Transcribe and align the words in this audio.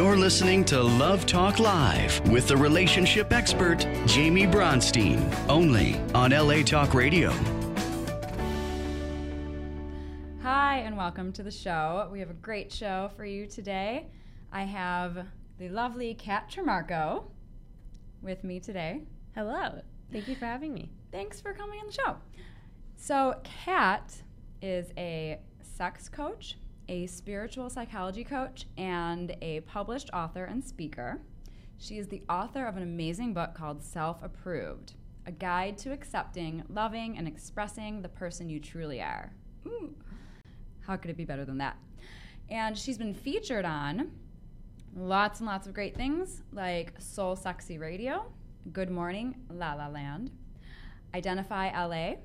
You're 0.00 0.16
listening 0.16 0.64
to 0.64 0.82
Love 0.82 1.26
Talk 1.26 1.58
Live 1.58 2.26
with 2.30 2.48
the 2.48 2.56
relationship 2.56 3.34
expert, 3.34 3.84
Jaime 4.08 4.46
Bronstein, 4.46 5.20
only 5.46 5.96
on 6.14 6.30
LA 6.30 6.62
Talk 6.62 6.94
Radio. 6.94 7.30
Hi, 10.40 10.78
and 10.78 10.96
welcome 10.96 11.34
to 11.34 11.42
the 11.42 11.50
show. 11.50 12.08
We 12.10 12.18
have 12.20 12.30
a 12.30 12.32
great 12.32 12.72
show 12.72 13.10
for 13.14 13.26
you 13.26 13.46
today. 13.46 14.06
I 14.50 14.62
have 14.62 15.26
the 15.58 15.68
lovely 15.68 16.14
Kat 16.14 16.50
Trimarco 16.50 17.24
with 18.22 18.42
me 18.42 18.58
today. 18.58 19.02
Hello. 19.34 19.82
Thank 20.10 20.28
you 20.28 20.34
for 20.34 20.46
having 20.46 20.72
me. 20.72 20.88
Thanks 21.12 21.42
for 21.42 21.52
coming 21.52 21.78
on 21.78 21.88
the 21.88 21.92
show. 21.92 22.16
So, 22.96 23.34
Kat 23.44 24.14
is 24.62 24.94
a 24.96 25.40
sex 25.60 26.08
coach, 26.08 26.56
a 26.90 27.06
spiritual 27.06 27.70
psychology 27.70 28.24
coach, 28.24 28.66
and 28.76 29.36
a 29.40 29.60
published 29.60 30.10
author 30.12 30.44
and 30.44 30.62
speaker. 30.62 31.20
She 31.78 31.98
is 31.98 32.08
the 32.08 32.24
author 32.28 32.66
of 32.66 32.76
an 32.76 32.82
amazing 32.82 33.32
book 33.32 33.54
called 33.54 33.80
Self 33.80 34.20
Approved 34.24 34.94
A 35.24 35.30
Guide 35.30 35.78
to 35.78 35.92
Accepting, 35.92 36.64
Loving, 36.68 37.16
and 37.16 37.28
Expressing 37.28 38.02
the 38.02 38.08
Person 38.08 38.50
You 38.50 38.58
Truly 38.58 39.00
Are. 39.00 39.32
Ooh. 39.66 39.94
How 40.80 40.96
could 40.96 41.12
it 41.12 41.16
be 41.16 41.24
better 41.24 41.44
than 41.44 41.58
that? 41.58 41.76
And 42.50 42.76
she's 42.76 42.98
been 42.98 43.14
featured 43.14 43.64
on 43.64 44.10
lots 44.96 45.38
and 45.38 45.46
lots 45.46 45.68
of 45.68 45.72
great 45.72 45.96
things 45.96 46.42
like 46.52 46.94
Soul 46.98 47.36
Sexy 47.36 47.78
Radio, 47.78 48.32
Good 48.72 48.90
Morning 48.90 49.36
La 49.48 49.74
La 49.74 49.86
Land, 49.86 50.32
Identify 51.14 51.70
LA, 51.86 52.16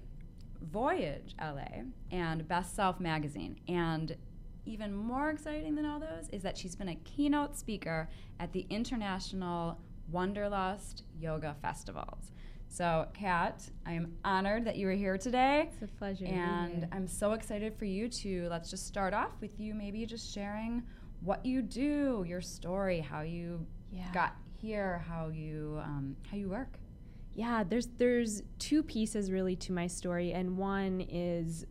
Voyage 0.59 1.35
LA, 1.39 1.83
and 2.09 2.47
Best 2.47 2.75
Self 2.75 2.99
Magazine. 2.99 3.59
And 3.67 4.17
even 4.65 4.93
more 4.93 5.29
exciting 5.29 5.75
than 5.75 5.85
all 5.85 5.99
those 5.99 6.29
is 6.31 6.41
that 6.43 6.57
she's 6.57 6.75
been 6.75 6.89
a 6.89 6.95
keynote 6.95 7.55
speaker 7.57 8.09
at 8.39 8.51
the 8.53 8.65
International 8.69 9.77
Wanderlust 10.11 11.03
Yoga 11.19 11.55
Festivals. 11.61 12.31
So, 12.67 13.07
Kat, 13.13 13.69
I 13.85 13.93
am 13.93 14.13
honored 14.25 14.65
that 14.65 14.75
you 14.75 14.87
were 14.87 14.93
here 14.93 15.17
today. 15.17 15.69
It's 15.73 15.81
a 15.83 15.87
pleasure. 15.95 16.25
And 16.25 16.87
I'm 16.91 17.07
so 17.07 17.33
excited 17.33 17.73
for 17.77 17.85
you 17.85 18.09
to 18.09 18.47
let's 18.49 18.69
just 18.69 18.87
start 18.87 19.13
off 19.13 19.31
with 19.39 19.59
you 19.59 19.73
maybe 19.73 20.05
just 20.05 20.33
sharing 20.33 20.83
what 21.21 21.45
you 21.45 21.61
do, 21.61 22.25
your 22.27 22.41
story, 22.41 22.99
how 22.99 23.21
you 23.21 23.65
Yeah. 23.91 24.11
got 24.13 24.35
here, 24.61 25.03
how 25.07 25.29
you 25.29 25.79
um, 25.83 26.15
how 26.29 26.37
you 26.37 26.49
work. 26.49 26.77
yeah, 27.33 27.63
there's 27.63 27.87
there's 27.97 28.41
two 28.59 28.81
pieces 28.83 29.31
really 29.31 29.55
to 29.57 29.71
my 29.71 29.87
story, 29.87 30.33
and 30.33 30.57
one 30.57 31.01
is 31.09 31.65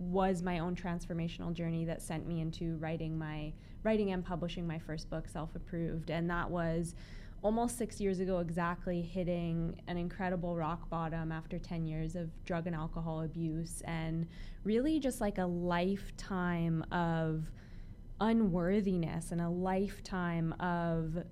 was 0.00 0.42
my 0.42 0.58
own 0.60 0.74
transformational 0.74 1.52
journey 1.52 1.84
that 1.84 2.00
sent 2.00 2.26
me 2.26 2.40
into 2.40 2.76
writing 2.78 3.18
my 3.18 3.52
writing 3.82 4.12
and 4.12 4.24
publishing 4.24 4.66
my 4.66 4.78
first 4.78 5.10
book, 5.10 5.28
Self 5.28 5.54
Approved, 5.54 6.10
and 6.10 6.28
that 6.30 6.50
was 6.50 6.94
almost 7.42 7.78
six 7.78 8.00
years 8.00 8.18
ago 8.18 8.38
exactly 8.38 9.00
hitting 9.02 9.80
an 9.88 9.96
incredible 9.96 10.56
rock 10.56 10.88
bottom 10.90 11.32
after 11.32 11.58
10 11.58 11.86
years 11.86 12.14
of 12.14 12.28
drug 12.44 12.66
and 12.66 12.76
alcohol 12.76 13.22
abuse 13.22 13.80
and 13.86 14.26
really 14.62 15.00
just 15.00 15.22
like 15.22 15.38
a 15.38 15.46
lifetime 15.46 16.84
of 16.92 17.50
unworthiness 18.20 19.32
and 19.32 19.40
a 19.40 19.48
lifetime 19.48 20.54
of 20.60 21.24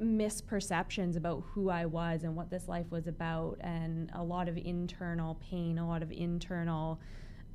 misperceptions 0.00 1.16
about 1.16 1.42
who 1.52 1.70
I 1.70 1.86
was 1.86 2.22
and 2.22 2.36
what 2.36 2.50
this 2.50 2.68
life 2.68 2.86
was 2.90 3.06
about, 3.06 3.58
and 3.60 4.10
a 4.14 4.22
lot 4.22 4.48
of 4.48 4.56
internal 4.56 5.36
pain, 5.36 5.78
a 5.78 5.88
lot 5.88 6.02
of 6.02 6.12
internal 6.12 7.00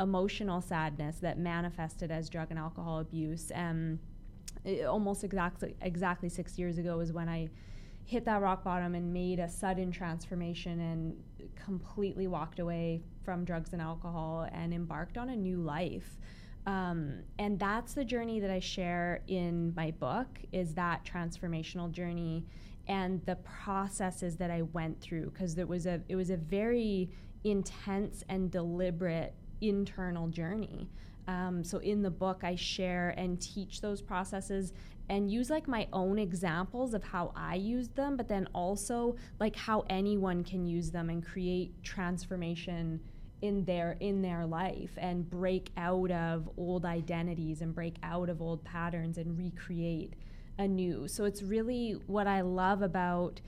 emotional 0.02 0.62
sadness 0.62 1.20
that 1.20 1.38
manifested 1.38 2.12
as 2.12 2.30
drug 2.30 2.48
and 2.50 2.60
alcohol 2.60 3.00
abuse. 3.00 3.52
It, 4.64 4.86
almost 4.86 5.24
exactly 5.24 5.76
exactly 5.82 6.30
six 6.30 6.60
years 6.60 6.78
ago 6.78 6.98
was 6.98 7.12
when 7.12 7.30
I 7.30 7.50
hit 8.06 8.26
that 8.26 8.42
rock 8.42 8.64
bottom 8.64 8.94
and 8.94 9.14
made 9.14 9.40
a 9.40 9.48
sudden 9.48 9.92
transformation 9.92 10.80
and 10.80 11.50
completely 11.56 12.28
walked 12.28 12.60
away 12.60 13.02
from 13.24 13.46
drugs 13.46 13.74
and 13.74 13.82
alcohol 13.82 14.48
and 14.52 14.74
embarked 14.74 15.18
on 15.18 15.30
a 15.30 15.36
new 15.36 15.58
life. 15.58 16.18
Um, 16.66 17.24
and 17.40 17.58
that's 17.58 17.94
the 17.94 18.04
journey 18.04 18.40
that 18.40 18.52
I 18.52 18.60
share 18.60 19.22
in 19.28 19.74
my 19.76 19.92
book 19.92 20.28
is 20.52 20.74
that 20.76 21.06
transformational 21.06 21.92
journey 21.92 22.46
and 22.88 23.26
the 23.26 23.38
processes 23.38 24.36
that 24.38 24.52
I 24.52 24.64
went 24.64 25.00
through 25.00 25.32
because 25.32 25.58
it 25.58 25.68
was 25.68 25.86
a 25.86 26.02
it 26.10 26.16
was 26.16 26.30
a 26.30 26.38
very 26.38 27.10
intense 27.44 28.24
and 28.30 28.52
deliberate 28.52 29.34
internal 29.62 30.28
journey. 30.28 30.90
Um, 31.28 31.64
so 31.64 31.78
in 31.78 32.02
the 32.02 32.12
book, 32.12 32.42
I 32.44 32.56
share 32.56 33.14
and 33.18 33.40
teach 33.40 33.82
those 33.82 34.02
processes 34.02 34.74
and 35.10 35.30
use 35.30 35.50
like 35.50 35.68
my 35.68 35.88
own 35.94 36.18
examples 36.18 36.94
of 36.94 37.04
how 37.04 37.32
I 37.36 37.56
used 37.56 37.96
them, 37.96 38.18
but 38.18 38.28
then 38.28 38.48
also 38.54 39.16
like 39.40 39.56
how 39.56 39.86
anyone 39.90 40.44
can 40.44 40.66
use 40.66 40.92
them 40.92 41.10
and 41.10 41.26
create 41.26 41.84
transformation 41.84 43.00
in 43.42 43.66
their 43.66 43.98
in 44.00 44.22
their 44.22 44.46
life 44.46 44.92
and 44.98 45.30
break 45.30 45.72
out 45.76 46.12
of 46.12 46.50
old 46.58 46.86
identities 46.86 47.62
and 47.62 47.74
break 47.74 47.96
out 48.04 48.30
of 48.30 48.42
old 48.42 48.64
patterns 48.64 49.18
and 49.18 49.38
recreate 49.38 50.14
anew. 50.58 51.08
So 51.08 51.26
it's 51.26 51.42
really 51.42 51.94
what 52.08 52.28
I 52.28 52.42
love 52.42 52.82
about 52.82 53.42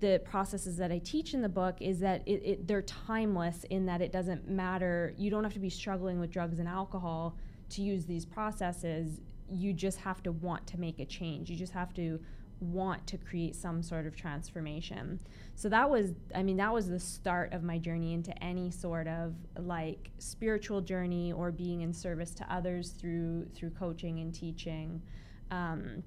the 0.00 0.20
processes 0.24 0.76
that 0.78 0.90
I 0.90 0.98
teach 0.98 1.34
in 1.34 1.42
the 1.42 1.48
book 1.48 1.76
is 1.80 2.00
that 2.00 2.22
it, 2.26 2.42
it, 2.44 2.68
they're 2.68 2.82
timeless 2.82 3.64
in 3.70 3.86
that 3.86 4.00
it 4.00 4.12
doesn't 4.12 4.48
matter. 4.48 5.14
You 5.16 5.30
don't 5.30 5.44
have 5.44 5.52
to 5.54 5.60
be 5.60 5.70
struggling 5.70 6.18
with 6.18 6.30
drugs 6.30 6.58
and 6.58 6.68
alcohol 6.68 7.36
to 7.70 7.82
use 7.82 8.06
these 8.06 8.24
processes. 8.24 9.20
You 9.50 9.72
just 9.72 9.98
have 9.98 10.22
to 10.24 10.32
want 10.32 10.66
to 10.68 10.80
make 10.80 10.98
a 10.98 11.04
change. 11.04 11.50
You 11.50 11.56
just 11.56 11.72
have 11.72 11.92
to 11.94 12.18
want 12.60 13.06
to 13.06 13.16
create 13.16 13.54
some 13.56 13.82
sort 13.82 14.06
of 14.06 14.14
transformation. 14.14 15.18
So 15.54 15.68
that 15.70 15.88
was, 15.88 16.12
I 16.34 16.42
mean, 16.42 16.56
that 16.58 16.72
was 16.72 16.88
the 16.88 17.00
start 17.00 17.52
of 17.52 17.62
my 17.62 17.78
journey 17.78 18.12
into 18.12 18.36
any 18.42 18.70
sort 18.70 19.08
of 19.08 19.34
like 19.58 20.10
spiritual 20.18 20.80
journey 20.80 21.32
or 21.32 21.50
being 21.50 21.80
in 21.80 21.92
service 21.92 22.32
to 22.34 22.52
others 22.52 22.90
through 22.90 23.46
through 23.54 23.70
coaching 23.70 24.20
and 24.20 24.34
teaching. 24.34 25.02
Um, 25.50 26.02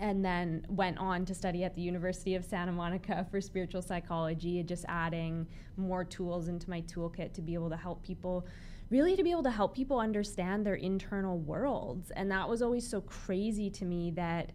and 0.00 0.24
then 0.24 0.64
went 0.68 0.96
on 0.98 1.26
to 1.26 1.34
study 1.34 1.62
at 1.62 1.74
the 1.74 1.82
University 1.82 2.34
of 2.34 2.44
Santa 2.44 2.72
Monica 2.72 3.26
for 3.30 3.38
spiritual 3.40 3.82
psychology, 3.82 4.62
just 4.62 4.86
adding 4.88 5.46
more 5.76 6.04
tools 6.04 6.48
into 6.48 6.68
my 6.70 6.80
toolkit 6.82 7.34
to 7.34 7.42
be 7.42 7.52
able 7.52 7.68
to 7.68 7.76
help 7.76 8.02
people, 8.02 8.46
really 8.88 9.14
to 9.14 9.22
be 9.22 9.30
able 9.30 9.42
to 9.42 9.50
help 9.50 9.76
people 9.76 10.00
understand 10.00 10.66
their 10.66 10.76
internal 10.76 11.38
worlds. 11.38 12.10
And 12.12 12.30
that 12.30 12.48
was 12.48 12.62
always 12.62 12.88
so 12.88 13.02
crazy 13.02 13.68
to 13.70 13.84
me 13.84 14.10
that 14.12 14.52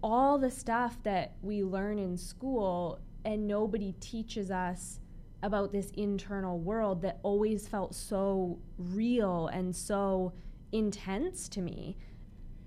all 0.00 0.38
the 0.38 0.50
stuff 0.50 1.02
that 1.02 1.34
we 1.42 1.64
learn 1.64 1.98
in 1.98 2.16
school 2.16 3.00
and 3.24 3.48
nobody 3.48 3.92
teaches 3.98 4.52
us 4.52 5.00
about 5.42 5.72
this 5.72 5.90
internal 5.96 6.60
world 6.60 7.02
that 7.02 7.18
always 7.24 7.66
felt 7.66 7.96
so 7.96 8.58
real 8.78 9.48
and 9.48 9.74
so 9.74 10.32
intense 10.70 11.48
to 11.48 11.60
me. 11.60 11.96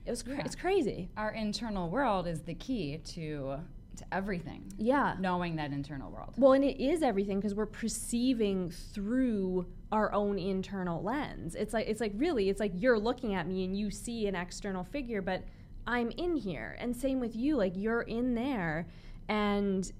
It 0.07 0.12
was 0.12 0.23
cra- 0.23 0.35
Yeah. 0.38 0.45
it's 0.45 0.56
crazy. 0.56 1.09
Our 1.18 1.31
internal 1.31 1.90
world 1.90 2.25
is 2.28 2.41
the 2.41 2.56
key 2.56 2.97
to 2.97 3.57
to 3.97 4.06
everything. 4.13 4.72
Yeah. 4.78 5.16
Knowing 5.19 5.56
that 5.56 5.72
internal 5.72 6.12
world. 6.12 6.35
Well, 6.38 6.53
and 6.53 6.63
it 6.63 6.79
is 6.79 7.01
everything 7.01 7.40
because 7.40 7.56
we're 7.56 7.66
perceiving 7.66 8.69
through 8.69 9.66
our 9.91 10.13
own 10.13 10.38
internal 10.38 11.01
lens. 11.01 11.56
It's 11.56 11.74
like 11.74 11.88
it's 11.88 12.00
like 12.00 12.13
really, 12.15 12.48
it's 12.50 12.59
like 12.59 12.74
you're 12.75 13.00
looking 13.00 13.33
at 13.33 13.48
me 13.48 13.63
and 13.65 13.75
you 13.75 13.89
see 13.89 14.27
an 14.27 14.36
external 14.36 14.83
figure, 14.83 15.21
but 15.24 15.44
I'm 15.88 16.12
in 16.12 16.36
here. 16.36 16.77
And 16.80 16.95
same 16.95 17.19
with 17.19 17.36
you, 17.36 17.56
like 17.57 17.74
you're 17.75 18.03
in 18.03 18.36
there, 18.36 18.88
and 19.30 19.92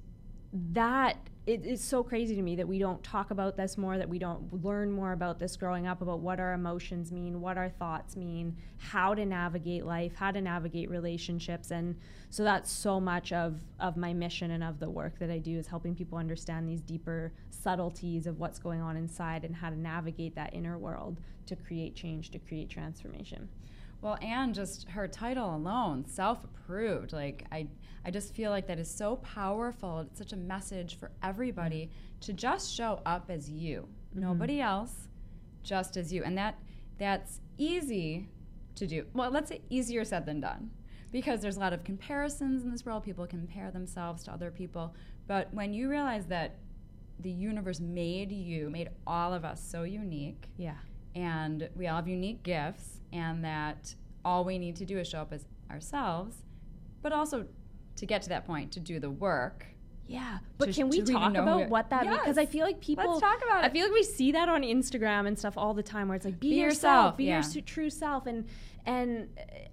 that 0.74 1.18
it 1.48 1.66
is 1.66 1.82
so 1.82 2.04
crazy 2.04 2.36
to 2.36 2.42
me 2.42 2.58
that 2.58 2.68
we 2.68 2.78
don't 2.78 3.02
talk 3.04 3.32
about 3.32 3.56
this 3.56 3.78
more, 3.78 3.98
that 3.98 4.10
we 4.10 4.20
don't 4.20 4.66
learn 4.66 4.92
more 4.92 5.14
about 5.14 5.40
this 5.40 5.56
growing 5.56 5.88
up, 5.88 6.02
about 6.02 6.20
what 6.20 6.42
our 6.42 6.52
emotions 6.52 7.10
mean, 7.10 7.40
what 7.40 7.58
our 7.58 7.70
thoughts 7.70 8.18
mean, 8.18 8.58
how 8.78 9.14
to 9.14 9.26
navigate 9.26 9.86
life, 9.86 10.14
how 10.14 10.30
to 10.30 10.42
navigate 10.42 10.90
relationships. 10.90 11.72
And 11.72 11.96
so 12.30 12.44
that's 12.44 12.70
so 12.70 13.00
much 13.00 13.32
of, 13.32 13.62
of 13.80 13.96
my 13.96 14.12
mission 14.12 14.52
and 14.52 14.64
of 14.64 14.82
the 14.82 14.90
work 14.90 15.18
that 15.20 15.32
I 15.32 15.38
do 15.38 15.58
is 15.58 15.68
helping 15.68 15.96
people 15.96 16.18
understand 16.18 16.68
these 16.68 16.82
deeper 16.82 17.32
subtleties 17.50 18.28
of 18.28 18.40
what's 18.40 18.60
going 18.60 18.82
on 18.82 18.98
inside 18.98 19.46
and 19.46 19.56
how 19.56 19.70
to 19.70 19.80
navigate 19.80 20.36
that 20.36 20.54
inner 20.54 20.78
world 20.78 21.22
to 21.46 21.56
create 21.56 21.96
change, 21.96 22.30
to 22.32 22.40
create 22.40 22.70
transformation. 22.70 23.48
Well, 24.02 24.18
and 24.22 24.54
just 24.54 24.88
her 24.90 25.08
title 25.08 25.56
alone, 25.56 26.06
self-approved. 26.06 27.14
Like 27.14 27.46
I, 27.52 27.68
I 28.06 28.12
just 28.12 28.34
feel 28.36 28.52
like 28.52 28.68
that 28.68 28.80
is 28.80 28.90
so 28.90 29.18
powerful. 29.18 30.02
It's 30.02 30.20
such 30.20 30.34
a 30.34 30.38
message 30.38 30.98
for 31.00 31.12
everybody 31.24 31.90
to 32.22 32.34
just 32.34 32.74
show 32.74 33.02
up 33.06 33.26
as 33.30 33.50
you, 33.50 33.88
mm-hmm. 34.12 34.22
nobody 34.22 34.62
else, 34.62 35.08
just 35.64 35.98
as 35.98 36.14
you, 36.14 36.24
and 36.24 36.38
that 36.38 36.60
that's 37.00 37.42
easy 37.58 38.30
to 38.76 38.88
do. 38.88 39.06
Well, 39.14 39.32
let's 39.32 39.50
say 39.50 39.62
easier 39.70 40.04
said 40.04 40.26
than 40.26 40.42
done, 40.42 40.72
because 41.12 41.42
there's 41.42 41.58
a 41.58 41.60
lot 41.60 41.74
of 41.74 41.84
comparisons 41.84 42.64
in 42.64 42.72
this 42.72 42.86
world. 42.86 43.04
People 43.04 43.26
compare 43.28 43.72
themselves 43.72 44.24
to 44.26 44.32
other 44.32 44.52
people, 44.52 44.94
but 45.28 45.52
when 45.54 45.74
you 45.74 45.90
realize 45.90 46.28
that 46.28 46.56
the 47.20 47.32
universe 47.32 47.80
made 47.80 48.32
you, 48.32 48.70
made 48.70 48.90
all 49.08 49.34
of 49.34 49.44
us 49.44 49.60
so 49.62 49.82
unique, 49.84 50.50
Yeah. 50.58 50.76
and 51.16 51.68
we 51.76 51.88
all 51.88 51.96
have 51.96 52.08
unique 52.08 52.44
gifts, 52.44 52.97
and 53.14 53.44
that 53.44 53.96
all 54.26 54.44
we 54.44 54.58
need 54.58 54.76
to 54.78 54.86
do 54.86 54.98
is 55.00 55.08
show 55.08 55.20
up 55.22 55.32
as 55.34 55.46
ourselves, 55.72 56.38
but 57.02 57.12
also 57.12 57.46
to 57.96 58.06
get 58.06 58.22
to 58.24 58.30
that 58.30 58.46
point 58.46 58.72
to 58.74 58.80
do 58.80 59.00
the 59.00 59.10
work. 59.10 59.66
Yeah, 60.10 60.38
but 60.58 60.66
To- 60.68 60.74
can 60.74 60.90
we 60.90 61.02
talk 61.02 61.36
about 61.36 61.64
it- 61.64 61.70
what 61.70 61.90
that 61.90 62.06
means? 62.06 62.20
Because 62.20 62.38
I 62.38 62.46
feel 62.46 62.66
like 62.66 62.80
people. 62.80 63.06
Let's 63.10 63.20
talk 63.20 63.42
about 63.44 63.66
I 63.66 63.70
feel 63.70 63.84
like 63.86 63.94
we 63.94 64.04
see 64.04 64.32
that 64.32 64.48
on 64.48 64.62
Instagram 64.62 65.28
and 65.28 65.38
stuff 65.38 65.58
all 65.58 65.74
the 65.74 65.84
time, 65.84 66.08
where 66.08 66.16
it's 66.16 66.24
like, 66.26 66.40
"Be, 66.40 66.52
Be 66.52 66.56
yourself, 66.58 66.72
yourself, 66.72 67.18
be 67.18 67.24
yeah. 67.26 67.34
your 67.36 67.44
su- 67.44 67.62
true 67.62 67.90
self," 67.90 68.26
and 68.26 68.46
and 68.86 69.28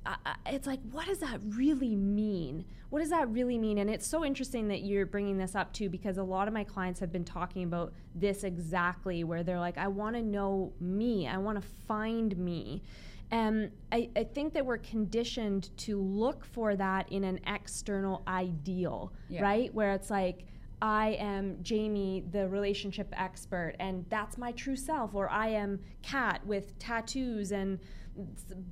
uh, 0.05 0.17
it's 0.47 0.67
like, 0.67 0.81
what 0.91 1.07
does 1.07 1.19
that 1.21 1.39
really 1.47 1.95
mean? 1.95 2.65
What 2.95 3.01
does 3.01 3.11
that 3.11 3.29
really 3.31 3.59
mean? 3.59 3.79
And 3.79 3.91
it's 3.91 4.07
so 4.07 4.25
interesting 4.25 4.69
that 4.69 4.85
you're 4.85 5.05
bringing 5.05 5.37
this 5.37 5.57
up 5.57 5.73
too, 5.73 5.89
because 5.89 6.17
a 6.17 6.23
lot 6.23 6.47
of 6.47 6.55
my 6.55 6.63
clients 6.63 7.01
have 7.01 7.11
been 7.11 7.25
talking 7.25 7.65
about 7.65 7.93
this 8.15 8.45
exactly, 8.45 9.25
where 9.25 9.43
they're 9.43 9.59
like, 9.59 9.77
"I 9.79 9.89
want 9.89 10.15
to 10.15 10.23
know 10.23 10.73
me. 10.79 11.27
I 11.27 11.39
want 11.39 11.61
to 11.61 11.69
find 11.89 12.37
me." 12.37 12.85
And 13.33 13.73
I, 13.91 14.11
I 14.15 14.23
think 14.23 14.53
that 14.53 14.65
we're 14.65 14.79
conditioned 14.79 15.77
to 15.79 16.01
look 16.01 16.45
for 16.45 16.77
that 16.77 17.11
in 17.11 17.25
an 17.25 17.41
external 17.49 18.23
ideal, 18.29 19.13
Yeah. 19.29 19.43
right? 19.43 19.75
Where 19.75 19.93
it's 19.95 20.09
like, 20.09 20.45
I 20.81 21.17
am 21.19 21.65
Jaime, 21.69 22.23
the 22.31 22.49
relationship 22.49 23.13
expert, 23.17 23.75
and 23.81 24.07
that's 24.09 24.39
my 24.39 24.53
true 24.53 24.77
self. 24.77 25.17
Or 25.17 25.29
I 25.29 25.49
am 25.49 25.81
Kat 26.03 26.47
with 26.47 26.79
tattoos 26.79 27.51
and 27.51 27.81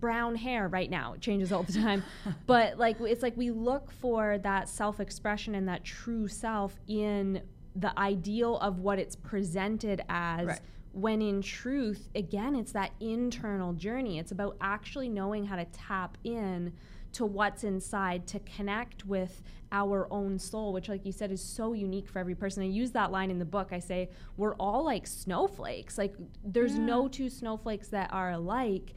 brown 0.00 0.34
hair 0.36 0.68
right 0.68 0.90
now. 0.90 1.14
It 1.14 1.20
changes 1.20 1.52
all 1.52 1.62
the 1.62 1.72
time. 1.72 2.02
but 2.46 2.78
like, 2.78 2.96
it's 3.00 3.22
like 3.22 3.36
we 3.36 3.50
look 3.50 3.90
for 3.90 4.38
that 4.38 4.68
self 4.68 5.00
expression 5.00 5.54
and 5.54 5.68
that 5.68 5.84
true 5.84 6.28
self 6.28 6.78
in 6.86 7.42
the 7.74 7.98
ideal 7.98 8.58
of 8.58 8.80
what 8.80 8.98
it's 8.98 9.16
presented 9.16 10.02
as 10.08 10.46
Right. 10.46 10.60
when 10.92 11.22
in 11.22 11.40
truth 11.40 12.10
again 12.14 12.54
it's 12.54 12.72
that 12.72 12.90
internal 13.00 13.72
journey 13.72 14.18
it's 14.18 14.30
about 14.30 14.58
actually 14.60 15.08
knowing 15.08 15.46
how 15.46 15.56
to 15.56 15.64
tap 15.72 16.18
in 16.22 16.74
to 17.12 17.24
what's 17.24 17.64
inside 17.64 18.26
to 18.26 18.38
connect 18.40 19.06
with 19.06 19.42
our 19.70 20.06
own 20.10 20.38
soul 20.38 20.74
which 20.74 20.90
like 20.90 21.06
you 21.06 21.12
said 21.12 21.32
is 21.32 21.42
so 21.42 21.72
unique 21.72 22.06
for 22.10 22.18
every 22.18 22.34
person 22.34 22.62
i 22.62 22.66
use 22.66 22.90
that 22.90 23.10
line 23.10 23.30
in 23.30 23.38
the 23.38 23.44
book 23.46 23.68
i 23.72 23.78
say 23.78 24.10
we're 24.36 24.54
all 24.56 24.84
like 24.84 25.06
snowflakes 25.06 25.96
like 25.96 26.14
there's 26.44 26.76
no 26.76 27.08
two 27.08 27.30
snowflakes 27.30 27.88
that 27.88 28.12
are 28.12 28.32
alike 28.32 28.92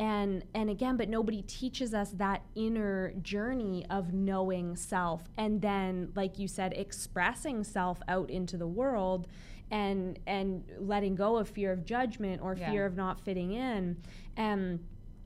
and 0.00 0.42
and 0.54 0.70
again 0.70 0.96
but 0.96 1.08
nobody 1.10 1.42
teaches 1.42 1.92
us 1.92 2.10
that 2.12 2.42
inner 2.54 3.12
journey 3.20 3.84
of 3.90 4.14
knowing 4.14 4.74
self 4.74 5.24
and 5.36 5.60
then 5.60 6.10
like 6.16 6.38
you 6.38 6.48
said 6.48 6.72
expressing 6.74 7.62
self 7.62 8.00
out 8.08 8.30
into 8.30 8.56
the 8.56 8.66
world 8.66 9.28
and 9.70 10.18
and 10.26 10.64
letting 10.78 11.14
go 11.14 11.36
of 11.36 11.48
fear 11.48 11.70
of 11.70 11.84
judgment 11.84 12.40
or 12.42 12.56
Yeah. 12.56 12.70
fear 12.70 12.86
of 12.86 12.96
not 12.96 13.20
fitting 13.20 13.52
in 13.52 13.98
and 14.38 14.80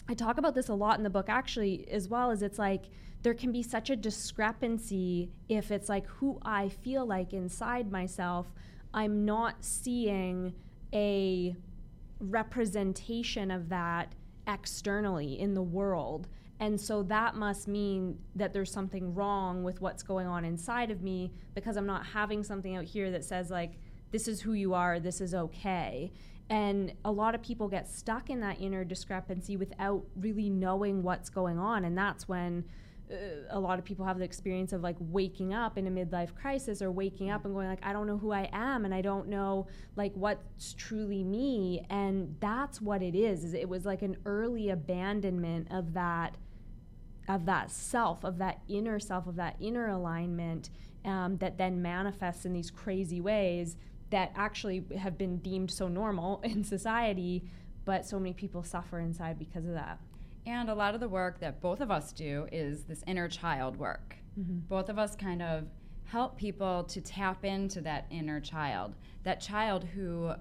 i 0.08 0.14
talk 0.14 0.38
about 0.38 0.56
this 0.56 0.68
a 0.68 0.74
lot 0.74 0.98
in 0.98 1.04
the 1.04 1.10
book 1.10 1.28
actually 1.28 1.88
as 1.88 2.08
well 2.08 2.32
as 2.32 2.42
it's 2.42 2.58
like 2.58 2.86
there 3.22 3.32
can 3.32 3.52
be 3.52 3.62
such 3.62 3.88
a 3.90 3.96
discrepancy 3.96 5.30
if 5.48 5.70
it's 5.70 5.88
like 5.88 6.06
who 6.06 6.38
i 6.42 6.68
feel 6.68 7.06
like 7.06 7.32
inside 7.32 7.92
myself 7.92 8.52
i'm 8.92 9.24
not 9.24 9.64
seeing 9.64 10.52
a 10.92 11.54
representation 12.18 13.50
of 13.50 13.68
that 13.68 14.14
externally 14.46 15.38
in 15.38 15.54
the 15.54 15.62
world. 15.62 16.28
And 16.60 16.80
so 16.80 17.02
that 17.04 17.34
must 17.34 17.66
mean 17.66 18.18
that 18.36 18.52
there's 18.52 18.72
something 18.72 19.14
wrong 19.14 19.64
with 19.64 19.80
what's 19.80 20.02
going 20.02 20.26
on 20.26 20.44
inside 20.44 20.90
of 20.90 21.02
me 21.02 21.32
because 21.54 21.76
I'm 21.76 21.86
not 21.86 22.06
having 22.06 22.44
something 22.44 22.76
out 22.76 22.84
here 22.84 23.10
that 23.10 23.24
says, 23.24 23.50
like, 23.50 23.72
this 24.12 24.28
is 24.28 24.40
who 24.40 24.52
you 24.52 24.74
are, 24.74 25.00
this 25.00 25.20
is 25.20 25.34
okay. 25.34 26.12
And 26.48 26.92
a 27.04 27.10
lot 27.10 27.34
of 27.34 27.42
people 27.42 27.68
get 27.68 27.88
stuck 27.88 28.30
in 28.30 28.40
that 28.40 28.60
inner 28.60 28.84
discrepancy 28.84 29.56
without 29.56 30.04
really 30.14 30.50
knowing 30.50 31.02
what's 31.02 31.30
going 31.30 31.58
on. 31.58 31.84
And 31.84 31.96
that's 31.96 32.28
when 32.28 32.64
uh, 33.10 33.16
a 33.50 33.60
lot 33.60 33.78
of 33.78 33.84
people 33.84 34.04
have 34.04 34.18
the 34.18 34.24
experience 34.24 34.72
of 34.72 34.82
like 34.82 34.96
waking 34.98 35.52
up 35.52 35.76
in 35.76 35.86
a 35.86 35.90
midlife 35.90 36.34
crisis 36.34 36.80
or 36.80 36.90
waking 36.90 37.30
up 37.30 37.44
and 37.44 37.54
going 37.54 37.68
like 37.68 37.84
i 37.84 37.92
don't 37.92 38.06
know 38.06 38.16
who 38.16 38.32
i 38.32 38.48
am 38.52 38.84
and 38.84 38.94
i 38.94 39.02
don't 39.02 39.28
know 39.28 39.66
like 39.96 40.12
what's 40.14 40.74
truly 40.74 41.22
me. 41.22 41.84
And 41.90 42.36
that's 42.40 42.80
what 42.80 43.02
it 43.02 43.14
is 43.14 43.44
is 43.44 43.54
it 43.54 43.68
was 43.68 43.84
like 43.84 44.02
an 44.02 44.16
early 44.24 44.70
abandonment 44.70 45.68
of 45.70 45.94
that 45.94 46.36
of 47.26 47.46
that 47.46 47.70
self 47.70 48.22
of 48.22 48.36
that 48.38 48.60
inner 48.68 48.98
self 48.98 49.26
of 49.26 49.36
that 49.36 49.56
inner 49.58 49.88
alignment 49.88 50.68
um, 51.06 51.38
that 51.38 51.56
then 51.56 51.80
manifests 51.80 52.44
in 52.44 52.52
these 52.52 52.70
crazy 52.70 53.20
ways 53.20 53.76
that 54.10 54.30
actually 54.36 54.84
have 54.98 55.16
been 55.16 55.38
deemed 55.38 55.70
so 55.70 55.88
normal 55.88 56.40
in 56.44 56.62
society 56.62 57.42
but 57.86 58.04
so 58.04 58.18
many 58.18 58.34
people 58.34 58.62
suffer 58.62 58.98
inside 58.98 59.38
because 59.38 59.64
of 59.64 59.72
that 59.72 59.98
And 60.46 60.68
a 60.68 60.74
lot 60.74 60.94
of 60.94 61.00
the 61.00 61.08
work 61.08 61.40
that 61.40 61.60
both 61.60 61.80
of 61.80 61.90
us 61.90 62.12
do 62.12 62.46
is 62.52 62.84
this 62.84 63.02
inner 63.06 63.28
child 63.28 63.76
work. 63.76 64.16
Mm-hmm. 64.38 64.60
Both 64.68 64.88
of 64.88 64.98
us 64.98 65.16
kind 65.16 65.42
of 65.42 65.64
help 66.04 66.36
people 66.36 66.84
to 66.84 67.00
tap 67.00 67.44
into 67.44 67.80
that 67.80 68.06
inner 68.10 68.40
child, 68.40 68.94
that 69.22 69.40
child 69.40 69.84
who 69.84 70.32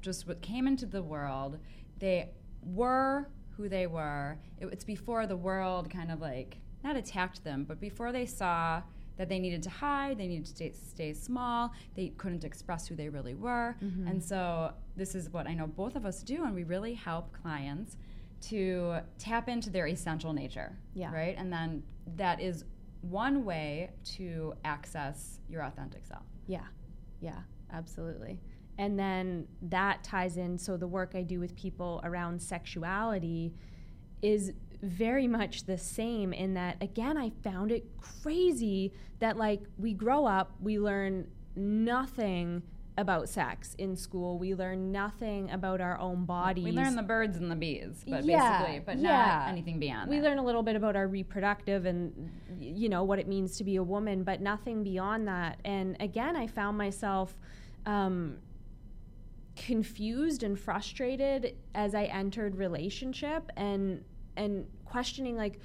just 0.00 0.26
came 0.40 0.66
into 0.66 0.86
the 0.86 1.02
world. 1.02 1.58
They 1.98 2.30
were 2.62 3.28
who 3.56 3.68
they 3.68 3.86
were. 3.86 4.38
It, 4.58 4.66
it's 4.72 4.84
before 4.84 5.26
the 5.26 5.36
world 5.36 5.90
kind 5.90 6.10
of 6.10 6.20
like 6.20 6.58
not 6.82 6.96
attacked 6.96 7.44
them, 7.44 7.64
but 7.64 7.80
before 7.80 8.10
they 8.10 8.26
saw 8.26 8.82
that 9.18 9.28
they 9.28 9.38
needed 9.38 9.62
to 9.62 9.70
hide, 9.70 10.18
they 10.18 10.26
needed 10.26 10.46
to 10.46 10.50
stay, 10.50 10.72
stay 10.72 11.12
small, 11.12 11.72
they 11.94 12.08
couldn't 12.16 12.44
express 12.44 12.88
who 12.88 12.96
they 12.96 13.08
really 13.08 13.34
were. 13.34 13.76
Mm-hmm. 13.84 14.08
And 14.08 14.24
so 14.24 14.72
this 14.96 15.14
is 15.14 15.30
what 15.30 15.46
I 15.46 15.54
know 15.54 15.66
both 15.66 15.96
of 15.96 16.06
us 16.06 16.22
do, 16.22 16.44
and 16.44 16.54
we 16.54 16.64
really 16.64 16.94
help 16.94 17.32
clients 17.32 17.96
to 18.42 18.98
tap 19.18 19.48
into 19.48 19.70
their 19.70 19.86
essential 19.86 20.32
nature. 20.32 20.76
Yeah. 20.94 21.12
Right? 21.12 21.34
And 21.38 21.52
then 21.52 21.82
that 22.16 22.40
is 22.40 22.64
one 23.02 23.44
way 23.44 23.90
to 24.16 24.54
access 24.64 25.40
your 25.48 25.62
authentic 25.62 26.06
self. 26.06 26.22
Yeah, 26.46 26.66
yeah, 27.20 27.40
absolutely. 27.72 28.40
And 28.78 28.98
then 28.98 29.46
that 29.62 30.02
ties 30.02 30.36
in. 30.36 30.56
So 30.56 30.76
the 30.76 30.86
work 30.86 31.12
I 31.14 31.22
do 31.22 31.40
with 31.40 31.54
people 31.56 32.00
around 32.04 32.40
sexuality 32.40 33.54
is 34.22 34.52
very 34.82 35.28
much 35.28 35.64
the 35.64 35.78
same 35.78 36.32
in 36.32 36.54
that, 36.54 36.76
again, 36.80 37.16
I 37.16 37.30
found 37.42 37.70
it 37.70 37.84
crazy 38.00 38.92
that, 39.20 39.36
like, 39.36 39.62
we 39.78 39.92
grow 39.94 40.26
up, 40.26 40.52
we 40.60 40.78
learn 40.78 41.28
nothing 41.54 42.62
about 42.98 43.28
sex 43.28 43.74
in 43.78 43.96
school, 43.96 44.38
we 44.38 44.54
learn 44.54 44.92
nothing 44.92 45.50
about 45.50 45.80
our 45.80 45.98
own 45.98 46.26
bodies. 46.26 46.64
We 46.64 46.72
learn 46.72 46.94
the 46.94 47.02
birds 47.02 47.38
and 47.38 47.50
the 47.50 47.56
bees, 47.56 48.04
but 48.06 48.22
Yeah, 48.24 48.58
basically, 48.60 48.80
but 48.84 48.98
yeah. 48.98 49.38
not 49.44 49.48
anything 49.48 49.78
beyond 49.80 50.10
we 50.10 50.18
that. 50.18 50.24
learn 50.24 50.38
a 50.38 50.44
little 50.44 50.62
bit 50.62 50.76
about 50.76 50.94
our 50.94 51.08
reproductive 51.08 51.86
and 51.86 52.30
you 52.60 52.88
know 52.90 53.02
what 53.04 53.18
it 53.18 53.26
means 53.26 53.56
to 53.56 53.64
be 53.64 53.76
a 53.76 53.82
woman 53.82 54.24
but 54.24 54.40
nothing 54.42 54.82
beyond 54.82 55.26
that 55.26 55.58
and 55.64 55.96
again 56.00 56.36
i 56.36 56.46
found 56.46 56.76
myself 56.76 57.34
um, 57.86 58.36
confused 59.56 60.42
and 60.42 60.58
frustrated 60.58 61.54
as 61.74 61.94
i 61.94 62.04
entered 62.04 62.56
relationship 62.56 63.50
and 63.56 64.02
and 64.36 64.66
questioning 64.84 65.36
like 65.36 65.58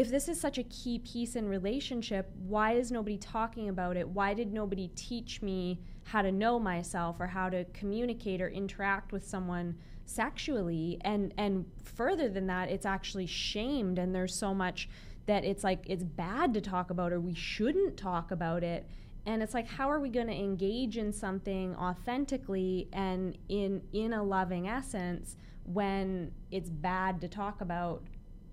if 0.00 0.08
this 0.08 0.28
is 0.28 0.40
such 0.40 0.56
a 0.56 0.62
key 0.62 0.98
piece 0.98 1.36
in 1.36 1.46
relationship 1.46 2.32
why 2.46 2.72
is 2.72 2.90
nobody 2.90 3.18
talking 3.18 3.68
about 3.68 3.98
it? 3.98 4.08
Why 4.08 4.32
did 4.32 4.50
nobody 4.50 4.88
teach 4.96 5.42
me 5.42 5.78
how 6.04 6.22
to 6.22 6.32
know 6.32 6.58
myself 6.58 7.20
or 7.20 7.26
how 7.26 7.50
to 7.50 7.66
communicate 7.74 8.40
or 8.40 8.48
interact 8.48 9.12
with 9.12 9.28
someone 9.28 9.76
sexually? 10.06 10.96
And 11.02 11.34
and 11.36 11.66
further 11.84 12.30
than 12.30 12.46
that 12.46 12.70
it's 12.70 12.86
actually 12.86 13.26
shamed 13.26 13.98
and 13.98 14.14
there's 14.14 14.34
so 14.34 14.54
much 14.54 14.88
that 15.26 15.44
it's 15.44 15.62
like 15.62 15.84
it's 15.86 16.02
bad 16.02 16.54
to 16.54 16.62
talk 16.62 16.88
about 16.88 17.12
or 17.12 17.20
we 17.20 17.34
shouldn't 17.34 17.98
talk 17.98 18.30
about 18.30 18.64
it. 18.64 18.86
And 19.26 19.42
it's 19.42 19.52
like 19.52 19.68
how 19.68 19.90
are 19.90 20.00
we 20.00 20.08
going 20.08 20.28
to 20.28 20.34
engage 20.34 20.96
in 20.96 21.12
something 21.12 21.76
authentically 21.76 22.88
and 22.94 23.36
in 23.50 23.82
in 23.92 24.14
a 24.14 24.22
loving 24.22 24.66
essence 24.66 25.36
when 25.64 26.32
it's 26.50 26.70
bad 26.70 27.20
to 27.20 27.28
talk 27.28 27.60
about 27.60 28.02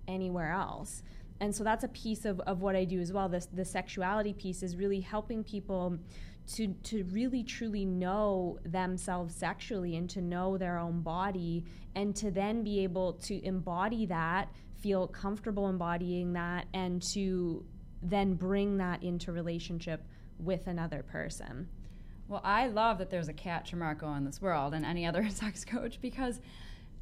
anywhere 0.10 0.52
else 0.52 1.04
and 1.40 1.56
so 1.56 1.64
that's 1.64 1.84
a 1.84 1.90
piece 1.90 2.26
of, 2.26 2.40
of 2.42 2.62
what 2.62 2.76
i 2.76 2.84
do 2.84 3.00
as 3.00 3.14
well. 3.14 3.30
This 3.30 3.48
the 3.48 3.66
sexuality 3.66 4.34
piece 4.34 4.64
is 4.64 4.76
really 4.76 5.02
helping 5.02 5.44
people 5.44 5.98
to 6.56 6.68
to 6.84 7.04
really 7.06 7.44
truly 7.44 7.86
know 7.86 8.58
themselves 8.66 9.36
sexually 9.36 9.98
and 9.98 10.10
to 10.10 10.22
know 10.22 10.58
their 10.58 10.78
own 10.78 11.02
body 11.02 11.66
and 11.96 12.16
to 12.16 12.32
then 12.32 12.64
be 12.64 12.84
able 12.84 13.14
to 13.14 13.44
embody 13.46 14.06
that 14.06 14.50
feel 14.80 15.08
comfortable 15.08 15.68
embodying 15.68 16.34
that 16.34 16.66
and 16.74 17.02
to 17.02 17.66
then 18.02 18.36
bring 18.36 18.78
that 18.78 19.04
into 19.04 19.32
relationship 19.32 20.04
with 20.40 20.68
another 20.68 21.04
person. 21.04 21.68
Well, 22.28 22.42
I 22.44 22.68
love 22.68 23.00
that 23.00 23.10
there's 23.10 23.30
a 23.30 23.34
Kat 23.34 23.66
Trimarco 23.66 24.16
in 24.18 24.26
this 24.26 24.42
world 24.42 24.74
and 24.74 24.86
any 24.86 25.06
other 25.06 25.30
sex 25.30 25.66
coach 25.66 26.00
because 26.02 26.40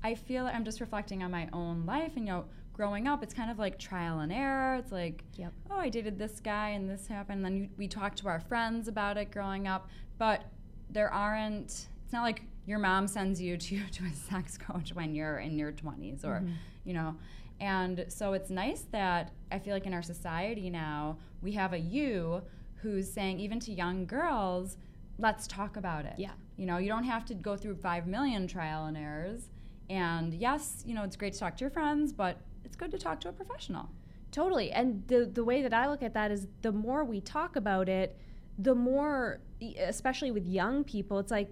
I 0.03 0.15
feel 0.15 0.45
I'm 0.45 0.63
just 0.63 0.79
reflecting 0.79 1.23
on 1.23 1.31
my 1.31 1.49
own 1.51 1.85
life 1.85 2.13
and 2.15 2.27
you 2.27 2.33
know, 2.33 2.45
growing 2.75 3.07
up, 3.07 3.23
it's 3.23 3.33
kind 3.33 3.49
of 3.49 3.57
like 3.57 3.79
trial 3.79 4.19
and 4.19 4.31
error. 4.33 4.75
It's 4.75 4.91
like, 4.91 5.23
Yep. 5.37 5.53
oh, 5.71 5.77
I 5.79 5.87
dated 5.89 6.19
this 6.19 6.39
guy 6.41 6.69
and 6.69 6.89
this 6.89 7.07
happened. 7.07 7.37
And 7.37 7.45
then 7.45 7.55
you, 7.55 7.69
we 7.77 7.87
talk 7.87 8.15
to 8.17 8.27
our 8.27 8.39
friends 8.41 8.87
about 8.89 9.17
it 9.17 9.31
growing 9.31 9.65
up, 9.67 9.87
but 10.17 10.43
there 10.89 11.11
aren't 11.11 11.87
it's 12.03 12.13
not 12.13 12.21
like 12.21 12.43
your 12.67 12.77
mom 12.79 13.07
sends 13.07 13.41
you 13.41 13.57
to 13.57 13.79
to 13.91 14.05
a 14.05 14.11
sex 14.13 14.57
coach 14.57 14.93
when 14.93 15.15
you're 15.15 15.39
in 15.39 15.57
your 15.57 15.71
20s 15.71 16.23
or 16.23 16.39
Mm-hmm. 16.41 16.51
you 16.83 16.93
know 16.93 17.15
and 17.59 18.05
so 18.09 18.33
it's 18.33 18.49
nice 18.51 18.81
that 18.91 19.31
i 19.51 19.57
feel 19.57 19.73
like 19.73 19.85
in 19.87 19.93
our 19.93 20.03
society 20.03 20.69
now 20.69 21.17
we 21.41 21.53
have 21.53 21.73
a 21.73 21.79
you 21.79 22.41
who's 22.81 23.11
saying 23.11 23.39
even 23.39 23.59
to 23.61 23.71
young 23.71 24.05
girls 24.05 24.77
let's 25.17 25.47
talk 25.47 25.75
about 25.77 26.05
it 26.05 26.13
Yeah. 26.17 26.31
you 26.57 26.65
know 26.67 26.77
you 26.77 26.87
don't 26.89 27.05
have 27.05 27.25
to 27.25 27.33
go 27.33 27.55
through 27.57 27.75
5 27.77 28.05
million 28.07 28.45
trial 28.45 28.85
and 28.85 28.95
errors 28.97 29.49
and 29.89 30.33
yes 30.33 30.83
you 30.85 30.93
know 30.93 31.03
it's 31.03 31.15
great 31.15 31.33
to 31.33 31.39
talk 31.39 31.57
to 31.57 31.61
your 31.61 31.71
friends 31.71 32.13
but 32.13 32.37
it's 32.65 32.75
good 32.75 32.91
to 32.91 32.97
talk 32.97 33.21
to 33.21 33.29
a 33.29 33.31
professional 33.31 33.89
Totally. 34.35 34.69
And 34.69 35.07
the 35.07 35.31
the 35.33 35.45
way 35.45 35.61
that 35.61 35.73
I 35.73 35.87
look 35.87 36.03
at 36.03 36.13
that 36.13 36.29
is 36.29 36.45
the 36.61 36.73
more 36.73 37.05
we 37.05 37.21
talk 37.21 37.55
about 37.55 37.87
it, 37.87 38.17
the 38.59 38.75
more 38.75 39.39
especially 39.79 40.29
with 40.29 40.45
young 40.45 40.83
people, 40.83 41.19
it's 41.19 41.31
like 41.31 41.49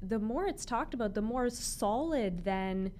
the 0.00 0.20
more 0.20 0.46
it's 0.46 0.64
talked 0.64 0.94
about, 0.94 1.14
the 1.14 1.22
more 1.22 1.50
solid 1.50 2.44
then 2.44 2.92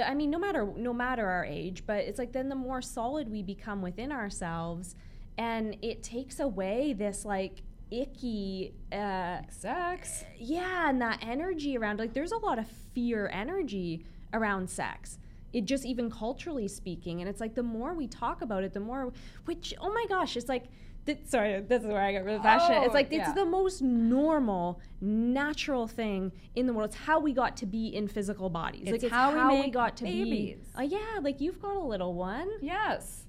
I 0.00 0.14
mean 0.14 0.30
no 0.30 0.38
matter 0.38 0.72
no 0.76 0.92
matter 0.92 1.26
our 1.26 1.44
age, 1.44 1.82
but 1.84 2.04
it's 2.04 2.16
like 2.16 2.30
then 2.30 2.48
the 2.48 2.54
more 2.54 2.80
solid 2.80 3.28
we 3.28 3.42
become 3.42 3.82
within 3.82 4.12
ourselves 4.12 4.94
and 5.36 5.76
it 5.82 6.04
takes 6.04 6.38
away 6.38 6.92
this 6.92 7.24
like 7.24 7.62
icky 7.90 8.72
uh 8.92 9.38
sex 9.48 10.24
yeah 10.38 10.88
and 10.88 11.00
that 11.00 11.18
energy 11.22 11.76
around 11.76 11.98
like 11.98 12.12
there's 12.14 12.32
a 12.32 12.38
lot 12.38 12.58
of 12.58 12.66
fear 12.94 13.28
energy 13.32 14.04
around 14.32 14.68
sex 14.68 15.18
it 15.56 15.64
just 15.64 15.86
even 15.86 16.10
culturally 16.10 16.68
speaking 16.68 17.20
and 17.20 17.30
it's 17.30 17.40
like 17.40 17.54
the 17.54 17.62
more 17.62 17.94
we 17.94 18.06
talk 18.06 18.42
about 18.42 18.62
it 18.62 18.74
the 18.74 18.80
more 18.80 19.10
which 19.46 19.72
oh 19.80 19.90
my 19.90 20.04
gosh 20.06 20.36
it's 20.36 20.50
like 20.50 20.64
th- 21.06 21.20
sorry 21.24 21.62
this 21.62 21.80
is 21.82 21.88
where 21.88 22.02
i 22.02 22.12
get 22.12 22.26
really 22.26 22.38
passionate. 22.38 22.80
Oh, 22.80 22.84
it's 22.84 22.92
like 22.92 23.06
it's 23.06 23.28
yeah. 23.28 23.32
the 23.32 23.46
most 23.46 23.80
normal 23.80 24.80
natural 25.00 25.86
thing 25.86 26.30
in 26.54 26.66
the 26.66 26.74
world. 26.74 26.90
It's 26.90 26.96
how 26.96 27.20
we 27.20 27.32
got 27.32 27.56
to 27.58 27.66
be 27.66 27.86
in 27.88 28.06
physical 28.06 28.50
bodies. 28.50 28.82
It's 28.82 28.92
like 28.92 29.02
it's 29.04 29.12
how 29.12 29.30
how, 29.30 29.54
we 29.54 29.62
we, 29.62 29.70
got 29.70 29.96
to 29.98 30.04
babies. 30.04 30.58
be 30.76 30.78
uh, 30.78 30.82
yeah 30.82 31.20
like 31.22 31.40
you've 31.40 31.60
got 31.62 31.76
a 31.76 31.80
little 31.80 32.12
one. 32.12 32.50
Yes. 32.60 33.24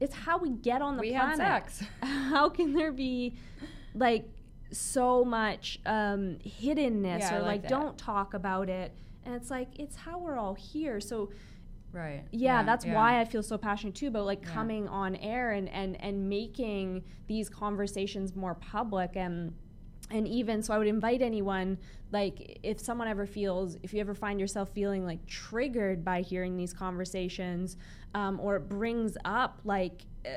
It's 0.00 0.14
how 0.14 0.38
we 0.38 0.50
get 0.50 0.80
on 0.80 0.96
the 0.96 1.02
we 1.02 1.12
had 1.12 1.36
planet. 1.36 1.72
sex. 1.72 1.88
How 2.02 2.50
can 2.50 2.74
there 2.74 2.92
be 2.92 3.34
like 3.94 4.28
so 4.70 5.24
much 5.24 5.80
um, 5.86 6.36
hiddenness 6.44 7.20
Yeah, 7.20 7.36
or 7.36 7.40
like 7.40 7.62
like, 7.62 7.68
don't 7.68 7.96
talk 7.96 8.34
about 8.34 8.68
it? 8.68 8.92
And 9.24 9.34
it's 9.34 9.50
like 9.50 9.68
it's 9.78 9.96
how 9.96 10.18
we're 10.18 10.36
all 10.36 10.52
here. 10.54 11.00
So 11.00 11.30
right 11.92 12.24
yeah, 12.30 12.62
that's 12.62 12.84
yeah. 12.84 12.94
why 12.94 13.20
i 13.20 13.24
feel 13.24 13.42
so 13.42 13.56
passionate 13.56 13.94
too 13.94 14.08
about 14.08 14.26
like 14.26 14.42
Yeah. 14.42 14.52
coming 14.52 14.88
on 14.88 15.16
air 15.16 15.52
and 15.52 15.68
and 15.68 16.00
and 16.00 16.28
making 16.28 17.04
these 17.26 17.48
conversations 17.48 18.34
more 18.36 18.54
public 18.54 19.16
and 19.16 19.54
and 20.10 20.28
even 20.28 20.62
so 20.62 20.74
i 20.74 20.78
would 20.78 20.86
invite 20.86 21.22
anyone 21.22 21.78
like 22.12 22.58
if 22.62 22.78
someone 22.78 23.08
ever 23.08 23.26
feels 23.26 23.76
if 23.82 23.92
you 23.94 24.00
ever 24.00 24.14
find 24.14 24.38
yourself 24.38 24.68
feeling 24.70 25.04
like 25.04 25.24
triggered 25.26 26.04
by 26.04 26.20
hearing 26.20 26.56
these 26.56 26.72
conversations 26.72 27.76
um, 28.14 28.38
or 28.40 28.56
it 28.56 28.68
brings 28.68 29.16
up 29.24 29.60
like 29.64 30.02
uh, 30.24 30.30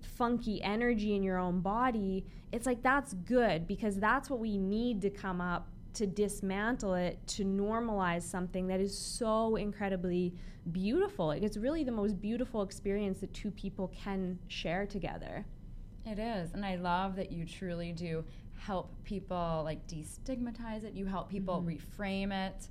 funky 0.00 0.62
energy 0.62 1.14
in 1.14 1.22
your 1.22 1.38
own 1.38 1.60
body 1.60 2.24
it's 2.52 2.66
like 2.66 2.82
that's 2.82 3.14
good 3.14 3.66
because 3.66 3.96
that's 3.98 4.30
what 4.30 4.38
we 4.38 4.56
need 4.58 5.00
to 5.02 5.10
come 5.10 5.40
up 5.40 5.68
to 5.98 6.06
dismantle 6.06 6.94
it 6.94 7.18
to 7.26 7.44
normalize 7.44 8.22
something 8.22 8.66
that 8.68 8.80
is 8.80 8.96
so 8.96 9.56
incredibly 9.56 10.34
beautiful. 10.72 11.30
It's 11.32 11.56
really 11.56 11.84
the 11.84 11.92
most 11.92 12.20
beautiful 12.20 12.62
experience 12.62 13.20
that 13.20 13.32
two 13.34 13.50
people 13.50 13.88
can 13.88 14.38
share 14.48 14.86
together 14.86 15.44
It 16.06 16.18
is, 16.18 16.52
and 16.54 16.64
I 16.64 16.76
love 16.76 17.16
that 17.16 17.30
you 17.32 17.44
truly 17.44 17.92
do 17.92 18.24
help 18.56 18.92
people 19.04 19.62
like 19.64 19.86
destigmatize 19.86 20.84
it. 20.84 20.94
You 20.94 21.06
help 21.06 21.28
people 21.30 21.62
mm-hmm. 21.62 22.02
reframe 22.02 22.32
it. 22.32 22.68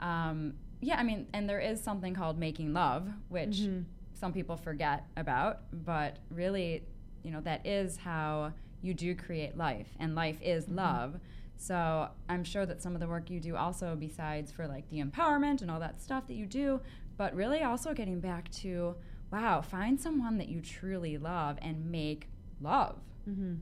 Um, 0.00 0.54
yeah, 0.80 0.96
I 0.98 1.02
mean, 1.02 1.26
and 1.34 1.48
there 1.48 1.60
is 1.60 1.82
something 1.82 2.14
called 2.14 2.38
making 2.38 2.72
love, 2.72 3.08
which 3.28 3.58
mm-hmm. 3.62 3.82
some 4.14 4.32
people 4.32 4.56
forget 4.56 5.06
about, 5.16 5.62
but 5.72 6.18
really, 6.30 6.84
you 7.24 7.32
know, 7.32 7.40
that 7.40 7.66
is 7.66 7.96
how 7.96 8.52
you 8.80 8.94
do 8.94 9.14
create 9.14 9.56
life, 9.56 9.88
and 9.98 10.14
life 10.14 10.38
is 10.40 10.64
mm-hmm. 10.64 10.76
love. 10.76 11.20
So 11.58 12.08
I'm 12.28 12.44
sure 12.44 12.64
that 12.64 12.80
some 12.80 12.94
of 12.94 13.00
the 13.00 13.08
work 13.08 13.30
you 13.30 13.40
do 13.40 13.56
also, 13.56 13.96
besides 13.96 14.52
for 14.52 14.66
like 14.66 14.88
the 14.90 15.02
empowerment 15.02 15.60
and 15.60 15.70
all 15.70 15.80
that 15.80 16.00
stuff 16.00 16.26
that 16.28 16.34
you 16.34 16.46
do, 16.46 16.80
but 17.16 17.34
really 17.34 17.62
also 17.62 17.92
getting 17.92 18.20
back 18.20 18.50
to 18.52 18.94
wow, 19.30 19.60
find 19.60 20.00
someone 20.00 20.38
that 20.38 20.48
you 20.48 20.60
truly 20.60 21.18
love 21.18 21.58
and 21.60 21.90
make 21.90 22.28
love 22.62 22.96
mm-hmm. 23.28 23.56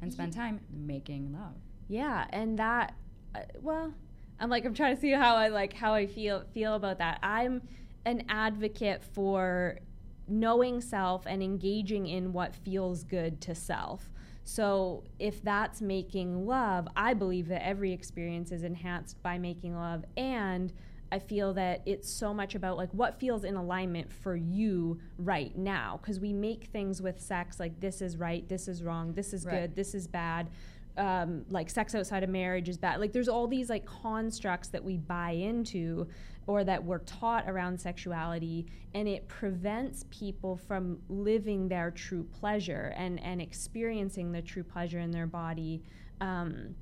and 0.00 0.12
spend 0.12 0.32
time 0.32 0.60
making 0.70 1.32
love. 1.32 1.54
Yeah, 1.88 2.26
and 2.30 2.58
that 2.58 2.94
uh, 3.34 3.40
well, 3.60 3.92
I'm 4.40 4.50
like 4.50 4.64
I'm 4.64 4.74
trying 4.74 4.94
to 4.96 5.00
see 5.00 5.12
how 5.12 5.36
I 5.36 5.48
like 5.48 5.74
how 5.74 5.94
I 5.94 6.06
feel 6.06 6.44
feel 6.52 6.74
about 6.74 6.98
that. 6.98 7.18
I'm 7.22 7.62
an 8.04 8.24
advocate 8.28 9.04
for 9.04 9.78
knowing 10.26 10.80
self 10.80 11.26
and 11.26 11.42
engaging 11.42 12.06
in 12.06 12.32
what 12.32 12.54
feels 12.54 13.04
good 13.04 13.40
to 13.42 13.54
self. 13.54 14.10
So, 14.44 15.04
if 15.18 15.42
that's 15.42 15.80
making 15.80 16.46
love, 16.46 16.88
I 16.96 17.14
believe 17.14 17.48
that 17.48 17.64
every 17.66 17.92
experience 17.92 18.50
is 18.50 18.64
enhanced 18.64 19.22
by 19.22 19.38
making 19.38 19.76
love 19.76 20.04
and 20.16 20.72
I 21.12 21.18
feel 21.18 21.52
that 21.52 21.82
it's 21.84 22.10
so 22.10 22.32
much 22.32 22.54
about 22.54 22.78
like 22.78 22.88
what 22.92 23.20
feels 23.20 23.44
in 23.44 23.54
alignment 23.54 24.10
for 24.10 24.34
you 24.34 24.98
right 25.18 25.54
now 25.54 26.00
because 26.00 26.18
we 26.18 26.32
make 26.32 26.64
things 26.72 27.02
with 27.02 27.20
sex 27.20 27.60
like 27.60 27.80
this 27.80 28.00
is 28.00 28.16
right, 28.16 28.48
this 28.48 28.66
is 28.66 28.82
wrong, 28.82 29.12
this 29.12 29.34
is 29.34 29.44
Right. 29.44 29.60
good, 29.60 29.76
this 29.76 29.94
is 29.94 30.06
bad. 30.06 30.48
Um, 30.96 31.46
like 31.48 31.70
sex 31.70 31.94
outside 31.94 32.22
of 32.22 32.28
marriage 32.28 32.68
is 32.68 32.76
bad. 32.76 33.00
Like 33.00 33.12
there's 33.12 33.28
all 33.28 33.46
these 33.46 33.70
like 33.70 33.86
constructs 33.86 34.68
that 34.68 34.84
we 34.84 34.98
buy 34.98 35.30
into 35.30 36.06
or 36.46 36.64
that 36.64 36.84
we're 36.84 36.98
taught 36.98 37.48
around 37.48 37.80
sexuality, 37.80 38.66
and 38.94 39.08
it 39.08 39.26
prevents 39.28 40.04
people 40.10 40.56
from 40.56 40.98
living 41.08 41.68
their 41.68 41.90
true 41.90 42.24
pleasure 42.24 42.92
and 42.96 43.18
and 43.20 43.40
experiencing 43.40 44.32
the 44.32 44.42
true 44.42 44.64
pleasure 44.64 44.98
in 44.98 45.10
their 45.12 45.26
body. 45.26 45.82
Um, 46.20 46.74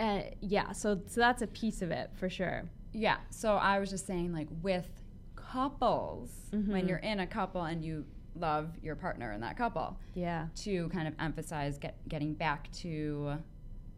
uh, 0.00 0.22
yeah, 0.40 0.72
so 0.72 1.00
so 1.06 1.20
that's 1.20 1.42
a 1.42 1.46
piece 1.46 1.82
of 1.82 1.90
it 1.92 2.10
for 2.14 2.28
sure. 2.28 2.68
Yeah. 2.92 3.18
So 3.30 3.54
I 3.54 3.78
was 3.78 3.90
just 3.90 4.06
saying, 4.08 4.32
like, 4.32 4.48
with 4.62 4.88
couples, 5.36 6.30
when 6.50 6.64
Mhm. 6.84 6.88
you're 6.88 6.98
in 6.98 7.20
a 7.20 7.26
couple 7.26 7.62
and 7.62 7.84
you 7.84 8.04
love 8.40 8.76
your 8.82 8.96
partner 8.96 9.32
in 9.32 9.40
that 9.40 9.56
couple, 9.56 9.98
Yeah. 10.14 10.48
to 10.56 10.88
kind 10.88 11.06
of 11.06 11.14
emphasize 11.18 11.78
get, 11.78 11.96
getting 12.08 12.34
back 12.34 12.70
to 12.72 13.34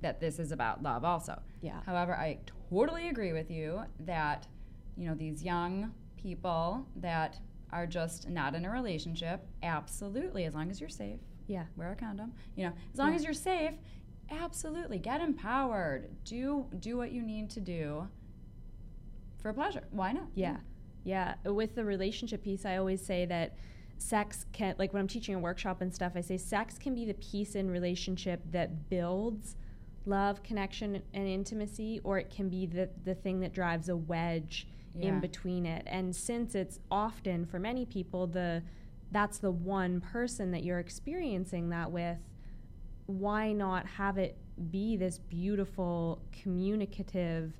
that 0.01 0.21
this 0.21 0.39
is 0.39 0.51
about 0.53 0.83
love 0.83 1.05
also. 1.05 1.41
Yeah. 1.61 1.81
However, 1.87 2.15
I 2.17 2.41
totally 2.71 3.09
agree 3.09 3.33
with 3.33 3.51
you 3.51 3.83
that, 4.01 4.47
you 4.97 5.09
know, 5.09 5.15
these 5.15 5.43
young 5.45 5.93
people 6.17 6.87
that 6.97 7.39
are 7.71 7.87
just 7.87 8.29
not 8.29 8.55
in 8.55 8.65
a 8.65 8.71
relationship, 8.71 9.47
absolutely, 9.63 10.45
as 10.45 10.55
long 10.55 10.71
as 10.71 10.81
you're 10.81 10.89
safe, 10.91 11.21
Yeah. 11.47 11.67
wear 11.77 11.93
a 11.93 11.97
condom. 11.97 12.35
You 12.57 12.67
know, 12.67 12.73
as 12.93 12.99
long 12.99 13.11
Yeah. 13.11 13.17
as 13.17 13.25
you're 13.25 13.33
safe, 13.33 13.75
absolutely 14.31 14.99
get 14.99 15.21
empowered. 15.21 16.11
Do 16.25 16.67
do 16.79 16.97
what 16.97 17.13
you 17.13 17.23
need 17.23 17.49
to 17.51 17.61
do 17.61 18.09
for 19.39 19.53
pleasure. 19.53 19.85
Why 19.91 20.13
not? 20.13 20.29
Yeah. 20.35 20.59
Yeah. 21.05 21.35
With 21.45 21.75
the 21.75 21.85
relationship 21.85 22.43
piece, 22.43 22.65
I 22.65 22.77
always 22.77 23.05
say 23.05 23.25
that 23.27 23.55
sex 24.03 24.47
can, 24.53 24.75
like 24.79 24.93
when 24.93 25.01
I'm 25.01 25.09
teaching 25.09 25.35
a 25.35 25.39
workshop 25.39 25.81
and 25.81 25.95
stuff, 25.95 26.13
I 26.17 26.21
say 26.21 26.37
sex 26.37 26.79
can 26.79 26.95
be 26.95 27.05
the 27.05 27.15
piece 27.15 27.55
in 27.55 27.71
relationship 27.71 28.41
that 28.51 28.89
builds 28.91 29.57
love, 30.05 30.43
connection, 30.43 31.01
and 31.15 31.29
intimacy, 31.29 32.01
or 32.03 32.19
it 32.19 32.29
can 32.29 32.49
be 32.49 32.67
the, 32.67 32.91
the 33.05 33.15
thing 33.15 33.41
that 33.41 33.53
drives 33.53 33.89
a 33.89 33.97
wedge 33.97 34.67
Yeah. 34.95 35.09
in 35.09 35.21
between 35.21 35.65
it. 35.65 35.85
And 35.87 36.15
since 36.15 36.55
it's 36.55 36.81
often 36.91 37.47
for 37.47 37.59
many 37.59 37.87
people 37.87 38.27
the 38.27 38.63
that's 39.11 39.39
the 39.39 39.51
one 39.51 40.01
person 40.01 40.51
that 40.53 40.65
you're 40.65 40.79
experiencing 40.79 41.69
that 41.69 41.93
with, 41.93 42.19
why 43.07 43.53
not 43.53 43.87
have 43.87 44.17
it 44.19 44.39
be 44.71 44.97
this 44.97 45.19
beautiful 45.19 46.23
communicative 46.33 47.53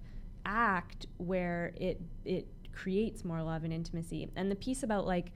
act 0.45 1.07
where 1.19 1.73
it 1.77 2.01
it 2.25 2.47
creates 2.73 3.25
more 3.25 3.43
love 3.43 3.65
and 3.65 3.73
intimacy. 3.73 4.31
And 4.35 4.51
the 4.51 4.57
piece 4.57 4.83
about 4.83 5.07
like 5.07 5.33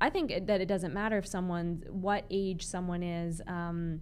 I 0.00 0.10
think 0.10 0.46
that 0.46 0.60
it 0.60 0.66
doesn't 0.66 0.94
matter 0.94 1.18
if 1.18 1.26
someone's 1.26 1.84
what 1.90 2.24
age 2.30 2.64
someone 2.64 3.02
is. 3.02 3.42
Um, 3.46 4.00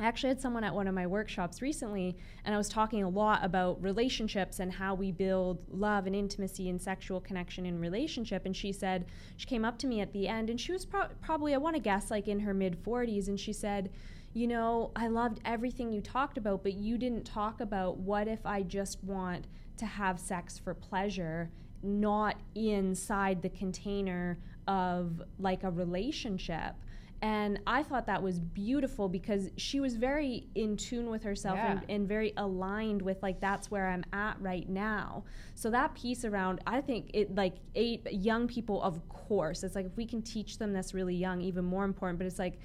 I 0.00 0.04
actually 0.04 0.30
had 0.30 0.40
someone 0.40 0.64
at 0.64 0.74
one 0.74 0.88
of 0.88 0.94
my 0.94 1.06
workshops 1.06 1.60
recently, 1.60 2.16
and 2.44 2.54
I 2.54 2.58
was 2.58 2.70
talking 2.70 3.02
a 3.02 3.08
lot 3.08 3.44
about 3.44 3.82
relationships 3.82 4.58
and 4.58 4.72
how 4.72 4.94
we 4.94 5.12
build 5.12 5.58
love 5.68 6.06
and 6.06 6.16
intimacy 6.16 6.70
and 6.70 6.80
sexual 6.80 7.20
connection 7.20 7.66
in 7.66 7.78
relationship. 7.78 8.46
And 8.46 8.56
she 8.56 8.72
said, 8.72 9.04
she 9.36 9.46
came 9.46 9.62
up 9.62 9.78
to 9.78 9.86
me 9.86 10.00
at 10.00 10.14
the 10.14 10.26
end, 10.26 10.48
and 10.48 10.58
she 10.58 10.72
was 10.72 10.86
pro- 10.86 11.08
probably, 11.20 11.52
I 11.54 11.58
want 11.58 11.76
to 11.76 11.82
guess, 11.82 12.10
like 12.10 12.28
in 12.28 12.40
her 12.40 12.54
mid 12.54 12.82
40s, 12.82 13.28
and 13.28 13.38
she 13.38 13.52
said, 13.52 13.90
You 14.32 14.46
know, 14.46 14.90
I 14.96 15.08
loved 15.08 15.40
everything 15.44 15.92
you 15.92 16.00
talked 16.00 16.38
about, 16.38 16.62
but 16.62 16.74
you 16.74 16.96
didn't 16.96 17.24
talk 17.24 17.60
about 17.60 17.98
what 17.98 18.26
if 18.26 18.46
I 18.46 18.62
just 18.62 19.04
want 19.04 19.48
to 19.76 19.84
have 19.84 20.18
sex 20.18 20.58
for 20.58 20.72
pleasure, 20.72 21.50
not 21.82 22.36
inside 22.54 23.42
the 23.42 23.50
container 23.50 24.38
of 24.70 25.20
like 25.38 25.64
a 25.64 25.70
relationship 25.70 26.74
And 27.22 27.58
I 27.66 27.82
thought 27.82 28.06
that 28.06 28.22
was 28.22 28.40
beautiful 28.40 29.06
because 29.18 29.50
she 29.58 29.78
was 29.80 29.94
very 29.96 30.46
in 30.54 30.76
tune 30.76 31.10
with 31.10 31.22
herself 31.22 31.56
Yeah. 31.58 31.72
and, 31.72 31.80
and 31.94 32.08
very 32.08 32.32
aligned 32.36 33.02
with 33.02 33.18
like 33.22 33.38
that's 33.40 33.70
where 33.70 33.86
I'm 33.88 34.04
at 34.12 34.36
right 34.40 34.66
now. 34.68 35.24
So 35.54 35.66
that 35.70 35.94
piece 35.94 36.24
around 36.24 36.60
I 36.66 36.80
think 36.80 37.10
it 37.12 37.34
like 37.34 37.56
eight 37.74 38.02
young 38.10 38.46
people 38.48 38.80
of 38.90 38.96
course. 39.08 39.58
It's 39.64 39.74
like 39.74 39.86
if 39.86 39.96
we 39.96 40.06
can 40.06 40.22
teach 40.22 40.56
them 40.58 40.72
this 40.72 40.94
really 40.94 41.14
young, 41.26 41.38
even 41.42 41.64
more 41.64 41.84
important, 41.84 42.18
but 42.18 42.26
it's 42.26 42.38
like 42.38 42.58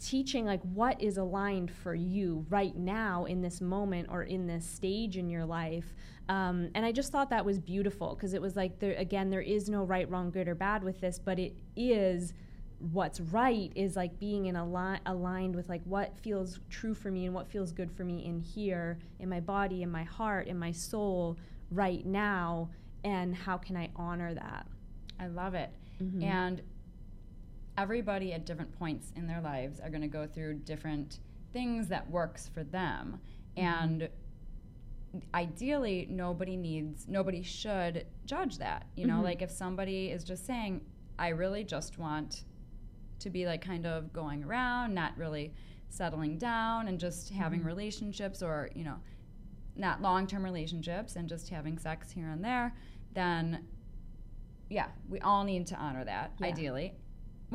teaching 0.00 0.44
like 0.44 0.60
what 0.62 1.00
is 1.00 1.16
aligned 1.16 1.70
for 1.70 1.94
you 1.94 2.44
right 2.48 2.76
now 2.76 3.24
in 3.24 3.40
this 3.40 3.60
moment 3.60 4.08
or 4.10 4.22
in 4.22 4.46
this 4.46 4.66
stage 4.66 5.16
in 5.16 5.28
your 5.28 5.44
life. 5.44 5.94
Um, 6.28 6.70
and 6.74 6.84
i 6.84 6.90
just 6.90 7.12
thought 7.12 7.30
that 7.30 7.44
was 7.44 7.60
beautiful 7.60 8.16
because 8.16 8.34
it 8.34 8.42
was 8.42 8.56
like 8.56 8.80
there 8.80 8.94
again 8.94 9.30
there 9.30 9.40
is 9.40 9.68
no 9.68 9.84
right 9.84 10.10
wrong 10.10 10.32
good 10.32 10.48
or 10.48 10.56
bad 10.56 10.82
with 10.82 11.00
this 11.00 11.20
but 11.20 11.38
it 11.38 11.54
is 11.76 12.34
what's 12.80 13.20
right 13.20 13.70
is 13.76 13.94
like 13.94 14.18
being 14.18 14.46
in 14.46 14.56
a 14.56 14.64
ali- 14.64 14.98
aligned 15.06 15.54
with 15.54 15.68
like 15.68 15.82
what 15.84 16.18
feels 16.18 16.58
true 16.68 16.94
for 16.94 17.12
me 17.12 17.26
and 17.26 17.34
what 17.34 17.46
feels 17.46 17.70
good 17.70 17.92
for 17.92 18.02
me 18.02 18.24
in 18.24 18.40
here 18.40 18.98
in 19.20 19.28
my 19.28 19.38
body 19.38 19.84
in 19.84 19.90
my 19.90 20.02
heart 20.02 20.48
in 20.48 20.58
my 20.58 20.72
soul 20.72 21.36
right 21.70 22.04
now 22.04 22.68
and 23.04 23.34
how 23.36 23.56
can 23.56 23.76
i 23.76 23.88
honor 23.94 24.34
that? 24.34 24.66
I 25.20 25.28
love 25.28 25.54
it. 25.54 25.70
And 26.24 26.60
everybody 27.78 28.32
at 28.32 28.46
different 28.46 28.76
points 28.78 29.12
in 29.16 29.26
their 29.26 29.40
lives 29.40 29.80
are 29.80 29.90
going 29.90 30.02
to 30.02 30.08
go 30.08 30.26
through 30.26 30.54
different 30.60 31.20
things 31.52 31.88
that 31.88 32.10
works 32.10 32.50
for 32.52 32.64
them. 32.64 33.20
Mm-hmm. 33.56 33.66
And 33.66 34.08
ideally 35.34 36.06
nobody 36.10 36.56
needs 36.56 37.06
nobody 37.08 37.42
should 37.42 38.06
judge 38.26 38.58
that. 38.58 38.86
You 38.96 39.06
know, 39.06 39.14
mm-hmm. 39.14 39.24
like 39.24 39.42
if 39.42 39.50
somebody 39.50 40.08
is 40.10 40.24
just 40.24 40.46
saying 40.46 40.82
I 41.18 41.28
really 41.28 41.64
just 41.64 41.98
want 41.98 42.44
to 43.20 43.30
be 43.30 43.46
like 43.46 43.62
kind 43.62 43.86
of 43.86 44.12
going 44.12 44.44
around, 44.44 44.94
not 44.94 45.16
really 45.16 45.54
settling 45.88 46.36
down 46.38 46.88
and 46.88 46.98
just 46.98 47.28
mm-hmm. 47.28 47.42
having 47.42 47.64
relationships 47.64 48.42
or, 48.42 48.68
you 48.74 48.84
know, 48.84 48.96
not 49.76 50.02
long-term 50.02 50.44
relationships 50.44 51.16
and 51.16 51.28
just 51.28 51.48
having 51.48 51.78
sex 51.78 52.10
here 52.10 52.30
and 52.30 52.44
there, 52.44 52.74
then 53.14 53.64
yeah, 54.68 54.88
we 55.08 55.20
all 55.20 55.44
need 55.44 55.66
to 55.68 55.76
honor 55.76 56.04
that, 56.04 56.32
Yeah. 56.40 56.46
ideally. 56.48 56.94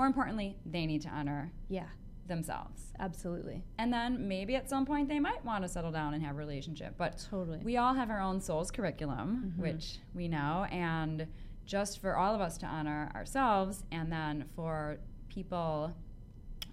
More 0.02 0.08
importantly, 0.08 0.58
they 0.66 0.88
need 0.88 1.04
to 1.04 1.10
honor 1.10 1.52
yeah 1.70 1.86
themselves. 2.26 2.92
absolutely 2.98 3.64
And 3.78 3.94
then 3.94 4.28
maybe 4.28 4.56
at 4.56 4.68
some 4.68 4.84
point 4.84 5.08
they 5.08 5.20
might 5.20 5.46
want 5.46 5.64
to 5.64 5.70
settle 5.70 5.92
down 5.92 6.16
and 6.16 6.24
have 6.24 6.34
a 6.34 6.40
relationship. 6.40 6.96
But 6.98 7.24
totally 7.30 7.60
we 7.60 7.78
all 7.78 7.94
have 7.94 8.10
our 8.10 8.20
own 8.20 8.42
soul's 8.42 8.72
curriculum, 8.72 9.54
which 9.58 10.00
we 10.16 10.28
know, 10.28 10.66
and 10.72 11.28
just 11.68 12.02
for 12.02 12.18
all 12.18 12.34
of 12.34 12.42
us 12.42 12.58
to 12.60 12.66
honor 12.66 13.12
ourselves 13.14 13.84
and 13.92 14.12
then 14.12 14.46
for 14.56 14.98
people 15.30 15.96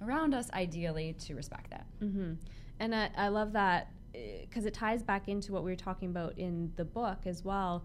around 0.01 0.33
us, 0.33 0.51
ideally, 0.53 1.13
to 1.27 1.35
respect 1.35 1.69
that. 1.69 1.87
hmm 1.99 2.33
And 2.81 2.95
I, 2.95 3.11
I 3.15 3.29
love 3.29 3.53
that 3.53 3.93
because 4.41 4.65
it 4.65 4.73
ties 4.73 5.03
back 5.03 5.29
into 5.29 5.53
what 5.53 5.65
we 5.65 5.71
were 5.71 5.77
talking 5.77 6.09
about 6.09 6.39
in 6.39 6.73
the 6.77 6.85
book 6.87 7.27
as 7.27 7.45
well. 7.45 7.85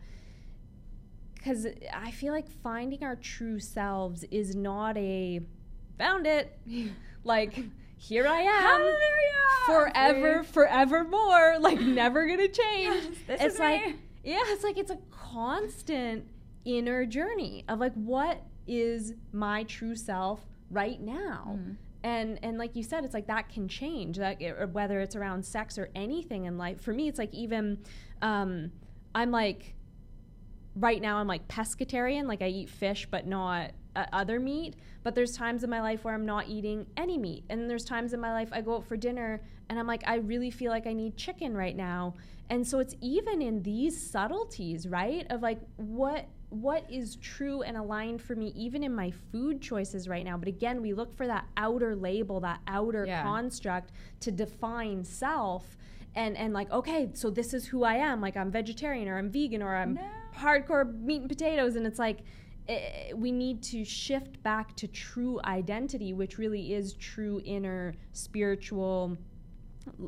Because 1.43 1.67
I 1.93 2.11
feel 2.11 2.31
like 2.33 2.47
finding 2.47 3.03
our 3.03 3.17
true 3.17 3.59
selves 3.59 4.23
is 4.31 4.55
not 4.55 4.95
a 4.97 5.41
found 5.97 6.25
it, 6.25 6.57
like 7.25 7.59
here 7.97 8.25
I 8.27 8.41
am. 8.41 8.93
Forever, 9.65 10.43
forevermore, 10.43 11.57
like 11.59 11.79
never 11.81 12.27
gonna 12.27 12.47
change. 12.47 13.17
this 13.27 13.41
it's 13.41 13.55
is 13.55 13.59
like, 13.59 13.85
me. 13.85 13.95
yeah, 14.23 14.39
it's 14.47 14.63
like 14.63 14.77
it's 14.77 14.91
a 14.91 14.97
constant 15.11 16.25
inner 16.65 17.05
journey 17.05 17.65
of 17.67 17.79
like, 17.79 17.93
what 17.93 18.41
is 18.67 19.13
my 19.31 19.63
true 19.63 19.95
self 19.95 20.41
right 20.69 21.01
now? 21.01 21.57
Mm-hmm. 21.57 21.71
and 22.03 22.39
and 22.43 22.57
like 22.57 22.75
you 22.75 22.83
said 22.83 23.03
it's 23.05 23.13
like 23.13 23.27
that 23.27 23.47
can 23.49 23.67
change 23.67 24.17
that 24.17 24.41
or 24.41 24.67
whether 24.67 24.99
it's 24.99 25.15
around 25.15 25.45
sex 25.45 25.77
or 25.77 25.89
anything 25.95 26.45
in 26.45 26.57
life 26.57 26.81
for 26.81 26.91
me 26.93 27.07
it's 27.07 27.19
like 27.19 27.33
even 27.33 27.77
um 28.21 28.71
i'm 29.15 29.31
like 29.31 29.73
right 30.75 31.01
now 31.01 31.17
i'm 31.17 31.27
like 31.27 31.47
pescatarian 31.47 32.25
like 32.27 32.41
i 32.41 32.47
eat 32.47 32.69
fish 32.69 33.07
but 33.11 33.27
not 33.27 33.71
uh, 33.95 34.05
other 34.11 34.39
meat. 34.39 34.75
But 35.03 35.13
there's 35.13 35.37
times 35.37 35.63
in 35.63 35.69
my 35.69 35.81
life 35.81 36.03
where 36.03 36.15
i'm 36.15 36.25
not 36.25 36.47
eating 36.47 36.87
any 36.97 37.17
meat. 37.17 37.43
And 37.49 37.69
there's 37.69 37.85
times 37.85 38.13
in 38.13 38.19
my 38.19 38.31
life 38.33 38.49
i 38.51 38.59
go 38.59 38.77
out 38.77 38.85
for 38.87 38.97
dinner 38.97 39.39
and 39.69 39.77
i'm 39.77 39.85
like 39.85 40.01
i 40.07 40.15
really 40.15 40.49
feel 40.49 40.71
like 40.71 40.87
i 40.87 40.93
need 40.93 41.15
chicken 41.15 41.55
right 41.55 41.75
now. 41.75 42.15
And 42.49 42.67
so 42.67 42.79
it's 42.79 42.95
even 43.01 43.41
in 43.43 43.61
these 43.61 43.95
subtleties 44.09 44.87
right 44.87 45.27
of 45.29 45.43
like 45.43 45.59
what 45.75 46.25
what 46.49 46.85
is 46.89 47.17
true 47.17 47.61
and 47.61 47.77
aligned 47.77 48.19
for 48.21 48.35
me 48.35 48.51
even 48.55 48.81
in 48.83 48.95
my 48.95 49.11
food 49.31 49.61
choices 49.61 50.07
right 50.07 50.25
now. 50.25 50.37
But 50.37 50.47
again 50.47 50.81
we 50.81 50.93
look 50.93 51.13
for 51.15 51.27
that 51.27 51.45
outer 51.55 51.95
label 51.95 52.39
that 52.39 52.61
outer 52.65 53.05
Yeah. 53.05 53.21
construct 53.21 53.91
to 54.21 54.31
define 54.31 55.03
self. 55.03 55.77
And 56.15 56.35
and 56.35 56.51
like 56.51 56.71
okay 56.71 57.11
so 57.13 57.29
this 57.29 57.53
is 57.53 57.67
who 57.67 57.83
i 57.83 57.95
am. 57.95 58.21
Like 58.21 58.35
i'm 58.37 58.49
vegetarian 58.49 59.07
or 59.07 59.19
i'm 59.19 59.29
vegan 59.29 59.61
or 59.61 59.75
i'm 59.75 59.93
No. 59.93 60.01
Hardcore 60.35 60.99
meat 61.01 61.21
and 61.21 61.29
potatoes 61.29 61.75
and 61.75 61.85
it's 61.85 61.99
like 61.99 62.19
eh, 62.67 63.11
we 63.15 63.31
need 63.31 63.61
to 63.61 63.83
shift 63.83 64.41
back 64.43 64.75
to 64.75 64.87
true 64.87 65.39
identity 65.45 66.13
which 66.13 66.37
really 66.37 66.73
is 66.73 66.93
true 66.93 67.41
inner 67.45 67.93
spiritual 68.11 69.17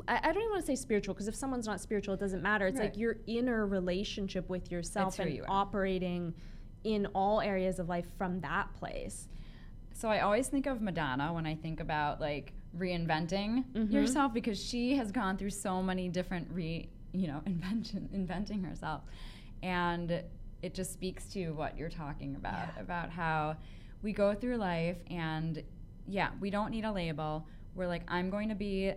I, 0.08 0.18
I 0.22 0.32
don't 0.32 0.38
even 0.38 0.50
want 0.50 0.62
to 0.62 0.66
say 0.66 0.76
spiritual 0.76 1.12
because 1.14 1.28
if 1.28 1.34
someone's 1.34 1.66
not 1.66 1.82
spiritual, 1.82 2.14
it 2.14 2.20
doesn't 2.20 2.42
matter. 2.42 2.66
It's 2.66 2.78
Right. 2.78 2.86
like 2.86 2.96
your 2.96 3.16
inner 3.26 3.66
relationship 3.66 4.48
with 4.48 4.70
yourself 4.70 5.18
and 5.18 5.30
you 5.34 5.44
operating 5.48 6.32
in 6.84 7.04
all 7.14 7.42
areas 7.42 7.78
of 7.78 7.86
life 7.86 8.06
from 8.16 8.40
that 8.40 8.72
place. 8.72 9.28
So 9.92 10.08
I 10.08 10.20
always 10.20 10.48
think 10.48 10.64
of 10.66 10.80
Madonna 10.80 11.32
when 11.34 11.44
I 11.46 11.54
think 11.56 11.80
about 11.80 12.22
like 12.22 12.54
reinventing 12.74 13.92
yourself 13.92 14.32
because 14.32 14.62
she 14.62 14.96
has 14.96 15.12
gone 15.12 15.36
through 15.36 15.50
so 15.50 15.82
many 15.82 16.08
different 16.08 16.48
re 16.52 16.88
you 17.12 17.26
know 17.26 17.42
invention 17.46 18.08
inventing 18.12 18.62
herself, 18.62 19.02
and 19.66 20.22
it 20.62 20.74
just 20.74 20.92
speaks 20.92 21.26
to 21.32 21.50
what 21.52 21.76
you're 21.76 21.90
talking 21.90 22.36
about 22.36 22.68
Yeah. 22.76 22.82
about 22.82 23.10
how 23.10 23.56
we 24.02 24.12
go 24.12 24.32
through 24.34 24.56
life 24.56 24.96
and 25.10 25.62
yeah 26.06 26.30
we 26.40 26.50
don't 26.50 26.70
need 26.70 26.84
a 26.84 26.92
label. 26.92 27.46
We're 27.74 27.88
like 27.88 28.02
I'm 28.08 28.30
going 28.30 28.48
to 28.48 28.54
be 28.54 28.92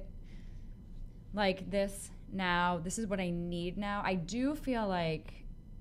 like 1.34 1.70
this 1.70 2.12
now. 2.32 2.80
This 2.84 2.98
is 3.00 3.08
what 3.08 3.20
I 3.20 3.30
need 3.30 3.78
now. 3.78 4.02
I 4.06 4.16
do 4.16 4.56
feel 4.56 4.88
like. 4.88 5.34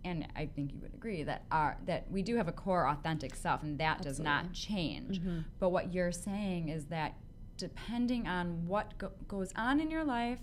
And 0.05 0.27
I 0.37 0.47
think 0.47 0.73
you 0.73 0.81
would 0.81 0.95
agree 0.95 1.23
that 1.25 1.43
our 1.51 1.77
that 1.87 2.11
we 2.11 2.23
do 2.23 2.37
have 2.37 2.49
a 2.49 2.53
core 2.53 2.87
authentic 2.89 3.35
self, 3.35 3.63
and 3.63 3.79
that 3.79 4.01
does 4.01 4.21
not 4.21 4.53
change. 4.53 5.21
Mm-hmm. 5.21 5.41
But 5.59 5.71
what 5.71 5.93
you're 5.93 6.13
saying 6.13 6.69
is 6.69 6.87
that 6.87 7.17
depending 7.57 8.27
on 8.29 8.67
what 8.67 8.97
go- 8.97 9.13
goes 9.27 9.53
on 9.57 9.81
in 9.81 9.91
your 9.91 10.05
life, 10.05 10.39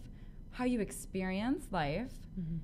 how 0.52 0.66
you 0.66 0.82
experience 0.82 1.66
life, 1.72 2.12
mm-hmm. 2.40 2.58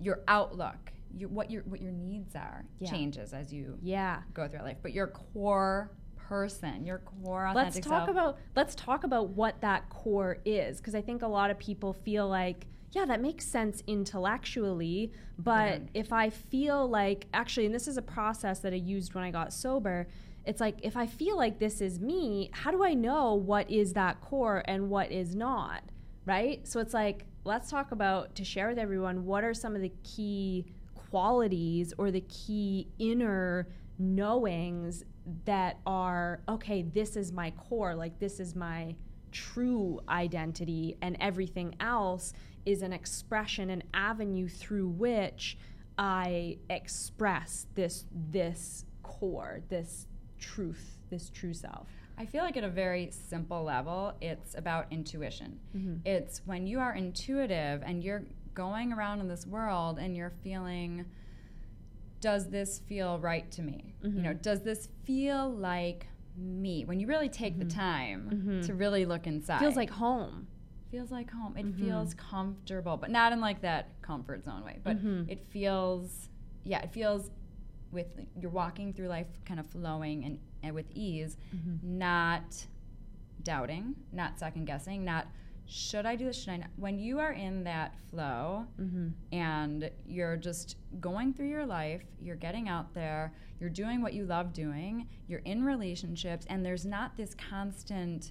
Your 0.00 0.20
outlook, 0.28 0.92
your, 1.16 1.28
what 1.28 1.50
your 1.50 1.62
what 1.62 1.80
your 1.80 1.92
needs 1.92 2.34
are, 2.36 2.64
Yeah. 2.78 2.90
changes 2.90 3.32
as 3.32 3.52
you 3.52 3.78
Yeah. 3.82 4.22
go 4.34 4.46
through 4.48 4.60
life. 4.60 4.78
But 4.82 4.92
your 4.92 5.06
core 5.08 5.90
person, 6.16 6.84
your 6.84 6.98
core 6.98 7.52
let's 7.54 7.78
talk 7.78 7.84
self, 8.06 8.08
about 8.08 8.38
let's 8.56 8.74
talk 8.74 9.04
about 9.04 9.28
what 9.30 9.60
that 9.60 9.88
core 9.90 10.38
is 10.44 10.78
because 10.78 10.96
i 10.96 11.00
think 11.00 11.22
a 11.22 11.26
lot 11.28 11.52
of 11.52 11.58
people 11.60 11.92
feel 11.92 12.26
like 12.28 12.66
yeah 12.90 13.04
that 13.04 13.20
makes 13.20 13.46
sense 13.46 13.80
intellectually 13.86 15.12
but 15.38 15.82
Mhm. 15.82 15.88
if 15.94 16.12
i 16.12 16.28
feel 16.30 16.88
like 16.88 17.26
actually 17.32 17.64
and 17.66 17.72
this 17.74 17.86
is 17.86 17.96
a 17.96 18.02
process 18.02 18.58
that 18.60 18.72
i 18.72 18.76
used 18.76 19.14
when 19.14 19.22
i 19.22 19.30
got 19.30 19.52
sober 19.52 20.08
it's 20.44 20.60
like 20.60 20.76
if 20.82 20.96
i 20.96 21.06
feel 21.06 21.36
like 21.36 21.60
this 21.60 21.80
is 21.80 22.00
me 22.00 22.50
how 22.52 22.72
do 22.72 22.82
i 22.82 22.92
know 22.92 23.34
what 23.34 23.70
is 23.70 23.92
that 23.92 24.20
core 24.20 24.64
and 24.66 24.90
what 24.90 25.12
is 25.12 25.36
not 25.36 25.82
right 26.24 26.66
so 26.66 26.80
it's 26.80 26.94
like 26.94 27.24
let's 27.46 27.70
talk 27.70 27.92
about 27.92 28.34
to 28.34 28.44
share 28.44 28.68
with 28.68 28.78
everyone 28.78 29.24
what 29.24 29.44
are 29.44 29.54
some 29.54 29.76
of 29.76 29.80
the 29.80 29.92
key 30.02 30.66
qualities 30.96 31.94
or 31.96 32.10
the 32.10 32.22
key 32.22 32.88
inner 32.98 33.68
knowings 34.00 35.04
that 35.44 35.78
are 35.86 36.40
okay 36.48 36.82
this 36.82 37.16
is 37.16 37.30
my 37.30 37.52
core 37.52 37.94
like 37.94 38.18
this 38.18 38.40
is 38.40 38.56
my 38.56 38.92
true 39.30 40.00
identity 40.08 40.96
and 41.00 41.16
everything 41.20 41.72
else 41.78 42.32
is 42.64 42.82
an 42.82 42.92
expression 42.92 43.70
an 43.70 43.82
avenue 43.94 44.48
through 44.48 44.88
which 44.88 45.56
i 45.98 46.58
express 46.68 47.68
this 47.76 48.06
this 48.28 48.84
core 49.04 49.60
this 49.68 50.08
truth 50.40 50.98
this 51.10 51.30
true 51.30 51.54
self 51.54 51.86
I 52.18 52.26
feel 52.26 52.42
like 52.42 52.56
at 52.56 52.64
a 52.64 52.68
very 52.68 53.10
simple 53.10 53.62
level, 53.62 54.14
it's 54.20 54.54
about 54.54 54.86
intuition. 54.90 55.58
Mm-hmm. 55.76 56.06
It's 56.06 56.40
when 56.44 56.66
you 56.66 56.80
are 56.80 56.94
intuitive 56.94 57.82
and 57.84 58.02
you're 58.02 58.24
going 58.54 58.92
around 58.92 59.20
in 59.20 59.28
this 59.28 59.46
world 59.46 59.98
and 59.98 60.16
you're 60.16 60.32
feeling, 60.42 61.04
does 62.20 62.48
this 62.48 62.80
feel 62.88 63.18
right 63.18 63.50
to 63.52 63.62
me? 63.62 63.94
You 64.02 64.10
know, 64.10 64.30
mm-hmm. 64.30 64.40
does 64.40 64.62
this 64.62 64.88
feel 65.04 65.50
like 65.50 66.06
me? 66.36 66.84
When 66.84 67.00
you 67.00 67.06
really 67.06 67.28
take 67.28 67.58
the 67.58 67.64
mm-hmm. 67.64 67.78
time 67.78 68.30
mm-hmm. 68.32 68.60
to 68.62 68.74
really 68.74 69.04
look 69.04 69.26
inside, 69.26 69.60
feels 69.60 69.76
like 69.76 69.90
home 69.90 70.46
feels 70.90 71.10
like 71.10 71.30
home. 71.30 71.56
It 71.56 71.74
feels 71.74 72.14
comfortable, 72.14 72.96
but 72.96 73.10
not 73.10 73.32
in 73.32 73.40
like 73.40 73.60
that 73.62 74.00
comfort 74.02 74.44
zone 74.44 74.64
way. 74.64 74.78
But 74.82 74.96
it 75.28 75.44
feels, 75.50 76.28
yeah, 76.64 76.80
it 76.80 76.92
feels 76.92 77.30
with 77.92 78.06
you're 78.40 78.50
walking 78.50 78.92
through 78.92 79.08
life, 79.08 79.26
kind 79.44 79.60
of 79.60 79.66
flowing 79.66 80.24
and 80.24 80.38
and 80.66 80.74
with 80.74 80.90
ease, 80.94 81.36
mm-hmm. 81.54 81.98
not 81.98 82.66
doubting, 83.42 83.94
not 84.12 84.38
second 84.38 84.64
guessing, 84.64 85.04
not 85.04 85.26
should 85.68 86.06
I 86.06 86.14
do 86.14 86.26
this? 86.26 86.38
Should 86.38 86.50
I 86.50 86.56
not? 86.58 86.68
When 86.76 86.98
you 86.98 87.18
are 87.18 87.32
in 87.32 87.64
that 87.64 87.96
flow 88.08 88.66
mm-hmm. 88.80 89.08
and 89.32 89.90
you're 90.06 90.36
just 90.36 90.76
going 91.00 91.34
through 91.34 91.48
your 91.48 91.66
life, 91.66 92.02
you're 92.20 92.36
getting 92.36 92.68
out 92.68 92.94
there, 92.94 93.34
you're 93.58 93.70
doing 93.70 94.00
what 94.00 94.12
you 94.12 94.26
love 94.26 94.52
doing, 94.52 95.08
you're 95.26 95.40
in 95.40 95.64
relationships, 95.64 96.46
and 96.48 96.64
there's 96.64 96.86
not 96.86 97.16
this 97.16 97.34
constant, 97.34 98.30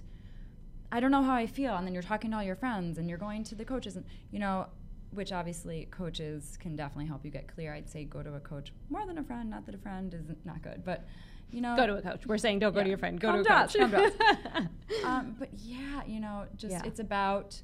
I 0.90 0.98
don't 0.98 1.10
know 1.10 1.22
how 1.22 1.34
I 1.34 1.46
feel. 1.46 1.74
And 1.76 1.86
then 1.86 1.92
you're 1.92 2.02
talking 2.02 2.30
to 2.30 2.38
all 2.38 2.42
your 2.42 2.56
friends 2.56 2.96
and 2.96 3.06
you're 3.06 3.18
going 3.18 3.44
to 3.44 3.54
the 3.54 3.66
coaches, 3.66 3.96
and, 3.96 4.06
you 4.30 4.38
know, 4.38 4.68
which 5.10 5.30
obviously 5.30 5.88
coaches 5.90 6.56
can 6.58 6.74
definitely 6.74 7.06
help 7.06 7.22
you 7.22 7.30
get 7.30 7.48
clear. 7.48 7.74
I'd 7.74 7.90
say 7.90 8.04
go 8.04 8.22
to 8.22 8.34
a 8.34 8.40
coach 8.40 8.72
more 8.88 9.04
than 9.06 9.18
a 9.18 9.22
friend, 9.22 9.50
not 9.50 9.66
that 9.66 9.74
a 9.74 9.78
friend 9.78 10.14
is 10.14 10.24
not 10.46 10.62
good, 10.62 10.84
but 10.86 11.06
you 11.50 11.60
know, 11.60 11.76
Go 11.76 11.86
to 11.86 11.96
a 11.96 12.02
coach. 12.02 12.26
We're 12.26 12.38
saying 12.38 12.58
don't 12.58 12.74
go 12.74 12.82
to 12.82 12.88
your 12.88 12.98
friend. 12.98 13.18
Go 13.20 13.28
Come 13.32 13.44
to 13.44 13.52
a 13.54 13.62
coach. 13.62 13.76
come 13.76 13.90
to 13.92 14.68
um, 15.04 15.36
but 15.38 15.48
yeah, 15.54 16.02
you 16.06 16.20
know, 16.20 16.44
just 16.56 16.72
Yeah. 16.72 16.82
it's 16.84 17.00
about 17.00 17.60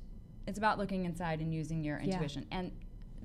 it's 0.46 0.58
about 0.58 0.78
looking 0.78 1.04
inside 1.04 1.40
and 1.40 1.54
using 1.54 1.84
your 1.84 1.98
Yeah. 1.98 2.14
intuition. 2.14 2.46
And 2.50 2.72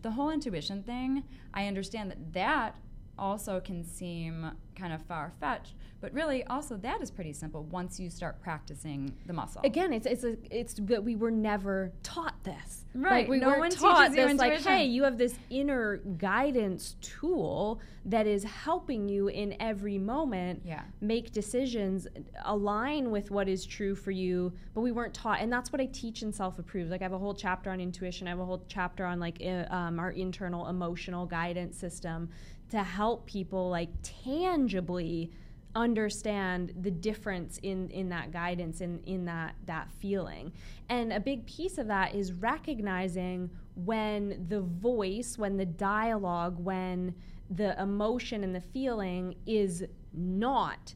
the 0.02 0.12
whole 0.12 0.30
intuition 0.30 0.84
thing, 0.84 1.24
I 1.54 1.68
understand 1.68 2.12
that 2.12 2.34
that 2.34 2.76
also 3.18 3.60
can 3.60 3.84
seem 3.84 4.52
kind 4.76 4.94
of 4.94 5.02
far 5.04 5.34
fetched, 5.40 5.74
but 6.02 6.14
really 6.14 6.44
also 6.46 6.78
that 6.78 7.02
is 7.02 7.10
pretty 7.10 7.34
simple 7.34 7.64
once 7.66 8.00
you 8.00 8.10
start 8.10 8.42
practicing 8.42 9.12
the 9.26 9.34
muscle. 9.34 9.62
Again, 9.64 9.92
it's 9.92 10.06
it's 10.06 10.24
a, 10.24 10.38
it's 10.52 10.76
that 10.76 11.04
we 11.04 11.16
were 11.16 11.32
never 11.32 11.92
taught 12.04 12.36
this. 12.44 12.86
Right, 12.94 13.22
Like 13.22 13.28
we 13.28 13.40
no 13.40 13.58
one 13.60 13.70
taught 13.70 14.12
this. 14.12 14.38
Like, 14.38 14.62
hey, 14.62 14.86
you 14.86 15.04
have 15.04 15.18
this 15.18 15.36
inner 15.50 15.98
guidance 16.18 16.96
tool 17.02 17.80
that 18.06 18.26
is 18.26 18.44
helping 18.44 19.10
you 19.10 19.28
in 19.28 19.56
every 19.60 19.98
moment 19.98 20.62
Yeah. 20.64 20.82
make 21.02 21.32
decisions 21.32 22.08
align 22.46 23.12
with 23.12 23.30
what 23.32 23.50
is 23.50 23.66
true 23.66 23.96
for 23.96 24.12
you. 24.12 24.54
But 24.74 24.82
we 24.82 24.92
weren't 24.92 25.14
taught, 25.14 25.42
and 25.42 25.52
that's 25.52 25.72
what 25.72 25.82
I 25.82 25.88
teach 25.88 26.22
in 26.22 26.32
self 26.32 26.58
approved. 26.60 26.90
Like 26.90 27.02
I 27.02 27.06
have 27.06 27.14
a 27.14 27.18
whole 27.18 27.36
chapter 27.36 27.70
on 27.70 27.82
intuition. 27.82 28.28
I 28.28 28.32
have 28.32 28.40
a 28.40 28.46
whole 28.46 28.64
chapter 28.68 29.06
on 29.06 29.20
like 29.20 29.42
uh, 29.44 29.66
um, 29.74 30.00
our 30.00 30.12
internal 30.12 30.68
emotional 30.68 31.26
guidance 31.26 31.78
system 31.78 32.30
to 32.70 32.84
help 32.84 33.26
people 33.26 33.70
like 33.70 33.90
tangibly 34.04 35.32
understand 35.76 36.74
the 36.82 36.90
difference 36.92 37.60
in 37.62 37.90
in 37.92 38.10
that 38.10 38.32
guidance 38.32 38.82
in 38.82 39.00
in 39.06 39.26
that 39.26 39.54
that 39.66 39.92
feeling 40.00 40.52
and 40.90 41.14
a 41.14 41.20
big 41.20 41.46
piece 41.46 41.78
of 41.78 41.88
that 41.88 42.16
is 42.16 42.34
recognizing 42.34 43.50
when 43.76 44.44
the 44.50 44.60
voice 44.62 45.38
when 45.38 45.56
the 45.56 45.66
dialogue 45.66 46.58
when 46.58 47.14
the 47.52 47.80
emotion 47.80 48.44
and 48.44 48.56
the 48.56 48.62
feeling 48.62 49.36
is 49.46 49.86
not 50.14 50.96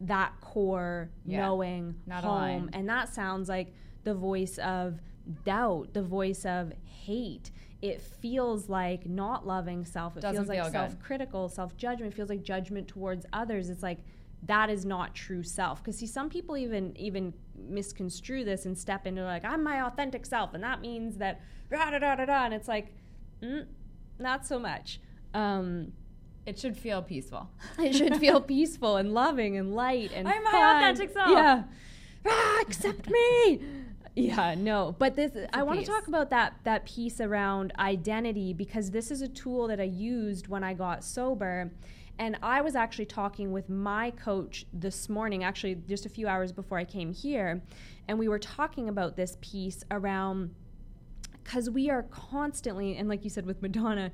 that 0.00 0.32
core 0.42 1.10
Yeah. 1.24 1.40
knowing 1.46 1.94
Not 2.06 2.22
home 2.24 2.32
aligned. 2.32 2.70
and 2.74 2.88
that 2.90 3.08
sounds 3.08 3.48
like 3.48 3.72
the 4.04 4.14
voice 4.14 4.58
of 4.58 5.00
doubt 5.44 5.92
the 5.92 6.02
voice 6.02 6.44
of 6.44 6.72
hate 6.84 7.50
it 7.80 8.00
feels 8.00 8.68
like 8.68 9.06
not 9.06 9.46
loving 9.46 9.84
self 9.84 10.16
it 10.16 10.20
Doesn't 10.20 10.44
feels 10.44 10.48
like 10.48 10.62
feel 10.62 10.72
self-critical 10.72 11.48
self-judgment 11.48 12.12
it 12.12 12.16
feels 12.16 12.28
like 12.28 12.42
judgment 12.42 12.88
towards 12.88 13.26
others 13.32 13.70
it's 13.70 13.82
like 13.82 13.98
that 14.44 14.70
is 14.70 14.84
not 14.84 15.14
true 15.14 15.42
self 15.42 15.82
because 15.82 15.98
see 15.98 16.06
some 16.06 16.28
people 16.28 16.56
even 16.56 16.96
even 16.96 17.32
misconstrue 17.56 18.44
this 18.44 18.66
and 18.66 18.76
step 18.76 19.06
into 19.06 19.22
like 19.22 19.44
i'm 19.44 19.62
my 19.62 19.82
authentic 19.86 20.26
self 20.26 20.54
and 20.54 20.62
that 20.64 20.80
means 20.80 21.16
that 21.16 21.40
da 21.70 21.90
da 21.90 21.98
da 21.98 22.16
da 22.16 22.24
da 22.24 22.44
and 22.44 22.54
it's 22.54 22.68
like 22.68 22.92
mm, 23.42 23.64
not 24.18 24.44
so 24.46 24.58
much 24.58 25.00
um 25.34 25.92
it 26.44 26.58
should 26.58 26.76
feel 26.76 27.02
peaceful. 27.02 27.48
it 27.78 27.94
should 27.94 28.16
feel 28.16 28.40
peaceful 28.56 28.96
and 28.96 29.14
loving 29.14 29.56
and 29.56 29.74
light 29.74 30.10
and 30.14 30.26
I'm 30.26 30.42
my 30.42 30.76
authentic 30.76 31.12
self. 31.12 31.30
Yeah. 31.30 31.62
Ah, 32.26 32.60
accept 32.62 33.08
me. 33.10 33.60
Yeah, 34.14 34.54
no. 34.54 34.94
But 34.98 35.16
this 35.16 35.32
I 35.52 35.62
want 35.62 35.80
to 35.80 35.86
talk 35.86 36.06
about 36.06 36.30
that 36.30 36.54
that 36.64 36.84
piece 36.84 37.20
around 37.20 37.72
identity 37.78 38.52
because 38.52 38.90
this 38.90 39.10
is 39.10 39.22
a 39.22 39.28
tool 39.28 39.68
that 39.68 39.80
I 39.80 39.84
used 39.84 40.48
when 40.48 40.62
I 40.62 40.74
got 40.74 41.02
sober. 41.02 41.70
And 42.18 42.36
I 42.42 42.60
was 42.60 42.76
actually 42.76 43.06
talking 43.06 43.52
with 43.52 43.70
my 43.70 44.10
coach 44.10 44.66
this 44.72 45.08
morning, 45.08 45.44
actually 45.44 45.76
just 45.88 46.04
a 46.04 46.10
few 46.10 46.28
hours 46.28 46.52
before 46.52 46.76
I 46.76 46.84
came 46.84 47.12
here, 47.12 47.62
and 48.06 48.18
we 48.18 48.28
were 48.28 48.38
talking 48.38 48.88
about 48.88 49.16
this 49.16 49.38
piece 49.40 49.82
around 49.90 50.54
because 51.42 51.70
we 51.70 51.88
are 51.90 52.02
constantly, 52.04 52.96
and 52.96 53.08
like 53.08 53.24
you 53.24 53.30
said 53.30 53.46
with 53.46 53.62
Madonna, 53.62 54.12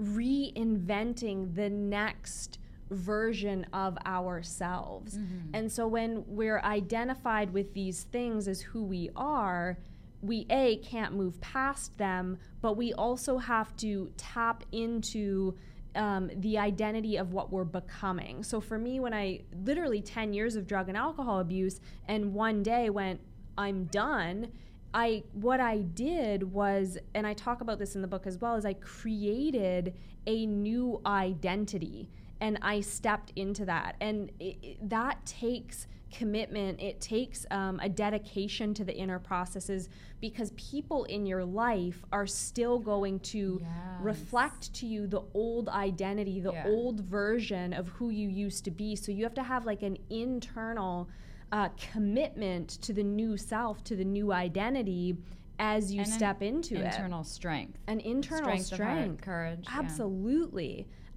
reinventing 0.00 1.54
the 1.54 1.68
next 1.70 2.58
version 2.90 3.66
of 3.72 3.96
ourselves. 4.06 5.16
And 5.54 5.70
so 5.70 5.86
when 5.86 6.24
we're 6.26 6.60
identified 6.60 7.52
with 7.52 7.74
these 7.74 8.04
things 8.04 8.48
as 8.48 8.60
who 8.60 8.82
we 8.84 9.10
are, 9.16 9.78
we 10.20 10.46
A, 10.50 10.76
can't 10.78 11.14
move 11.14 11.40
past 11.40 11.96
them, 11.98 12.38
but 12.60 12.76
we 12.76 12.92
also 12.94 13.38
have 13.38 13.76
to 13.76 14.10
tap 14.16 14.64
into 14.72 15.54
um, 15.94 16.30
the 16.36 16.58
identity 16.58 17.16
of 17.16 17.32
what 17.32 17.50
we're 17.52 17.64
becoming. 17.64 18.42
So 18.42 18.60
for 18.60 18.78
me, 18.78 19.00
when 19.00 19.14
I 19.14 19.40
literally 19.64 20.00
10 20.00 20.32
years 20.32 20.56
of 20.56 20.66
drug 20.66 20.88
and 20.88 20.96
alcohol 20.96 21.40
abuse, 21.40 21.80
and 22.06 22.34
one 22.34 22.62
day 22.62 22.90
went, 22.90 23.20
I'm 23.56 23.84
done. 23.86 24.48
I 24.94 25.24
what 25.32 25.60
I 25.60 25.78
did 25.78 26.52
was, 26.52 26.98
and 27.14 27.26
I 27.26 27.34
talk 27.34 27.60
about 27.60 27.78
this 27.78 27.94
in 27.94 28.02
the 28.02 28.08
book 28.08 28.26
as 28.26 28.38
well, 28.38 28.54
is 28.54 28.64
I 28.64 28.74
created 28.74 29.94
a 30.26 30.46
new 30.46 31.00
identity, 31.04 32.10
and 32.40 32.58
I 32.62 32.80
stepped 32.80 33.32
into 33.36 33.64
that, 33.66 33.96
and 34.00 34.30
it, 34.38 34.56
it- 34.62 34.88
that 34.90 35.24
takes 35.26 35.86
commitment. 36.10 36.80
It 36.80 37.02
takes 37.02 37.44
um, 37.50 37.78
a 37.82 37.88
dedication 37.88 38.72
to 38.74 38.82
the 38.84 38.96
inner 38.96 39.18
processes 39.18 39.90
because 40.22 40.52
people 40.52 41.04
in 41.04 41.26
your 41.26 41.44
life 41.44 42.02
are 42.12 42.26
still 42.26 42.78
going 42.78 43.20
to 43.20 43.58
Yes. 43.60 43.68
reflect 44.00 44.72
to 44.74 44.86
you 44.86 45.06
the 45.06 45.20
old 45.34 45.68
identity, 45.68 46.40
the 46.40 46.52
Yeah. 46.52 46.64
old 46.66 47.00
version 47.00 47.74
of 47.74 47.88
who 47.88 48.08
you 48.08 48.28
used 48.30 48.64
to 48.64 48.70
be. 48.70 48.96
So 48.96 49.12
you 49.12 49.22
have 49.24 49.34
to 49.34 49.42
have 49.42 49.66
like 49.66 49.82
an 49.82 49.98
internal 50.08 51.10
uh, 51.52 51.68
commitment 51.92 52.68
to 52.82 52.92
the 52.94 53.02
new 53.04 53.36
self, 53.36 53.82
to 53.84 53.94
the 53.96 54.04
new 54.04 54.32
identity 54.32 55.16
as 55.58 55.92
you 55.92 56.00
And 56.02 56.08
step 56.08 56.40
into 56.42 56.76
it. 56.76 56.84
Internal 56.86 57.24
strength. 57.24 57.78
An 57.86 58.00
internal 58.00 58.56
strength, 58.58 58.72
of 58.72 58.78
heart, 58.78 58.96
strength. 58.98 59.20
courage. 59.22 59.64
yeah. 59.66 59.70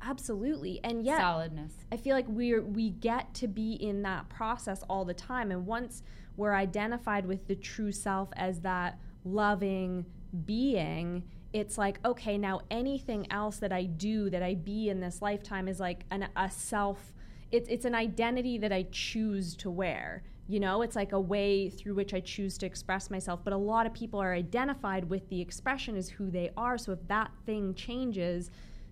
Absolutely. 0.04 0.80
And 0.84 1.04
yet 1.04 1.22
Solidness. 1.22 1.74
I 1.92 1.98
feel 1.98 2.16
like 2.16 2.28
we're 2.28 2.62
we 2.62 2.90
get 2.90 3.34
to 3.36 3.48
be 3.48 3.74
in 3.74 4.02
that 4.04 4.30
process 4.30 4.84
all 4.90 5.06
the 5.06 5.14
time 5.14 5.52
and 5.52 5.66
once 5.66 6.04
we're 6.38 6.56
identified 6.56 7.26
with 7.26 7.48
the 7.48 7.56
true 7.56 7.92
self 7.92 8.30
as 8.36 8.62
that 8.62 9.00
loving 9.24 10.06
being 10.46 11.24
it's 11.54 11.78
like 11.78 12.00
okay 12.06 12.38
now 12.38 12.62
anything 12.72 13.28
else 13.32 13.58
that 13.58 13.72
I 13.72 13.84
do 13.84 14.30
that 14.30 14.42
I 14.42 14.56
be 14.56 14.90
in 14.90 15.00
this 15.00 15.22
lifetime 15.22 15.68
is 15.68 15.80
like 15.80 16.06
an, 16.10 16.28
a 16.36 16.50
self 16.50 17.14
it's 17.52 17.70
it's 17.70 17.86
an 17.86 17.94
identity 17.94 18.58
that 18.58 18.72
I 18.72 18.88
choose 18.92 19.56
to 19.58 19.70
wear 19.70 20.24
you 20.48 20.60
know 20.60 20.82
it's 20.82 20.96
like 20.96 21.12
a 21.12 21.20
way 21.20 21.70
through 21.70 21.96
which 21.96 22.14
I 22.14 22.22
choose 22.22 22.58
to 22.60 22.66
express 22.66 23.10
myself 23.10 23.42
but 23.44 23.54
a 23.54 23.58
lot 23.58 23.86
of 23.86 23.94
people 23.94 24.20
are 24.22 24.34
identified 24.34 25.10
with 25.10 25.28
the 25.30 25.42
expression 25.42 25.98
as 25.98 26.10
who 26.10 26.32
they 26.32 26.52
are 26.56 26.78
so 26.78 26.94
if 26.94 27.08
that 27.10 27.32
thing 27.46 27.74
changes 27.76 28.50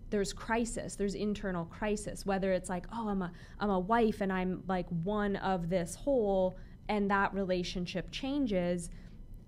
there's 0.10 0.34
crisis 0.34 0.96
there's 0.96 1.16
internal 1.16 1.66
crisis 1.66 2.26
whether 2.26 2.52
it's 2.52 2.70
like 2.70 2.86
oh 2.94 3.10
i'm 3.10 3.22
a 3.22 3.32
i'm 3.60 3.70
a 3.70 3.80
wife 3.80 4.22
and 4.22 4.32
i'm 4.34 4.64
like 4.68 4.88
one 5.04 5.36
of 5.38 5.70
this 5.70 5.96
whole 5.96 6.58
and 6.88 7.10
that 7.12 7.34
relationship 7.34 8.10
changes 8.12 8.90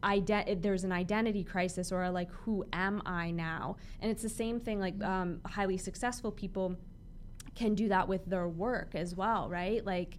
ide- 0.04 0.60
there's 0.62 0.84
an 0.84 0.92
identity 0.92 1.44
crisis 1.44 1.92
or 1.92 2.10
like 2.10 2.32
who 2.32 2.66
am 2.74 3.02
i 3.06 3.32
now? 3.32 3.76
And 4.00 4.12
it's 4.12 4.24
the 4.24 4.30
same 4.30 4.60
thing 4.60 4.80
like 4.80 5.02
um, 5.04 5.42
highly 5.46 5.78
successful 5.78 6.32
people 6.32 6.76
can 7.56 7.76
do 7.76 7.90
that 7.90 8.08
with 8.08 8.26
their 8.26 8.48
work 8.48 8.96
as 8.96 9.16
well 9.16 9.50
right? 9.50 9.86
Like 9.86 10.18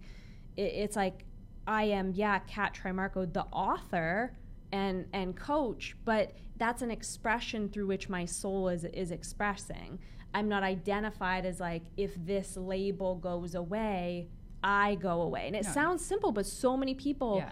it, 0.55 0.61
it's 0.61 0.95
like 0.95 1.25
i 1.65 1.83
am 1.83 2.11
yeah 2.13 2.39
kat 2.39 2.73
trimarco 2.73 3.31
the 3.31 3.45
author 3.53 4.33
and 4.73 5.05
and 5.13 5.35
coach 5.35 5.95
but 6.03 6.33
that's 6.57 6.81
an 6.81 6.91
expression 6.91 7.69
through 7.69 7.87
which 7.87 8.09
my 8.09 8.25
soul 8.25 8.67
is 8.67 8.83
is 8.83 9.11
expressing 9.11 9.97
i'm 10.33 10.49
not 10.49 10.63
identified 10.63 11.45
as 11.45 11.59
like 11.59 11.83
if 11.97 12.13
this 12.25 12.57
label 12.57 13.15
goes 13.15 13.55
away 13.55 14.27
i 14.63 14.95
go 14.95 15.21
away 15.21 15.47
and 15.47 15.55
it 15.55 15.63
No. 15.65 15.71
sounds 15.71 16.05
simple 16.05 16.31
but 16.31 16.45
so 16.45 16.75
many 16.77 16.93
people 16.93 17.37
Yeah. 17.37 17.51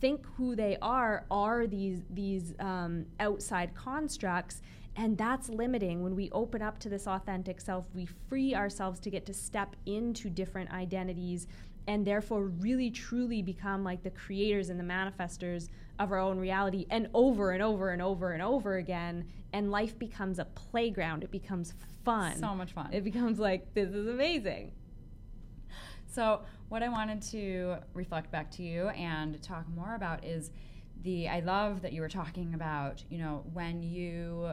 think 0.00 0.24
who 0.36 0.54
they 0.56 0.76
are 0.80 1.24
are 1.30 1.66
these 1.66 2.02
these 2.10 2.54
um, 2.60 3.06
outside 3.18 3.74
constructs 3.74 4.62
and 4.96 5.16
that's 5.16 5.48
limiting 5.48 6.02
when 6.02 6.14
we 6.16 6.30
open 6.32 6.62
up 6.62 6.78
to 6.80 6.88
this 6.88 7.06
authentic 7.06 7.60
self 7.60 7.86
we 7.94 8.06
free 8.28 8.54
ourselves 8.54 8.98
to 9.00 9.10
get 9.10 9.24
to 9.26 9.34
step 9.34 9.76
into 9.86 10.28
different 10.28 10.70
identities 10.72 11.46
and 11.86 12.06
therefore 12.06 12.44
really 12.46 12.90
truly 12.90 13.42
become 13.42 13.82
like 13.84 14.02
the 14.02 14.10
creators 14.10 14.68
and 14.70 14.78
the 14.78 14.84
manifestors 14.84 15.68
of 15.98 16.12
our 16.12 16.18
own 16.18 16.38
reality 16.38 16.86
and 16.90 17.08
over 17.14 17.52
and 17.52 17.62
over 17.62 17.90
and 17.90 18.00
over 18.02 18.32
and 18.32 18.42
over 18.42 18.76
again 18.76 19.26
and 19.52 19.70
life 19.70 19.98
becomes 19.98 20.38
a 20.38 20.44
playground 20.44 21.22
it 21.24 21.30
becomes 21.30 21.74
fun 22.04 22.36
So 22.38 22.54
much 22.54 22.72
fun. 22.72 22.88
it 22.92 23.04
becomes 23.04 23.38
like 23.38 23.74
this 23.74 23.90
is 23.90 24.06
amazing 24.06 24.72
So, 26.06 26.42
what 26.68 26.82
I 26.82 26.88
wanted 26.88 27.22
to 27.30 27.76
reflect 27.94 28.30
back 28.32 28.50
to 28.52 28.62
you 28.62 28.88
and 28.90 29.40
talk 29.42 29.68
more 29.68 29.94
about 29.94 30.24
is 30.24 30.50
the 31.02 31.28
I 31.28 31.40
love 31.40 31.82
that 31.82 31.92
you 31.92 32.00
were 32.00 32.08
talking 32.08 32.54
about, 32.54 33.02
you 33.08 33.18
know, 33.18 33.44
when 33.52 33.82
you 33.82 34.52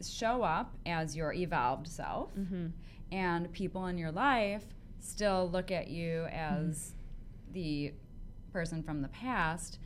show 0.00 0.42
up 0.42 0.74
as 0.86 1.16
your 1.16 1.32
evolved 1.32 1.86
self 1.88 2.34
Mm-hmm. 2.36 2.66
and 3.10 3.52
people 3.52 3.86
in 3.86 3.98
your 3.98 4.12
life 4.12 4.64
still 5.02 5.50
look 5.50 5.70
at 5.70 5.88
you 5.88 6.24
as 6.30 6.94
Mm-hmm. 7.50 7.52
the 7.54 7.92
person 8.52 8.82
from 8.82 9.02
the 9.02 9.08
past 9.08 9.78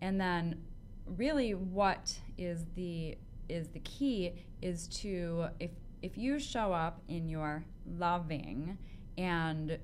and 0.00 0.20
then 0.20 0.60
really 1.06 1.54
what 1.54 2.16
is 2.38 2.64
the 2.74 3.16
is 3.48 3.68
the 3.68 3.80
key 3.80 4.32
is 4.62 4.86
to 4.88 5.46
if 5.60 5.70
if 6.02 6.16
you 6.18 6.38
show 6.38 6.72
up 6.72 7.00
in 7.08 7.28
your 7.28 7.64
loving 7.98 8.76
and 9.18 9.78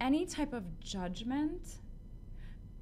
any 0.00 0.26
type 0.26 0.52
of 0.52 0.62
judgment 0.80 1.78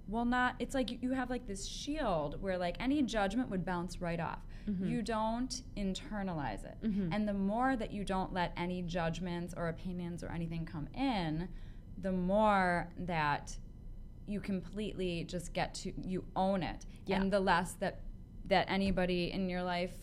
will 0.09 0.25
not 0.25 0.55
it's 0.59 0.75
like 0.75 0.91
you- 0.91 0.99
you 1.03 1.13
have 1.13 1.31
like 1.31 1.47
this 1.47 1.67
shield 1.67 2.41
where 2.43 2.59
like 2.59 2.77
any 2.81 3.03
judgment 3.03 3.49
would 3.51 3.65
bounce 3.65 4.01
right 4.01 4.21
off 4.21 4.41
Mm-hmm. 4.71 4.87
you 4.87 5.03
don't 5.03 5.63
internalize 5.77 6.65
it 6.65 6.77
mm-hmm. 6.83 7.13
and 7.13 7.27
the 7.27 7.35
more 7.35 7.77
that 7.77 7.91
you 7.93 8.05
don't 8.05 8.33
let 8.33 8.53
any 8.57 8.83
judgments 8.83 9.55
or 9.57 9.69
opinions 9.69 10.23
or 10.23 10.31
anything 10.31 10.65
come 10.65 10.89
in 10.95 11.49
the 12.01 12.13
more 12.13 12.89
that 12.99 13.57
you 14.27 14.41
completely 14.41 15.25
just 15.25 15.53
get 15.53 15.75
to 15.75 15.93
you 16.03 16.25
own 16.37 16.63
it 16.63 16.87
Yeah. 17.07 17.21
and 17.21 17.33
the 17.33 17.41
less 17.41 17.73
that 17.75 18.01
that 18.47 18.71
anybody 18.71 19.33
in 19.33 19.49
your 19.49 19.63
life 19.63 19.95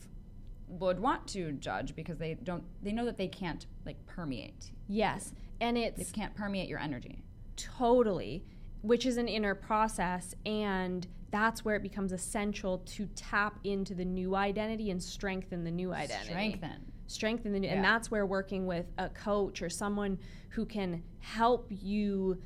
would 0.67 0.99
want 0.99 1.27
to 1.27 1.53
judge 1.53 1.95
because 1.95 2.17
they 2.17 2.33
don't 2.33 2.63
they 2.83 2.91
know 2.91 3.05
that 3.05 3.17
they 3.17 3.27
can't 3.27 3.65
like 3.85 4.05
permeate 4.05 4.71
Yes. 4.89 5.33
And 5.59 5.75
they 5.75 5.85
it's 5.85 6.11
can't 6.11 6.33
permeate 6.35 6.69
your 6.69 6.79
energy 6.79 7.23
totally, 7.57 8.45
which 8.81 9.05
is 9.05 9.17
an 9.17 9.27
inner 9.27 9.55
process. 9.55 10.33
And 10.45 11.07
that's 11.31 11.65
where 11.65 11.75
it 11.75 11.83
becomes 11.83 12.11
essential 12.11 12.79
to 12.79 13.05
tap 13.15 13.59
into 13.63 13.93
the 13.93 14.05
new 14.05 14.35
identity 14.35 14.91
and 14.91 15.01
strengthen 15.01 15.63
the 15.63 15.71
new 15.71 15.93
identity. 15.93 16.29
strengthen 16.29 16.91
strengthen 17.09 17.53
the 17.53 17.59
new, 17.59 17.67
Yeah. 17.67 17.75
and 17.75 17.83
that's 17.85 18.11
where 18.11 18.25
working 18.25 18.65
with 18.65 18.85
a 18.97 19.07
coach 19.09 19.61
or 19.61 19.69
someone 19.69 20.17
who 20.49 20.65
can 20.65 21.03
help 21.19 21.67
you 21.69 22.41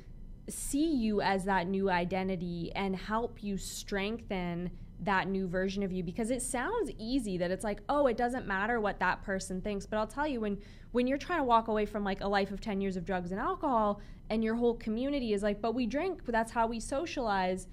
see 0.48 0.94
you 0.94 1.20
as 1.20 1.44
that 1.44 1.66
new 1.68 1.90
identity 1.90 2.70
and 2.76 2.94
help 2.94 3.42
you 3.42 3.56
strengthen 3.56 4.70
that 5.00 5.26
new 5.28 5.48
version 5.48 5.82
of 5.82 5.90
you 5.90 6.02
because 6.04 6.30
it 6.30 6.40
sounds 6.42 6.90
easy 6.96 7.36
that 7.38 7.50
it's 7.50 7.64
like 7.64 7.80
oh 7.88 8.06
it 8.06 8.16
doesn't 8.16 8.46
matter 8.46 8.80
what 8.80 9.00
that 9.00 9.20
person 9.22 9.60
thinks 9.60 9.84
but 9.84 9.96
i'll 9.96 10.06
tell 10.06 10.26
you 10.28 10.40
when 10.40 10.56
when 10.92 11.08
you're 11.08 11.18
trying 11.18 11.40
to 11.40 11.44
walk 11.44 11.66
away 11.66 11.84
from 11.84 12.04
like 12.04 12.20
a 12.20 12.28
life 12.28 12.52
of 12.52 12.60
10 12.60 12.80
years 12.80 12.96
of 12.96 13.04
drugs 13.04 13.32
and 13.32 13.40
alcohol 13.40 14.00
and 14.30 14.44
your 14.44 14.54
whole 14.54 14.74
community 14.74 15.32
is 15.32 15.42
like 15.42 15.60
but 15.60 15.74
we 15.74 15.86
drink 15.86 16.20
but 16.24 16.32
that's 16.32 16.52
how 16.52 16.68
we 16.68 16.78
socialize 16.78 17.66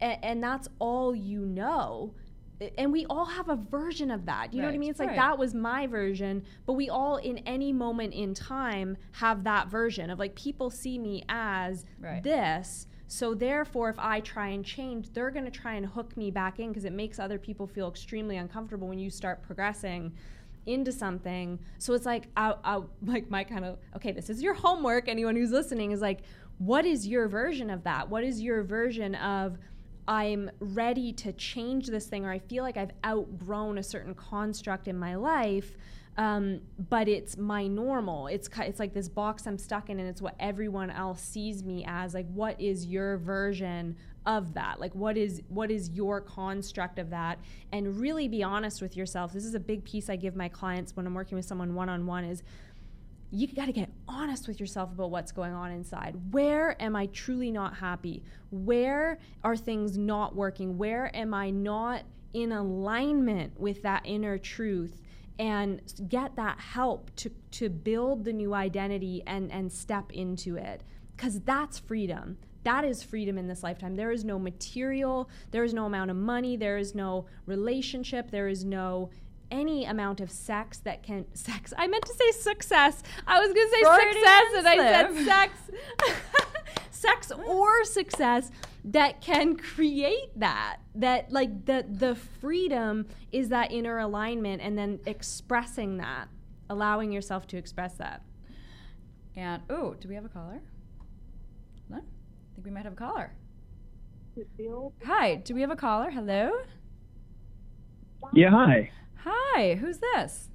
and, 0.00 0.18
and 0.22 0.42
that's 0.42 0.68
all 0.78 1.14
you 1.14 1.40
know. 1.40 2.14
And 2.78 2.90
we 2.90 3.04
all 3.06 3.26
have 3.26 3.50
a 3.50 3.56
version 3.56 4.10
of 4.10 4.24
that. 4.26 4.54
You 4.54 4.62
know 4.62 4.68
what 4.68 4.74
i 4.74 4.78
mean? 4.78 4.90
It's 4.90 4.98
like 4.98 5.10
right. 5.10 5.16
that 5.16 5.38
was 5.38 5.52
my 5.52 5.86
version 5.86 6.42
but 6.64 6.72
we 6.72 6.88
all 6.88 7.16
in 7.18 7.38
any 7.38 7.72
moment 7.72 8.14
in 8.14 8.32
time 8.32 8.96
have 9.12 9.44
that 9.44 9.68
version 9.68 10.08
of 10.08 10.18
like 10.18 10.34
people 10.34 10.70
see 10.70 10.98
me 10.98 11.22
as 11.28 11.84
Right. 12.00 12.22
this 12.22 12.86
so 13.08 13.34
therefore 13.34 13.88
if 13.90 13.98
i 13.98 14.18
try 14.20 14.48
and 14.48 14.64
change 14.64 15.12
they're 15.12 15.30
going 15.30 15.44
to 15.44 15.50
try 15.50 15.74
and 15.74 15.86
hook 15.86 16.16
me 16.16 16.30
back 16.30 16.58
in 16.58 16.68
because 16.68 16.84
it 16.84 16.92
makes 16.92 17.18
other 17.18 17.38
people 17.38 17.66
feel 17.66 17.88
extremely 17.88 18.36
uncomfortable 18.36 18.88
when 18.88 18.98
you 18.98 19.10
start 19.10 19.42
progressing 19.42 20.12
into 20.66 20.92
something. 20.92 21.58
So 21.78 21.94
it's 21.94 22.04
like 22.04 22.28
I, 22.36 22.50
uh, 22.50 22.56
I 22.64 22.74
uh, 22.76 22.82
like 23.04 23.30
my 23.30 23.44
kind 23.44 23.64
of 23.64 23.78
okay 23.96 24.12
this 24.12 24.28
is 24.28 24.42
your 24.42 24.54
homework. 24.54 25.08
Anyone 25.08 25.36
who's 25.36 25.52
listening 25.52 25.92
is 25.92 26.00
like 26.00 26.20
what 26.58 26.86
is 26.86 27.06
your 27.06 27.28
version 27.28 27.70
of 27.70 27.84
that? 27.84 28.08
What 28.08 28.24
is 28.24 28.40
your 28.40 28.62
version 28.62 29.14
of 29.16 29.58
I'm 30.08 30.50
ready 30.60 31.12
to 31.14 31.32
change 31.32 31.88
this 31.88 32.06
thing, 32.06 32.24
or 32.24 32.30
I 32.30 32.38
feel 32.38 32.62
like 32.62 32.76
I've 32.76 32.92
outgrown 33.04 33.78
a 33.78 33.82
certain 33.82 34.14
construct 34.14 34.88
in 34.88 34.96
my 34.96 35.16
life, 35.16 35.76
um, 36.16 36.60
but 36.88 37.08
it's 37.08 37.36
my 37.36 37.66
normal. 37.66 38.28
It's 38.28 38.48
it's 38.58 38.80
like 38.80 38.94
this 38.94 39.08
box 39.08 39.46
I'm 39.46 39.58
stuck 39.58 39.90
in, 39.90 39.98
and 39.98 40.08
it's 40.08 40.22
what 40.22 40.34
everyone 40.40 40.90
else 40.90 41.20
sees 41.20 41.62
me 41.62 41.84
as. 41.86 42.14
Like, 42.14 42.26
what 42.32 42.60
is 42.60 42.86
your 42.86 43.18
version 43.18 43.96
of 44.24 44.54
that? 44.54 44.80
Like, 44.80 44.94
what 44.94 45.16
is 45.16 45.42
what 45.48 45.70
is 45.70 45.90
your 45.90 46.20
construct 46.20 46.98
of 46.98 47.10
that? 47.10 47.38
And 47.72 47.98
really 47.98 48.28
be 48.28 48.42
honest 48.42 48.80
with 48.80 48.96
yourself. 48.96 49.32
This 49.32 49.44
is 49.44 49.54
a 49.54 49.60
big 49.60 49.84
piece 49.84 50.08
I 50.08 50.16
give 50.16 50.36
my 50.36 50.48
clients 50.48 50.96
when 50.96 51.06
I'm 51.06 51.14
working 51.14 51.36
with 51.36 51.44
someone 51.44 51.74
one 51.74 51.88
on 51.88 52.06
one. 52.06 52.24
Is 52.24 52.42
you 53.30 53.46
got 53.48 53.66
to 53.66 53.72
get 53.72 53.90
honest 54.06 54.46
with 54.46 54.60
yourself 54.60 54.92
about 54.92 55.10
what's 55.10 55.32
going 55.32 55.52
on 55.52 55.70
inside. 55.70 56.14
Where 56.30 56.80
am 56.80 56.94
I 56.94 57.06
truly 57.06 57.50
not 57.50 57.76
happy? 57.76 58.22
Where 58.50 59.18
are 59.42 59.56
things 59.56 59.98
not 59.98 60.36
working? 60.36 60.78
Where 60.78 61.14
am 61.14 61.34
I 61.34 61.50
not 61.50 62.02
in 62.32 62.52
alignment 62.52 63.58
with 63.58 63.82
that 63.82 64.02
inner 64.04 64.38
truth? 64.38 65.00
And 65.38 65.82
get 66.08 66.36
that 66.36 66.60
help 66.60 67.14
to, 67.16 67.30
to 67.52 67.68
build 67.68 68.24
the 68.24 68.32
new 68.32 68.54
identity 68.54 69.22
and, 69.26 69.50
and 69.52 69.70
step 69.70 70.12
into 70.12 70.56
it. 70.56 70.82
Because 71.14 71.40
that's 71.40 71.78
freedom. 71.78 72.38
That 72.62 72.84
is 72.84 73.02
freedom 73.02 73.38
in 73.38 73.46
this 73.46 73.62
lifetime. 73.62 73.94
There 73.94 74.10
is 74.10 74.24
no 74.24 74.38
material, 74.38 75.30
there 75.50 75.62
is 75.62 75.72
no 75.72 75.84
amount 75.86 76.10
of 76.10 76.16
money, 76.16 76.56
there 76.56 76.78
is 76.78 76.94
no 76.94 77.26
relationship, 77.46 78.30
there 78.30 78.48
is 78.48 78.64
no 78.64 79.10
any 79.50 79.84
amount 79.84 80.20
of 80.20 80.30
sex 80.30 80.78
that 80.78 81.02
can 81.02 81.26
sex. 81.34 81.72
I 81.76 81.86
meant 81.86 82.04
to 82.06 82.14
say 82.14 82.30
success. 82.32 83.02
I 83.26 83.38
was 83.40 83.52
going 83.52 83.66
to 83.66 83.72
say 83.72 83.82
Freudian 83.84 84.14
success 84.14 84.54
and 84.56 84.68
I 84.68 84.76
said 84.76 85.24
sex. 85.24 85.58
sex 86.90 87.32
or 87.46 87.84
success 87.84 88.50
that 88.84 89.20
can 89.20 89.56
create 89.56 90.30
that. 90.36 90.78
That 90.94 91.30
like 91.32 91.66
the 91.66 91.84
the 91.88 92.14
freedom 92.14 93.06
is 93.32 93.48
that 93.50 93.70
inner 93.72 93.98
alignment 93.98 94.62
and 94.62 94.76
then 94.78 95.00
expressing 95.06 95.98
that, 95.98 96.28
allowing 96.70 97.12
yourself 97.12 97.46
to 97.48 97.56
express 97.56 97.94
that. 97.94 98.22
and 99.36 99.62
oh 99.68 99.94
do 100.00 100.08
we 100.08 100.14
have 100.14 100.24
a 100.24 100.28
caller 100.30 100.60
no? 101.90 101.96
i 101.98 102.00
think 102.54 102.64
we 102.64 102.70
might 102.70 102.84
have 102.84 102.94
a 102.94 102.96
caller 102.96 103.32
hi 105.04 105.34
do 105.36 105.54
we 105.54 105.60
have 105.60 105.70
a 105.70 105.76
caller 105.76 106.10
hello 106.10 106.50
Yeah, 108.32 108.50
hi. 108.50 108.90
Hi 109.28 109.74
who's 109.74 109.98
this 109.98 110.50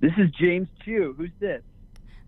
This 0.00 0.12
is 0.18 0.30
James 0.38 0.68
Chu. 0.84 1.14
Who's 1.16 1.30
this? 1.40 1.62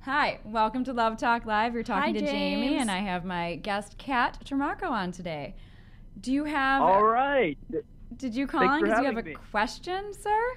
Hi, 0.01 0.38
welcome 0.45 0.85
to 0.85 0.93
Love 0.95 1.19
Talk 1.19 1.45
Live. 1.45 1.75
You're 1.75 1.83
talking 1.83 2.14
Hi, 2.14 2.21
to 2.21 2.25
Jaime, 2.27 2.69
James. 2.69 2.81
and 2.81 2.91
I 2.91 2.99
have 3.01 3.27
my 3.27 3.57
guest 3.57 3.99
Kat 3.99 4.38
Trimarco 4.43 4.88
on 4.88 5.12
today. 5.12 5.55
Do 6.19 6.33
you 6.33 6.45
have? 6.45 6.81
All 6.81 7.05
right. 7.05 7.59
Did 8.17 8.35
you 8.35 8.47
call 8.47 8.61
Thanks 8.61 8.77
in 8.77 8.85
because 8.85 9.01
you 9.01 9.05
have 9.05 9.19
a 9.19 9.23
me. 9.23 9.35
question, 9.51 10.14
sir? 10.14 10.57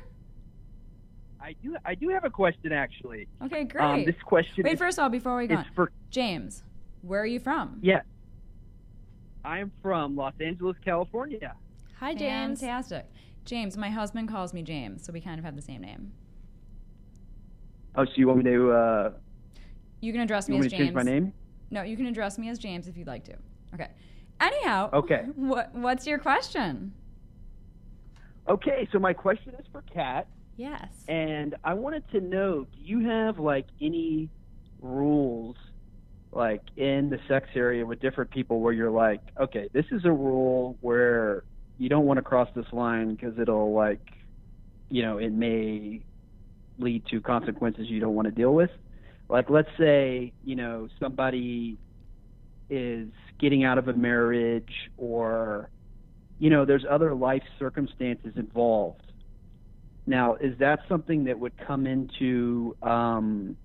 I 1.42 1.54
do. 1.62 1.76
I 1.84 1.96
do 1.96 2.08
have 2.10 2.24
a 2.24 2.30
question 2.30 2.72
actually. 2.72 3.28
Okay, 3.44 3.66
great. 3.66 3.84
Um, 3.84 4.06
this 4.06 4.16
question 4.24 4.64
Wait, 4.64 4.74
is, 4.74 4.80
first 4.80 4.98
of 4.98 5.04
all, 5.04 5.10
before 5.10 5.36
we 5.36 5.48
go 5.48 5.56
on, 5.56 5.66
for 5.76 5.92
James, 6.12 6.64
where 7.02 7.22
are 7.22 7.26
you 7.26 7.40
from? 7.40 7.80
yes. 7.82 8.06
I 9.44 9.58
am 9.60 9.72
from 9.82 10.16
Los 10.16 10.36
Angeles, 10.40 10.78
California. 10.86 11.56
Hi 12.00 12.14
James. 12.14 12.62
Fantastic. 12.62 13.06
James, 13.46 13.76
my 13.78 13.90
husband 13.90 14.30
calls 14.30 14.54
me 14.54 14.62
James, 14.62 15.04
so 15.04 15.12
we 15.12 15.22
kind 15.22 15.40
of 15.40 15.46
have 15.46 15.56
the 15.56 15.62
same 15.62 15.82
name. 15.82 16.12
Oh, 17.96 18.06
so 18.06 18.12
you 18.16 18.28
want 18.28 18.44
me 18.44 18.52
to? 18.52 18.72
Uh, 18.72 19.12
You 20.00 20.12
can 20.12 20.22
address 20.22 20.48
you 20.48 20.54
me 20.54 20.60
want 20.60 20.68
as 20.68 20.72
me 20.72 20.78
to 20.78 20.84
change 20.84 20.96
James. 20.96 21.06
my 21.06 21.12
name? 21.12 21.34
No, 21.72 21.82
you 21.84 21.98
can 21.98 22.06
address 22.06 22.38
me 22.38 22.50
as 22.50 22.60
James 22.60 22.88
if 22.88 22.98
you'd 22.98 23.08
like 23.08 23.24
to. 23.26 23.36
Okay. 23.74 23.90
Anyhow. 24.40 24.90
Okay. 24.94 25.26
What 25.36 25.74
What's 25.74 26.06
your 26.08 26.20
question? 26.20 26.94
Okay. 28.48 28.88
So 28.92 29.00
my 29.00 29.14
question 29.14 29.54
is 29.60 29.66
for 29.72 29.84
Kat, 29.94 30.28
Yes. 30.58 30.90
and 31.08 31.56
I 31.64 31.74
wanted 31.74 32.08
to 32.12 32.22
know: 32.22 32.66
Do 32.72 32.80
you 32.80 33.08
have 33.08 33.40
like 33.40 33.68
any 33.82 34.30
rules, 34.82 35.56
like 36.32 36.62
in 36.78 37.10
the 37.10 37.20
sex 37.28 37.50
area 37.56 37.86
with 37.86 38.00
different 38.00 38.32
people, 38.32 38.62
where 38.62 38.74
you're 38.74 38.92
like, 38.92 39.22
okay, 39.40 39.70
this 39.74 39.86
is 39.92 40.06
a 40.06 40.12
rule 40.12 40.78
where 40.82 41.44
you 41.82 41.90
don't 41.90 42.06
want 42.06 42.20
to 42.20 42.22
cross 42.22 42.48
this 42.56 42.68
line 42.72 43.16
because 43.16 43.40
it'll 43.40 43.74
like, 43.74 44.08
you 44.90 45.02
know, 45.02 45.18
it 45.18 45.32
may 45.32 46.00
lead 46.78 47.04
to 47.08 47.20
consequences 47.20 47.88
you 47.90 48.00
don't 48.00 48.14
want 48.14 48.28
to 48.28 48.32
deal 48.32 48.54
with. 48.54 48.70
Like, 49.28 49.50
let's 49.50 49.70
say, 49.80 50.32
you 50.46 50.56
know, 50.56 50.90
somebody 51.00 51.80
is 52.70 53.08
getting 53.40 53.64
out 53.64 53.80
of 53.80 53.88
a 53.88 53.94
marriage 53.94 54.92
or, 54.96 55.72
you 56.38 56.52
know, 56.52 56.66
there's 56.66 56.86
other 56.88 57.16
life 57.16 57.42
circumstances 57.58 58.34
involved. 58.36 59.12
Now, 60.06 60.36
is 60.36 60.60
that 60.60 60.82
something 60.88 61.24
that 61.24 61.40
would 61.40 61.54
come 61.66 61.88
into 61.88 62.78
um, 62.84 63.58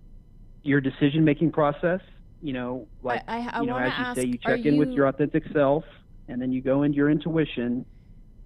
your 0.62 0.80
decision 0.80 1.22
making 1.22 1.52
process? 1.52 2.00
You 2.40 2.54
know, 2.54 2.88
like, 3.02 3.20
I, 3.28 3.40
I, 3.40 3.50
I 3.58 3.60
you 3.60 3.66
know, 3.66 3.76
as 3.76 3.92
you 3.98 4.04
ask. 4.04 4.20
say, 4.20 4.26
you 4.26 4.38
check 4.38 4.64
in 4.64 4.78
with 4.78 4.88
your 4.92 5.06
authentic 5.06 5.42
self, 5.52 5.84
and 6.28 6.40
then 6.40 6.50
you 6.50 6.62
go 6.62 6.82
into 6.82 6.96
your 6.96 7.10
intuition, 7.10 7.84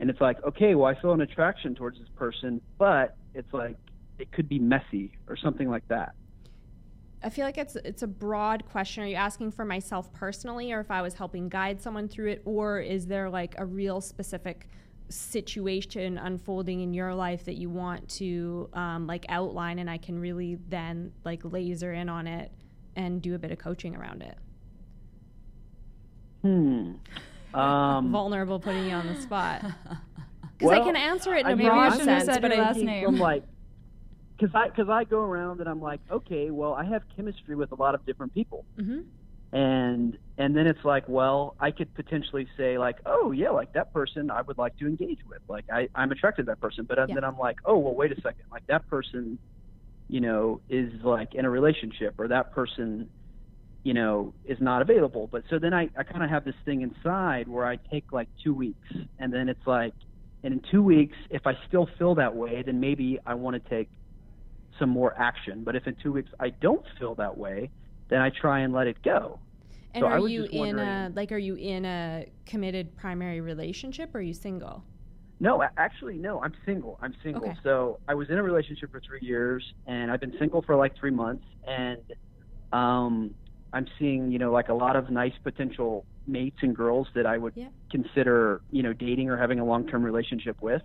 and 0.00 0.08
it's 0.08 0.20
like, 0.20 0.42
okay, 0.44 0.74
well, 0.74 0.86
I 0.86 1.00
feel 1.00 1.12
an 1.12 1.20
attraction 1.20 1.74
towards 1.74 1.98
this 1.98 2.08
person, 2.16 2.60
but 2.78 3.16
it's 3.34 3.52
like 3.52 3.76
it 4.18 4.32
could 4.32 4.48
be 4.48 4.58
messy 4.58 5.12
or 5.28 5.36
something 5.36 5.68
like 5.68 5.86
that. 5.88 6.14
I 7.22 7.28
feel 7.28 7.44
like 7.44 7.58
it's 7.58 7.76
it's 7.76 8.02
a 8.02 8.06
broad 8.06 8.64
question. 8.64 9.04
Are 9.04 9.06
you 9.06 9.16
asking 9.16 9.52
for 9.52 9.66
myself 9.66 10.10
personally, 10.14 10.72
or 10.72 10.80
if 10.80 10.90
I 10.90 11.02
was 11.02 11.14
helping 11.14 11.50
guide 11.50 11.82
someone 11.82 12.08
through 12.08 12.30
it, 12.30 12.42
or 12.46 12.80
is 12.80 13.06
there 13.06 13.28
like 13.28 13.54
a 13.58 13.66
real 13.66 14.00
specific 14.00 14.68
situation 15.10 16.16
unfolding 16.16 16.80
in 16.80 16.94
your 16.94 17.14
life 17.14 17.44
that 17.44 17.56
you 17.56 17.68
want 17.68 18.08
to 18.08 18.70
um, 18.72 19.06
like 19.06 19.26
outline, 19.28 19.80
and 19.80 19.90
I 19.90 19.98
can 19.98 20.18
really 20.18 20.56
then 20.70 21.12
like 21.24 21.42
laser 21.44 21.92
in 21.92 22.08
on 22.08 22.26
it 22.26 22.50
and 22.96 23.20
do 23.20 23.34
a 23.34 23.38
bit 23.38 23.50
of 23.50 23.58
coaching 23.58 23.94
around 23.94 24.22
it? 24.22 24.38
Hmm. 26.40 26.92
Um, 27.54 28.12
Vulnerable, 28.12 28.60
putting 28.60 28.84
you 28.86 28.94
on 28.94 29.06
the 29.06 29.16
spot. 29.16 29.62
Because 30.58 30.72
Well, 30.72 30.82
I 30.82 30.84
can 30.84 30.96
answer 30.96 31.34
it 31.34 31.40
in 31.40 31.46
a 31.46 31.50
I 31.50 31.54
mean, 31.54 31.66
broad 31.68 31.78
I 31.78 31.90
shouldn't 31.92 32.08
have 32.10 32.24
sense, 32.26 32.38
but 32.42 32.52
I 32.52 32.56
last 32.58 32.74
thinking 32.74 32.86
name. 33.12 33.18
Like, 33.18 33.44
because 34.36 34.54
I 34.54 34.68
because 34.68 34.90
I 34.90 35.04
go 35.04 35.20
around 35.20 35.60
and 35.60 35.68
I'm 35.70 35.80
like, 35.80 36.00
okay, 36.10 36.50
well, 36.50 36.74
I 36.74 36.84
have 36.84 37.02
chemistry 37.16 37.56
with 37.56 37.72
a 37.72 37.76
lot 37.76 37.94
of 37.94 38.04
different 38.04 38.34
people, 38.34 38.66
Mhm. 38.78 39.04
and 39.52 40.18
and 40.36 40.54
then 40.54 40.66
it's 40.66 40.84
like, 40.84 41.08
well, 41.08 41.54
I 41.60 41.70
could 41.70 41.92
potentially 41.94 42.46
say 42.58 42.76
like, 42.76 42.96
oh 43.06 43.32
yeah, 43.32 43.48
like 43.50 43.72
that 43.72 43.90
person 43.94 44.30
I 44.30 44.42
would 44.42 44.58
like 44.58 44.76
to 44.78 44.86
engage 44.86 45.20
with, 45.26 45.40
like 45.48 45.64
I 45.72 45.88
I'm 45.94 46.12
attracted 46.12 46.42
to 46.44 46.46
that 46.52 46.60
person, 46.60 46.84
but 46.86 46.98
Yeah. 46.98 47.14
then 47.14 47.24
I'm 47.24 47.38
like, 47.38 47.56
oh 47.64 47.78
well, 47.78 47.94
wait 47.94 48.12
a 48.12 48.16
second, 48.20 48.44
like 48.52 48.66
that 48.66 48.86
person, 48.88 49.38
you 50.08 50.20
know, 50.20 50.60
is 50.68 50.92
like 51.02 51.34
in 51.34 51.46
a 51.46 51.50
relationship, 51.50 52.16
or 52.18 52.28
that 52.28 52.52
person, 52.52 53.08
you 53.82 53.94
know, 53.94 54.34
is 54.44 54.58
not 54.60 54.82
available. 54.82 55.28
But 55.30 55.44
so 55.50 55.58
then 55.58 55.72
I 55.74 55.88
I 55.96 56.02
kind 56.02 56.22
of 56.22 56.30
have 56.30 56.44
this 56.44 56.54
thing 56.64 56.82
inside 56.82 57.48
where 57.48 57.66
I 57.66 57.76
take 57.90 58.12
like 58.12 58.28
two 58.42 58.54
weeks, 58.54 58.88
and 59.18 59.32
then 59.32 59.48
it's 59.48 59.66
like. 59.66 59.94
And 60.42 60.54
in 60.54 60.62
two 60.70 60.82
weeks, 60.82 61.14
if 61.28 61.46
I 61.46 61.52
still 61.68 61.86
feel 61.98 62.14
that 62.14 62.34
way, 62.34 62.62
then 62.64 62.80
maybe 62.80 63.18
I 63.26 63.34
want 63.34 63.62
to 63.62 63.68
take 63.68 63.90
some 64.78 64.88
more 64.88 65.14
action. 65.20 65.64
But 65.64 65.76
if 65.76 65.86
in 65.86 65.94
two 66.02 66.12
weeks 66.12 66.30
I 66.40 66.48
don't 66.48 66.82
feel 66.98 67.14
that 67.16 67.36
way, 67.36 67.70
then 68.08 68.22
I 68.22 68.30
try 68.30 68.60
and 68.60 68.72
let 68.72 68.86
it 68.86 69.02
go. 69.02 69.38
And 69.92 70.02
So 70.02 70.06
are 70.06 70.26
you 70.26 70.44
in 70.44 70.78
a 70.78 71.12
like 71.14 71.30
are 71.32 71.38
you 71.38 71.56
in 71.56 71.84
a 71.84 72.26
committed 72.46 72.96
primary 72.96 73.40
relationship 73.40 74.14
or 74.14 74.18
are 74.18 74.22
you 74.22 74.34
single? 74.34 74.84
No, 75.40 75.62
actually, 75.76 76.18
no. 76.18 76.40
I'm 76.40 76.54
single. 76.66 76.98
I'm 77.02 77.14
single. 77.22 77.44
Okay. 77.44 77.56
So 77.62 77.98
I 78.06 78.14
was 78.14 78.28
in 78.28 78.36
a 78.36 78.42
relationship 78.42 78.92
for 78.92 79.00
three 79.00 79.20
years, 79.22 79.64
and 79.86 80.10
I've 80.10 80.20
been 80.20 80.36
single 80.38 80.62
for 80.62 80.76
like 80.76 80.96
three 80.96 81.10
months, 81.10 81.44
and 81.66 82.02
um, 82.72 83.34
I'm 83.72 83.86
seeing, 83.98 84.30
you 84.30 84.38
know, 84.38 84.52
like 84.52 84.68
a 84.68 84.74
lot 84.74 84.96
of 84.96 85.10
nice 85.10 85.32
potential 85.42 86.04
mates 86.26 86.58
and 86.62 86.74
girls 86.74 87.08
that 87.14 87.26
I 87.26 87.38
would 87.38 87.52
Yeah. 87.56 87.68
consider, 87.90 88.62
you 88.70 88.82
know, 88.82 88.92
dating 88.92 89.30
or 89.30 89.36
having 89.36 89.60
a 89.60 89.64
long-term 89.64 90.02
relationship 90.02 90.56
with. 90.62 90.82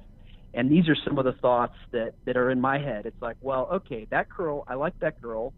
And 0.54 0.72
these 0.72 0.88
are 0.88 0.96
some 0.96 1.18
of 1.18 1.26
the 1.26 1.34
thoughts 1.34 1.76
that 1.92 2.14
that 2.26 2.38
are 2.38 2.50
in 2.50 2.62
my 2.62 2.78
head. 2.78 3.06
It's 3.06 3.22
like, 3.22 3.38
well, 3.42 3.68
okay, 3.74 4.08
that 4.12 4.28
girl, 4.36 4.64
I 4.68 4.76
like 4.76 4.94
that 5.02 5.20
girl, 5.22 5.54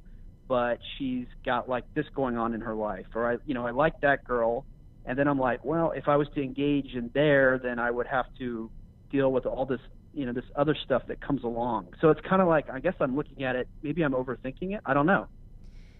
but 0.47 0.79
she's 0.97 1.27
got 1.45 1.69
like 1.69 1.83
this 1.95 2.05
going 2.15 2.37
on 2.37 2.53
in 2.53 2.61
her 2.61 2.73
life, 2.73 3.05
or 3.13 3.31
I, 3.31 3.37
you 3.45 3.53
know, 3.53 3.67
I 3.67 3.71
like 3.71 3.93
that 4.01 4.23
girl, 4.25 4.65
and 5.05 5.17
then 5.17 5.27
I'm 5.27 5.39
like, 5.39 5.63
well, 5.63 5.91
if 5.91 6.07
I 6.07 6.15
was 6.15 6.27
to 6.35 6.41
engage 6.41 6.95
in 6.95 7.11
there, 7.13 7.59
then 7.61 7.79
I 7.79 7.91
would 7.91 8.07
have 8.07 8.25
to 8.39 8.71
deal 9.11 9.31
with 9.31 9.45
all 9.45 9.65
this, 9.65 9.79
you 10.13 10.25
know, 10.25 10.33
this 10.33 10.45
other 10.55 10.75
stuff 10.83 11.03
that 11.07 11.21
comes 11.21 11.43
along. 11.43 11.89
So 12.01 12.09
it's 12.09 12.21
kind 12.27 12.41
of 12.41 12.47
like, 12.47 12.69
I 12.69 12.79
guess 12.79 12.95
I'm 12.99 13.15
looking 13.15 13.43
at 13.43 13.55
it. 13.55 13.67
Maybe 13.83 14.01
I'm 14.01 14.13
overthinking 14.13 14.73
it. 14.75 14.81
I 14.85 14.93
don't 14.93 15.05
know. 15.05 15.27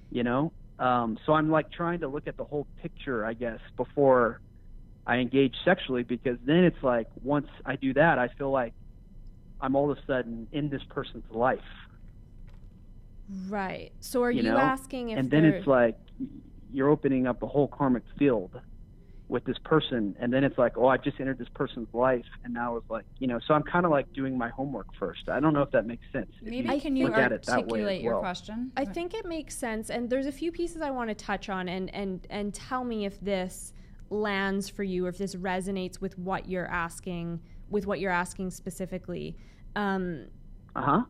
You 0.09 0.23
know, 0.23 0.53
um, 0.79 1.17
so 1.25 1.33
I'm 1.33 1.49
like 1.49 1.71
trying 1.71 2.01
to 2.01 2.07
look 2.07 2.27
at 2.27 2.37
the 2.37 2.43
whole 2.43 2.67
picture, 2.81 3.25
I 3.25 3.33
guess, 3.33 3.59
before 3.75 4.41
I 5.05 5.17
engage 5.17 5.55
sexually, 5.65 6.03
because 6.03 6.37
then 6.45 6.63
it's 6.63 6.83
like 6.83 7.07
once 7.23 7.47
I 7.65 7.75
do 7.75 7.93
that, 7.93 8.19
I 8.19 8.27
feel 8.37 8.51
like 8.51 8.73
I'm 9.61 9.75
all 9.75 9.91
of 9.91 9.97
a 9.97 10.01
sudden 10.05 10.47
in 10.51 10.69
this 10.69 10.83
person's 10.89 11.29
life, 11.31 11.59
Right. 13.49 13.91
So 13.99 14.23
are 14.23 14.31
you, 14.31 14.41
You 14.41 14.51
know? 14.51 14.57
asking 14.57 15.09
if 15.09 15.19
and 15.19 15.29
then 15.29 15.43
it's 15.45 15.67
like 15.67 15.97
you're 16.71 16.89
opening 16.89 17.27
up 17.27 17.39
the 17.39 17.47
whole 17.47 17.67
karmic 17.67 18.03
field 18.17 18.59
with 19.29 19.43
this 19.43 19.57
person, 19.65 20.15
and 20.19 20.31
then 20.31 20.43
it's 20.43 20.57
like, 20.57 20.77
oh, 20.77 20.87
I 20.87 20.97
just 20.97 21.19
entered 21.19 21.37
this 21.37 21.49
person's 21.53 21.89
life, 21.93 22.25
and 22.43 22.53
now 22.53 22.77
it's 22.77 22.89
like, 22.89 23.05
you 23.19 23.27
know, 23.27 23.39
so 23.45 23.53
I'm 23.53 23.63
kind 23.63 23.85
of 23.85 23.91
like 23.91 24.11
doing 24.13 24.37
my 24.37 24.49
homework 24.49 24.87
first. 24.97 25.27
I 25.27 25.41
don't 25.41 25.53
know 25.53 25.61
if 25.61 25.71
that 25.71 25.85
makes 25.85 26.05
sense. 26.13 26.31
Maybe 26.41 26.69
I 26.69 26.79
can 26.79 26.95
you 26.95 27.07
look 27.07 27.17
at 27.17 27.33
it 27.33 27.45
that 27.45 27.57
way 27.57 27.61
as 27.61 27.63
articulate 27.63 28.01
your 28.01 28.13
well. 28.13 28.21
question? 28.21 28.71
I 28.77 28.85
think 28.85 29.13
it 29.13 29.25
makes 29.25 29.57
sense, 29.57 29.89
and 29.89 30.09
there's 30.09 30.27
a 30.27 30.31
few 30.31 30.51
pieces 30.51 30.81
I 30.81 30.91
want 30.91 31.09
to 31.09 31.15
touch 31.15 31.49
on, 31.49 31.67
and 31.67 31.93
and 31.93 32.25
and 32.29 32.53
tell 32.53 32.83
me 32.85 33.05
if 33.05 33.19
this 33.19 33.73
lands 34.09 34.69
for 34.69 34.83
you, 34.83 35.05
or 35.05 35.09
if 35.09 35.17
this 35.17 35.35
resonates 35.35 35.99
with 35.99 36.17
what 36.17 36.47
you're 36.47 36.71
asking, 36.71 37.41
with 37.69 37.85
what 37.85 37.99
you're 37.99 38.11
asking 38.11 38.51
specifically. 38.51 39.35
Um, 39.75 40.27
Uh 40.75 40.81
huh. 40.81 41.03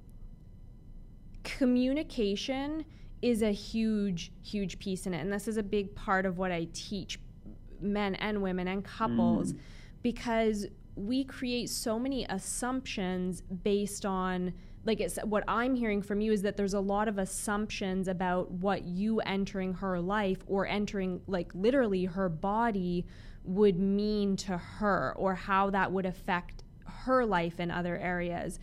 communication 1.43 2.83
is 3.21 3.41
a 3.41 3.51
huge, 3.51 4.31
huge 4.43 4.79
piece 4.79 5.05
in 5.05 5.13
it, 5.13 5.19
and 5.19 5.31
this 5.31 5.47
is 5.47 5.57
a 5.57 5.63
big 5.63 5.95
part 5.95 6.25
of 6.25 6.37
what 6.37 6.51
I 6.51 6.67
teach 6.73 7.19
men 7.81 8.15
and 8.15 8.41
women 8.41 8.67
and 8.67 8.83
couples, 8.83 9.53
mm. 9.53 9.59
because 10.01 10.67
we 10.95 11.23
create 11.23 11.69
so 11.69 11.99
many 11.99 12.25
assumptions 12.29 13.41
based 13.41 14.05
on 14.05 14.53
like 14.87 15.01
it's 15.01 15.17
what 15.25 15.43
I'm 15.47 15.75
hearing 15.75 16.01
from 16.01 16.21
you 16.21 16.31
is 16.31 16.41
that 16.43 16.55
there's 16.55 16.73
a 16.73 16.79
lot 16.79 17.09
of 17.09 17.17
assumptions 17.17 18.07
about 18.07 18.49
what 18.49 18.85
you 18.85 19.19
entering 19.19 19.73
her 19.75 19.99
life 19.99 20.39
or 20.47 20.65
entering 20.65 21.21
like 21.27 21.51
literally 21.53 22.05
her 22.05 22.29
body 22.29 23.05
would 23.43 23.77
mean 23.77 24.37
to 24.37 24.57
her 24.57 25.13
or 25.17 25.35
how 25.35 25.69
that 25.71 25.91
would 25.91 26.05
affect 26.05 26.63
her 26.85 27.25
life 27.25 27.59
in 27.59 27.69
other 27.69 27.97
areas. 27.97 28.59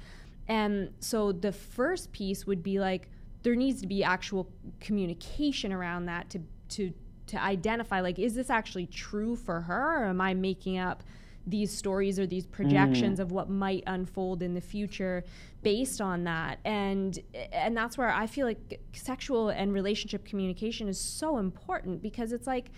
And 0.49 0.93
so 0.99 1.31
the 1.31 1.53
first 1.53 2.11
piece 2.13 2.47
would 2.47 2.63
be 2.63 2.81
like 2.81 3.11
there 3.43 3.55
needs 3.55 3.83
to 3.83 3.87
be 3.87 4.03
actual 4.03 4.51
communication 4.81 5.73
around 5.73 6.07
that 6.07 6.31
to 6.31 6.41
to 6.71 6.93
to 7.35 7.43
identify 7.43 8.01
like 8.01 8.19
is 8.19 8.35
this 8.35 8.51
actually 8.51 8.87
true 8.87 9.37
for 9.37 9.61
her? 9.63 10.03
Or 10.03 10.07
am 10.07 10.21
I 10.21 10.35
making 10.35 10.79
up 10.79 11.03
these 11.47 11.71
stories 11.71 12.19
or 12.19 12.27
these 12.27 12.47
projections 12.47 13.19
mm. 13.19 13.23
of 13.23 13.31
what 13.31 13.51
might 13.51 13.83
unfold 13.87 14.43
in 14.43 14.55
the 14.55 14.61
future 14.61 15.25
based 15.63 16.01
on 16.01 16.25
that? 16.25 16.59
And 16.65 17.19
and 17.53 17.77
that's 17.77 17.99
where 17.99 18.11
I 18.11 18.27
feel 18.27 18.47
like 18.47 18.81
sexual 18.93 19.51
and 19.51 19.73
relationship 19.73 20.25
communication 20.25 20.89
is 20.89 20.99
so 20.99 21.39
important 21.39 22.03
because 22.03 22.33
it's 22.33 22.47
like 22.47 22.71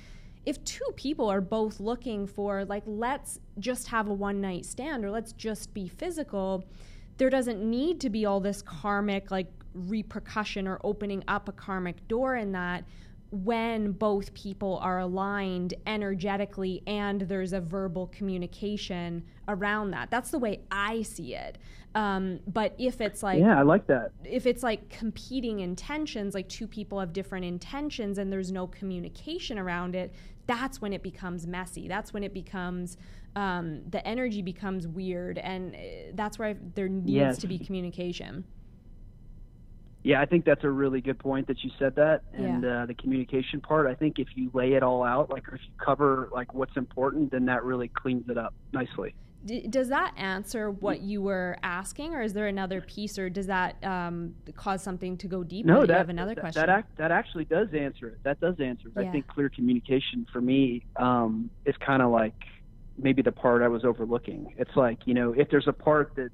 if 0.46 0.62
two 0.64 0.88
people 0.94 1.28
are 1.28 1.40
both 1.40 1.80
looking 1.80 2.26
for 2.26 2.64
like 2.64 2.84
let's 2.86 3.40
just 3.58 3.88
have 3.88 4.08
a 4.08 4.14
one 4.14 4.40
night 4.40 4.64
stand 4.64 5.04
or 5.04 5.10
let's 5.10 5.32
just 5.32 5.74
be 5.74 5.88
physical 5.88 6.64
there 7.18 7.28
doesn't 7.30 7.68
need 7.68 8.00
to 8.00 8.08
be 8.08 8.24
all 8.24 8.40
this 8.40 8.62
karmic 8.62 9.30
like 9.30 9.48
repercussion 9.74 10.66
or 10.66 10.78
opening 10.84 11.22
up 11.28 11.48
a 11.48 11.52
karmic 11.52 12.06
door 12.08 12.36
in 12.36 12.52
that 12.52 12.84
when 13.30 13.92
both 13.92 14.32
people 14.34 14.78
are 14.82 14.98
aligned 15.00 15.74
energetically 15.86 16.82
and 16.86 17.22
there's 17.22 17.52
a 17.52 17.60
verbal 17.60 18.06
communication 18.08 19.22
around 19.48 19.90
that 19.90 20.10
that's 20.10 20.30
the 20.30 20.38
way 20.38 20.60
i 20.70 21.02
see 21.02 21.34
it 21.34 21.58
um, 21.94 22.40
but 22.46 22.74
if 22.76 23.00
it's 23.00 23.22
like 23.22 23.40
Yeah, 23.40 23.58
I 23.58 23.62
like 23.62 23.86
that. 23.86 24.10
if 24.22 24.44
it's 24.44 24.62
like 24.62 24.90
competing 24.90 25.60
intentions, 25.60 26.34
like 26.34 26.46
two 26.46 26.66
people 26.66 27.00
have 27.00 27.14
different 27.14 27.46
intentions 27.46 28.18
and 28.18 28.30
there's 28.30 28.52
no 28.52 28.66
communication 28.66 29.58
around 29.58 29.94
it, 29.94 30.12
that's 30.46 30.78
when 30.82 30.92
it 30.92 31.02
becomes 31.02 31.46
messy. 31.46 31.88
That's 31.88 32.12
when 32.12 32.22
it 32.22 32.34
becomes 32.34 32.98
um, 33.34 33.80
the 33.88 34.06
energy 34.06 34.42
becomes 34.42 34.86
weird, 34.86 35.38
and 35.38 35.74
uh, 35.74 35.78
that's 36.12 36.38
where 36.38 36.48
I, 36.50 36.56
there 36.74 36.88
needs 36.88 37.08
Yes. 37.10 37.38
to 37.38 37.46
be 37.46 37.58
communication. 37.58 38.44
Yeah, 40.06 40.20
I 40.20 40.26
think 40.26 40.44
that's 40.44 40.62
a 40.62 40.70
really 40.70 41.00
good 41.00 41.18
point 41.18 41.48
that 41.48 41.64
you 41.64 41.70
said 41.80 41.96
that, 41.96 42.22
and 42.32 42.62
Yeah. 42.62 42.82
uh, 42.82 42.86
the 42.86 42.94
communication 42.94 43.60
part. 43.60 43.88
I 43.88 43.94
think 43.96 44.20
if 44.20 44.28
you 44.36 44.52
lay 44.54 44.74
it 44.74 44.84
all 44.84 45.02
out, 45.02 45.30
like 45.30 45.42
if 45.52 45.54
you 45.54 45.72
cover 45.84 46.28
like 46.30 46.54
what's 46.54 46.76
important, 46.76 47.32
then 47.32 47.46
that 47.46 47.64
really 47.64 47.88
cleans 47.88 48.28
it 48.28 48.38
up 48.38 48.54
nicely. 48.72 49.16
D- 49.44 49.66
does 49.66 49.88
that 49.88 50.14
answer 50.16 50.70
what 50.70 51.00
you 51.00 51.22
were 51.22 51.56
asking, 51.64 52.14
or 52.14 52.22
is 52.22 52.32
there 52.34 52.46
another 52.46 52.80
piece, 52.80 53.18
or 53.18 53.28
does 53.28 53.48
that 53.48 53.82
um, 53.84 54.36
cause 54.54 54.80
something 54.80 55.16
to 55.16 55.26
go 55.26 55.42
deeper? 55.42 55.66
No, 55.66 55.80
that, 55.80 55.88
you 55.88 55.94
have 55.94 56.08
another 56.08 56.36
that, 56.36 56.40
question. 56.40 56.60
That, 56.60 56.68
act, 56.68 56.96
that 56.98 57.10
actually 57.10 57.46
does 57.46 57.74
answer 57.74 58.06
it. 58.10 58.22
That 58.22 58.38
does 58.38 58.60
answer 58.60 58.86
it. 58.86 58.92
Yeah. 58.94 59.08
I 59.08 59.10
think 59.10 59.26
clear 59.26 59.48
communication 59.48 60.24
for 60.32 60.40
me 60.40 60.84
um, 60.94 61.50
is 61.64 61.74
kind 61.84 62.00
of 62.00 62.12
like 62.12 62.44
maybe 62.96 63.22
the 63.22 63.32
part 63.32 63.60
I 63.60 63.66
was 63.66 63.84
overlooking. 63.84 64.54
It's 64.56 64.76
like 64.76 65.00
you 65.04 65.14
know 65.14 65.32
if 65.32 65.50
there's 65.50 65.66
a 65.66 65.72
part 65.72 66.12
that's 66.14 66.30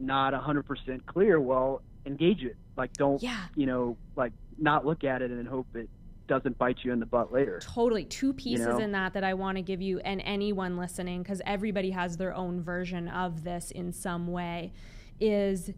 not 0.00 0.32
100% 0.32 1.06
clear, 1.06 1.40
well, 1.40 1.80
engage 2.06 2.42
it. 2.42 2.56
Like 2.76 2.92
don't 2.94 3.22
yeah. 3.22 3.44
you 3.54 3.66
know 3.66 3.96
like 4.16 4.32
not 4.58 4.86
look 4.86 5.04
at 5.04 5.22
it 5.22 5.30
and 5.30 5.46
hope 5.46 5.66
it 5.74 5.88
doesn't 6.26 6.56
bite 6.58 6.78
you 6.82 6.92
in 6.92 7.00
the 7.00 7.06
butt 7.06 7.32
later. 7.32 7.60
Totally. 7.62 8.04
Two 8.04 8.32
pieces 8.32 8.66
know? 8.66 8.78
in 8.78 8.92
that 8.92 9.12
that 9.14 9.24
I 9.24 9.34
want 9.34 9.56
to 9.56 9.62
give 9.62 9.82
you 9.82 9.98
and 10.00 10.22
anyone 10.24 10.76
listening, 10.76 11.22
because 11.22 11.42
everybody 11.44 11.90
has 11.90 12.16
their 12.16 12.34
own 12.34 12.62
version 12.62 13.08
of 13.08 13.44
this 13.44 13.70
in 13.70 13.92
some 13.92 14.28
way, 14.28 14.72
is 15.20 15.70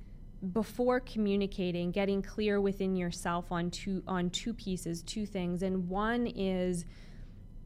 before 0.52 1.00
communicating, 1.00 1.90
getting 1.90 2.22
clear 2.22 2.60
within 2.60 2.94
yourself 2.96 3.50
on 3.50 3.70
two 3.70 4.02
on 4.06 4.30
two 4.30 4.54
pieces, 4.54 5.02
two 5.02 5.26
things. 5.26 5.62
And 5.62 5.88
one 5.88 6.26
is 6.26 6.84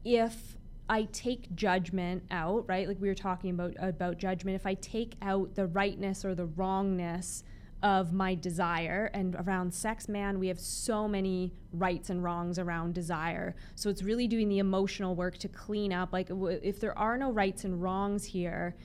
if 0.03 0.57
I 0.89 1.03
take 1.11 1.53
judgment 1.55 2.23
out, 2.31 2.65
right? 2.67 2.87
Like 2.87 2.99
we 2.99 3.07
were 3.07 3.15
talking 3.15 3.51
about 3.51 3.73
about 3.77 4.17
judgment. 4.17 4.55
If 4.55 4.65
I 4.65 4.73
take 4.75 5.15
out 5.21 5.55
the 5.55 5.67
rightness 5.67 6.25
or 6.25 6.33
the 6.33 6.45
wrongness 6.45 7.43
of 7.83 8.13
my 8.13 8.35
desire. 8.35 9.09
And 9.13 9.35
around 9.35 9.73
sex 9.73 10.07
man 10.07 10.39
we 10.39 10.47
have 10.47 10.59
so 10.59 11.07
many 11.07 11.53
rights 11.73 12.09
and 12.09 12.23
wrongs 12.23 12.59
around 12.59 12.93
desire. 12.93 13.55
So 13.75 13.89
it's 13.89 14.03
really 14.03 14.27
doing 14.27 14.49
the 14.49 14.59
emotional 14.59 15.15
work 15.15 15.37
to 15.39 15.47
clean 15.47 15.91
up 15.93 16.13
like 16.13 16.27
w- 16.27 16.59
if 16.61 16.79
there 16.79 16.97
are 16.97 17.17
no 17.17 17.31
rights 17.31 17.63
and 17.63 17.81
wrongs 17.81 18.25
here 18.25 18.75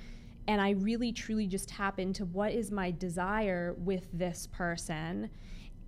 and 0.49 0.61
i 0.61 0.71
really 0.71 1.13
truly 1.13 1.49
just 1.49 1.69
tap 1.69 1.99
into 1.99 2.25
what 2.27 2.53
is 2.53 2.71
my 2.71 2.93
desire 2.93 3.75
with 3.79 4.07
this 4.13 4.47
person 4.53 5.29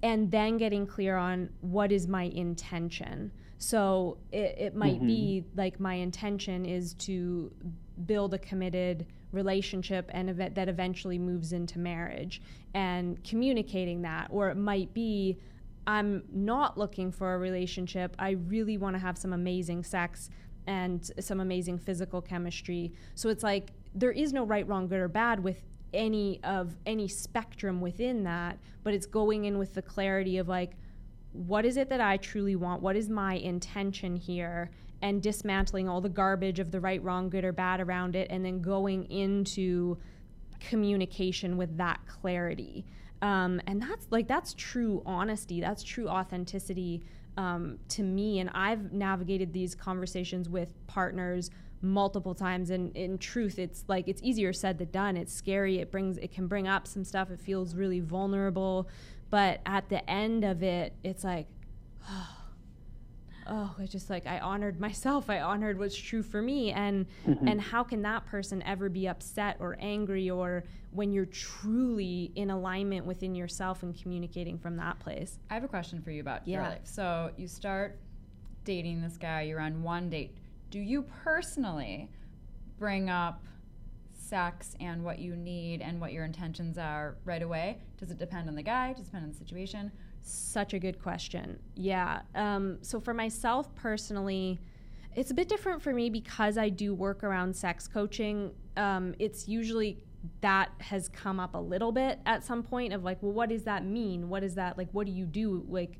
and 0.02 0.30
then 0.30 0.56
getting 0.56 0.86
clear 0.86 1.16
on 1.16 1.50
what 1.60 1.90
is 1.90 2.06
my 2.06 2.24
intention. 2.24 3.32
So 3.58 4.18
it, 4.30 4.54
it 4.58 4.74
might 4.74 4.96
mm-hmm. 4.96 5.06
be 5.06 5.44
like 5.56 5.80
my 5.80 5.94
intention 5.94 6.64
is 6.64 6.94
to 6.94 7.52
build 8.06 8.34
a 8.34 8.38
committed 8.38 9.06
relationship 9.32 10.10
and 10.14 10.28
that 10.38 10.68
eventually 10.68 11.18
moves 11.18 11.52
into 11.52 11.78
marriage. 11.78 12.40
And 12.74 13.22
communicating 13.24 14.02
that 14.02 14.28
or 14.30 14.48
it 14.50 14.56
might 14.56 14.92
be 14.94 15.38
i'm 15.86 16.22
not 16.30 16.76
looking 16.76 17.10
for 17.10 17.34
a 17.34 17.38
relationship. 17.38 18.14
I 18.18 18.30
really 18.30 18.76
want 18.76 18.94
to 18.94 19.00
have 19.00 19.16
some 19.16 19.32
amazing 19.32 19.84
sex 19.84 20.28
and 20.66 21.10
some 21.18 21.40
amazing 21.40 21.78
physical 21.78 22.20
chemistry. 22.20 22.92
So 23.14 23.30
it's 23.30 23.42
like 23.42 23.70
there 23.94 24.12
is 24.12 24.34
no 24.34 24.44
right 24.44 24.68
wrong 24.68 24.86
good 24.86 25.00
or 25.00 25.08
bad 25.08 25.42
with 25.42 25.62
any 25.94 26.40
of 26.44 26.76
any 26.84 27.08
spectrum 27.08 27.80
within 27.80 28.22
that 28.24 28.58
but 28.84 28.92
it's 28.92 29.06
going 29.06 29.46
in 29.46 29.56
with 29.56 29.72
the 29.72 29.80
clarity 29.80 30.36
of 30.36 30.46
like 30.46 30.72
what 31.32 31.64
is 31.64 31.76
it 31.76 31.88
that 31.88 32.00
i 32.00 32.16
truly 32.16 32.56
want? 32.56 32.82
What 32.82 32.96
is 32.96 33.08
my 33.08 33.34
intention 33.34 34.16
here 34.16 34.70
and 35.02 35.22
dismantling 35.22 35.88
all 35.88 36.00
the 36.00 36.08
garbage 36.08 36.58
of 36.58 36.70
the 36.70 36.80
right, 36.80 37.02
wrong, 37.02 37.28
good, 37.28 37.44
or 37.44 37.52
bad 37.52 37.80
around 37.80 38.16
it, 38.16 38.26
and 38.30 38.44
then 38.44 38.60
going 38.60 39.04
into 39.10 39.96
communication 40.60 41.56
with 41.56 41.76
that 41.76 42.00
clarity. 42.06 42.84
Um, 43.22 43.60
and 43.66 43.80
that's 43.82 44.06
like 44.10 44.28
that's 44.28 44.54
true 44.54 45.02
honesty. 45.04 45.60
That's 45.60 45.82
true 45.82 46.08
authenticity 46.08 47.02
um, 47.36 47.78
to 47.90 48.02
me. 48.02 48.40
And 48.40 48.50
I've 48.54 48.92
navigated 48.92 49.52
these 49.52 49.74
conversations 49.74 50.48
with 50.48 50.74
partners 50.86 51.50
multiple 51.80 52.34
times. 52.34 52.70
And 52.70 52.94
in 52.96 53.18
truth, 53.18 53.58
it's 53.58 53.84
like 53.88 54.08
it's 54.08 54.22
easier 54.22 54.52
said 54.52 54.78
than 54.78 54.90
done. 54.90 55.16
It's 55.16 55.32
scary. 55.32 55.78
It 55.78 55.90
brings 55.90 56.18
it 56.18 56.32
can 56.32 56.46
bring 56.46 56.68
up 56.68 56.86
some 56.86 57.04
stuff. 57.04 57.30
It 57.30 57.40
feels 57.40 57.74
really 57.74 58.00
vulnerable. 58.00 58.88
But 59.30 59.60
at 59.66 59.88
the 59.88 60.08
end 60.08 60.44
of 60.44 60.62
it, 60.62 60.94
it's 61.04 61.24
like, 61.24 61.46
oh, 62.08 62.37
oh 63.48 63.74
it's 63.78 63.92
just 63.92 64.10
like 64.10 64.26
i 64.26 64.38
honored 64.38 64.78
myself 64.80 65.30
i 65.30 65.40
honored 65.40 65.78
what's 65.78 65.96
true 65.96 66.22
for 66.22 66.42
me. 66.42 66.70
And 66.72 67.06
mm-hmm. 67.26 67.48
and 67.48 67.60
how 67.60 67.82
can 67.82 68.02
that 68.02 68.26
person 68.26 68.62
ever 68.62 68.88
be 68.88 69.08
upset 69.08 69.56
or 69.60 69.76
angry 69.80 70.30
or 70.30 70.64
when 70.90 71.12
you're 71.12 71.26
truly 71.26 72.32
in 72.34 72.50
alignment 72.50 73.04
within 73.04 73.34
yourself 73.34 73.82
and 73.82 74.00
communicating 74.00 74.58
from 74.58 74.76
that 74.76 74.98
place? 75.00 75.38
I 75.50 75.54
have 75.54 75.64
a 75.64 75.68
question 75.68 76.00
for 76.02 76.10
you 76.10 76.20
about 76.20 76.46
yeah. 76.46 76.56
your 76.56 76.68
life. 76.68 76.80
So 76.84 77.30
you 77.36 77.48
start 77.48 77.98
dating 78.64 79.02
this 79.02 79.16
guy 79.16 79.42
you're 79.42 79.60
on 79.60 79.82
one 79.82 80.10
date. 80.10 80.36
Do 80.70 80.78
you 80.78 81.02
personally 81.24 82.10
bring 82.78 83.08
up 83.08 83.42
sex 84.12 84.74
and 84.78 85.02
what 85.02 85.18
you 85.18 85.34
need 85.34 85.80
and 85.80 86.00
what 86.00 86.12
your 86.12 86.24
intentions 86.24 86.76
are 86.76 87.16
right 87.24 87.42
away? 87.42 87.78
Does 87.98 88.10
it 88.10 88.18
depend 88.18 88.48
on 88.48 88.54
the 88.54 88.62
guy? 88.62 88.92
Does 88.92 89.02
it 89.02 89.04
depend 89.06 89.24
on 89.24 89.30
the 89.30 89.36
situation 89.36 89.90
such 90.30 90.74
a 90.74 90.78
good 90.78 91.02
question. 91.02 91.58
Yeah. 91.74 92.22
Um, 92.34 92.78
so 92.82 93.00
for 93.00 93.14
myself 93.14 93.74
personally, 93.74 94.60
it's 95.16 95.30
a 95.30 95.34
bit 95.34 95.48
different 95.48 95.82
for 95.82 95.92
me 95.92 96.10
because 96.10 96.58
I 96.58 96.68
do 96.68 96.94
work 96.94 97.24
around 97.24 97.54
sex 97.56 97.88
coaching. 97.88 98.52
Um, 98.76 99.14
it's 99.18 99.48
usually 99.48 99.98
that 100.40 100.70
has 100.78 101.08
come 101.08 101.40
up 101.40 101.54
a 101.54 101.58
little 101.58 101.92
bit 101.92 102.20
at 102.26 102.44
some 102.44 102.62
point 102.62 102.92
of 102.92 103.04
like, 103.04 103.22
well, 103.22 103.32
what 103.32 103.48
does 103.48 103.64
that 103.64 103.84
mean? 103.84 104.28
What 104.28 104.42
is 104.42 104.54
that 104.56 104.76
like? 104.76 104.88
What 104.92 105.06
do 105.06 105.12
you 105.12 105.26
do? 105.26 105.64
Like, 105.68 105.98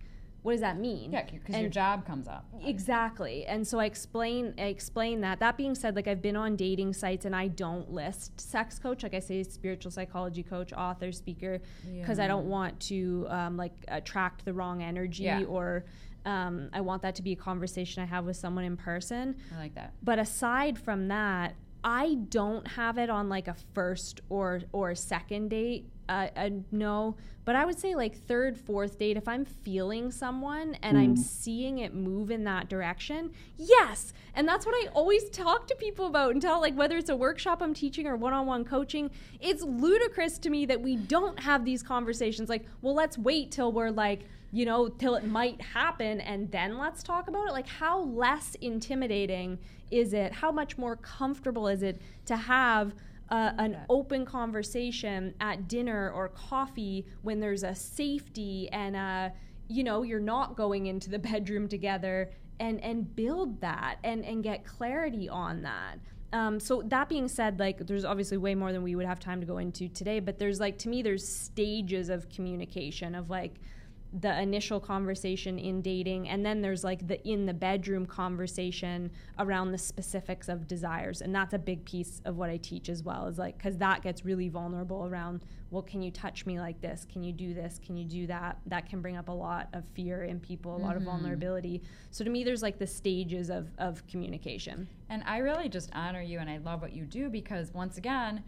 what 0.49 0.55
does 0.55 0.63
that 0.63 0.79
mean? 0.79 1.13
Yeah, 1.13 1.27
because 1.31 1.61
your 1.61 1.69
job 1.69 2.07
comes 2.07 2.27
up. 2.27 2.47
Exactly. 2.65 3.45
And 3.45 3.69
so 3.69 3.79
I 3.79 3.85
explain 3.85 4.55
I 4.57 4.63
explain 4.63 5.21
that. 5.21 5.41
That 5.41 5.59
being 5.59 5.75
said, 5.75 5.95
like 5.95 6.09
I've 6.09 6.23
been 6.23 6.37
on 6.37 6.57
dating 6.57 6.95
sites 6.95 7.27
and 7.27 7.37
I 7.37 7.49
don't 7.49 7.93
list 7.93 8.41
sex 8.41 8.79
coach. 8.79 9.03
Like 9.03 9.13
I 9.13 9.19
say 9.19 9.43
spiritual 9.43 9.91
psychology 9.91 10.43
coach, 10.43 10.73
author, 10.73 11.13
speaker, 11.13 11.61
because 12.01 12.17
yeah. 12.17 12.25
I 12.25 12.29
don't 12.29 12.47
want 12.47 12.81
to 12.81 13.27
um, 13.29 13.59
like 13.59 13.75
attract 13.89 14.47
the 14.47 14.55
wrong 14.55 14.83
energy 14.83 15.25
yeah. 15.25 15.43
or 15.43 15.85
um, 16.25 16.71
I 16.73 16.81
want 16.81 17.03
that 17.03 17.15
to 17.17 17.23
be 17.23 17.33
a 17.33 17.37
conversation 17.37 18.03
I 18.03 18.07
have 18.07 18.25
with 18.25 18.39
someone 18.39 18.65
in 18.65 18.79
person. 18.79 19.37
I 19.55 19.59
like 19.59 19.75
that. 19.75 19.93
But 20.03 20.19
aside 20.19 20.79
from 20.79 21.09
that, 21.09 21.57
I 21.85 22.15
don't 22.31 22.67
have 22.67 22.97
it 22.97 23.11
on 23.11 23.29
like 23.29 23.49
a 23.49 23.57
first 23.75 24.23
or 24.31 24.63
or 24.73 24.95
second 24.95 25.51
date. 25.51 25.91
Uh, 26.09 26.51
no, 26.71 27.17
but 27.45 27.57
I 27.57 27.65
would 27.65 27.79
say 27.79 27.95
like 27.95 28.17
third, 28.27 28.59
fourth 28.59 28.99
date. 28.99 29.17
If 29.17 29.27
I'm 29.27 29.45
feeling 29.45 30.11
someone 30.11 30.77
and 30.83 30.97
mm. 30.97 31.01
I'm 31.01 31.17
seeing 31.17 31.79
it 31.79 31.95
move 31.95 32.31
in 32.31 32.45
that 32.45 32.69
direction, 32.69 33.33
yes. 33.57 34.13
And 34.35 34.47
that's 34.47 34.67
what 34.67 34.75
I 34.75 34.89
always 34.89 35.29
talk 35.31 35.67
to 35.69 35.75
people 35.75 36.07
about 36.07 36.33
and 36.33 36.43
tell 36.43 36.61
like 36.61 36.75
whether 36.75 36.97
it's 36.97 37.11
a 37.11 37.17
workshop 37.17 37.63
I'm 37.63 37.75
teaching 37.75 38.07
or 38.07 38.17
one-on-one 38.17 38.65
coaching. 38.65 39.11
It's 39.41 39.63
ludicrous 39.63 40.39
to 40.41 40.51
me 40.51 40.67
that 40.67 40.81
we 40.81 40.97
don't 40.97 41.41
have 41.41 41.65
these 41.65 41.83
conversations. 41.83 42.49
Like, 42.49 42.67
well, 42.83 42.95
let's 42.95 43.17
wait 43.17 43.51
till 43.51 43.73
we're 43.73 43.91
like 43.91 44.25
you 44.51 44.65
know, 44.65 44.89
till 44.89 45.15
it 45.15 45.25
might 45.25 45.61
happen 45.61 46.21
and 46.21 46.51
then 46.51 46.79
let's 46.79 47.03
talk 47.03 47.29
about 47.29 47.47
it? 47.49 47.53
Like, 47.53 47.69
how 47.69 48.01
less 48.01 48.55
intimidating 48.61 49.59
is 49.91 50.13
it? 50.13 50.33
How 50.33 50.51
much 50.51 50.79
more 50.79 50.97
comfortable 50.97 51.69
is 51.69 51.83
it 51.83 52.01
to 52.27 52.37
have 52.37 52.95
uh, 53.31 53.53
an 53.59 53.79
open 53.89 54.25
conversation 54.25 55.35
at 55.41 55.69
dinner 55.69 56.11
or 56.11 56.29
coffee 56.29 57.07
when 57.23 57.41
there's 57.41 57.63
a 57.63 57.75
safety 57.75 58.69
and 58.73 58.97
a, 58.97 59.33
you 59.69 59.85
know, 59.85 60.03
you're 60.03 60.21
not 60.21 60.57
going 60.57 60.87
into 60.87 61.11
the 61.11 61.19
bedroom 61.31 61.69
together 61.69 62.31
and, 62.61 62.83
and 62.83 63.15
build 63.15 63.61
that 63.61 63.99
and, 64.03 64.25
and 64.25 64.43
get 64.43 64.65
clarity 64.65 65.29
on 65.29 65.63
that? 65.63 65.99
Um, 66.33 66.61
so 66.61 66.83
that 66.87 67.09
being 67.09 67.29
said, 67.29 67.59
like 67.59 67.87
there's 67.87 68.05
obviously 68.05 68.37
way 68.37 68.55
more 68.55 68.73
than 68.73 68.83
we 68.83 68.95
would 68.95 69.07
have 69.07 69.19
time 69.19 69.41
to 69.41 69.47
go 69.47 69.59
into 69.59 69.89
today, 69.89 70.21
but 70.21 70.39
there's 70.39 70.61
like 70.61 70.79
to 70.79 70.89
me 70.89 71.01
there's 71.01 71.27
stages 71.27 72.11
of 72.11 72.29
communication 72.29 73.15
of 73.15 73.31
like 73.31 73.55
the 74.13 74.41
initial 74.41 74.81
conversation 74.81 75.59
in 75.59 75.83
dating 75.83 76.29
and 76.31 76.45
then 76.45 76.63
there's 76.63 76.83
like 76.83 77.07
the 77.07 77.23
in 77.29 77.45
the 77.45 77.53
bedroom 77.53 78.07
conversation 78.07 79.11
around 79.39 79.71
the 79.71 79.77
specifics 79.77 80.49
of 80.49 80.67
desires 80.67 81.21
and 81.21 81.35
that's 81.35 81.53
a 81.53 81.59
big 81.59 81.85
piece 81.85 82.23
of 82.25 82.37
what 82.37 82.49
i 82.49 82.57
teach 82.57 82.89
as 82.89 83.03
well 83.03 83.27
is 83.27 83.39
like 83.39 83.59
because 83.59 83.77
that 83.77 84.03
gets 84.03 84.25
really 84.25 84.49
vulnerable 84.49 85.07
around 85.07 85.43
well 85.71 85.83
can 85.83 86.01
you 86.01 86.11
touch 86.11 86.47
me 86.47 86.59
like 86.59 86.81
this 86.81 87.07
can 87.13 87.23
you 87.23 87.33
do 87.33 87.53
this 87.53 87.79
can 87.85 87.99
you 87.99 88.05
do 88.07 88.27
that 88.27 88.59
that 88.65 88.89
can 88.89 89.03
bring 89.03 89.17
up 89.17 89.29
a 89.29 89.33
lot 89.33 89.69
of 89.75 89.85
fear 89.93 90.25
in 90.25 90.41
people 90.41 90.73
a 90.73 90.75
mm-hmm. 90.77 90.87
lot 90.87 90.97
of 90.97 91.03
mm-hmm. 91.03 91.11
vulnerability 91.11 91.83
so 92.11 92.25
to 92.25 92.31
me 92.31 92.43
there's 92.43 92.63
like 92.63 92.79
the 92.79 92.87
stages 92.87 93.51
of, 93.51 93.69
of 93.77 94.07
communication 94.07 94.89
and 95.11 95.23
i 95.27 95.37
really 95.37 95.69
just 95.69 95.91
honor 95.93 96.23
you 96.23 96.39
and 96.39 96.49
i 96.49 96.57
love 96.57 96.81
what 96.81 96.95
you 96.95 97.05
do 97.05 97.29
because 97.29 97.75
once 97.75 97.99
again 97.99 98.43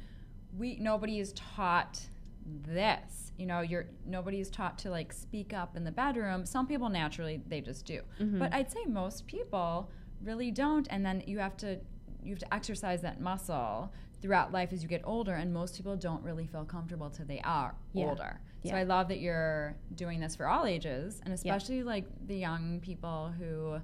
we 0.57 0.77
nobody 0.77 1.21
is 1.21 1.35
taught 1.35 2.01
this 2.47 3.32
you 3.36 3.47
know 3.47 3.61
you're 3.61 3.86
nobody 4.07 4.41
is 4.41 4.51
taught 4.51 4.78
to 4.78 4.91
like 4.91 5.12
speak 5.12 5.53
up 5.53 5.76
in 5.76 5.84
the 5.84 5.91
bedroom 5.91 6.45
some 6.45 6.66
people 6.66 6.88
naturally 6.88 7.41
they 7.49 7.61
just 7.61 7.84
do 7.86 8.01
mm-hmm. 8.20 8.38
but 8.38 8.53
i'd 8.55 8.70
say 8.70 8.84
most 8.86 9.26
people 9.26 9.91
really 10.22 10.51
don't 10.51 10.86
and 10.91 11.05
then 11.05 11.22
you 11.26 11.38
have 11.38 11.57
to 11.57 11.78
you 12.22 12.30
have 12.30 12.38
to 12.38 12.55
exercise 12.55 13.01
that 13.01 13.20
muscle 13.20 13.93
throughout 14.20 14.53
life 14.53 14.72
as 14.72 14.82
you 14.82 14.88
get 14.88 15.01
older 15.05 15.32
and 15.32 15.53
most 15.53 15.76
people 15.76 15.97
don't 15.97 16.22
really 16.22 16.47
feel 16.47 16.64
comfortable 16.64 17.09
till 17.09 17.24
they 17.24 17.41
are 17.41 17.74
yeah. 17.95 18.05
older 18.07 18.41
yeah. 18.62 18.72
so 18.72 18.76
i 18.76 18.82
love 18.82 19.09
that 19.09 19.20
you're 19.20 19.74
doing 19.95 20.20
this 20.20 20.36
for 20.36 20.47
all 20.47 20.66
ages 20.66 21.20
and 21.24 21.32
especially 21.32 21.78
yeah. 21.78 21.84
like 21.84 22.05
the 22.26 22.36
young 22.36 22.80
people 22.80 23.32
who 23.38 23.78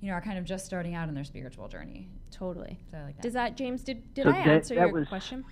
you 0.00 0.08
know 0.08 0.14
are 0.14 0.20
kind 0.20 0.36
of 0.36 0.44
just 0.44 0.66
starting 0.66 0.94
out 0.94 1.08
in 1.08 1.14
their 1.14 1.24
spiritual 1.24 1.68
journey 1.68 2.08
totally 2.30 2.78
so 2.90 2.98
i 2.98 3.04
like 3.04 3.16
that 3.16 3.22
does 3.22 3.32
that 3.32 3.56
james 3.56 3.82
did, 3.82 4.12
did 4.14 4.24
so 4.24 4.30
i 4.30 4.36
answer 4.36 4.74
that 4.74 4.88
your 4.90 5.06
question 5.06 5.44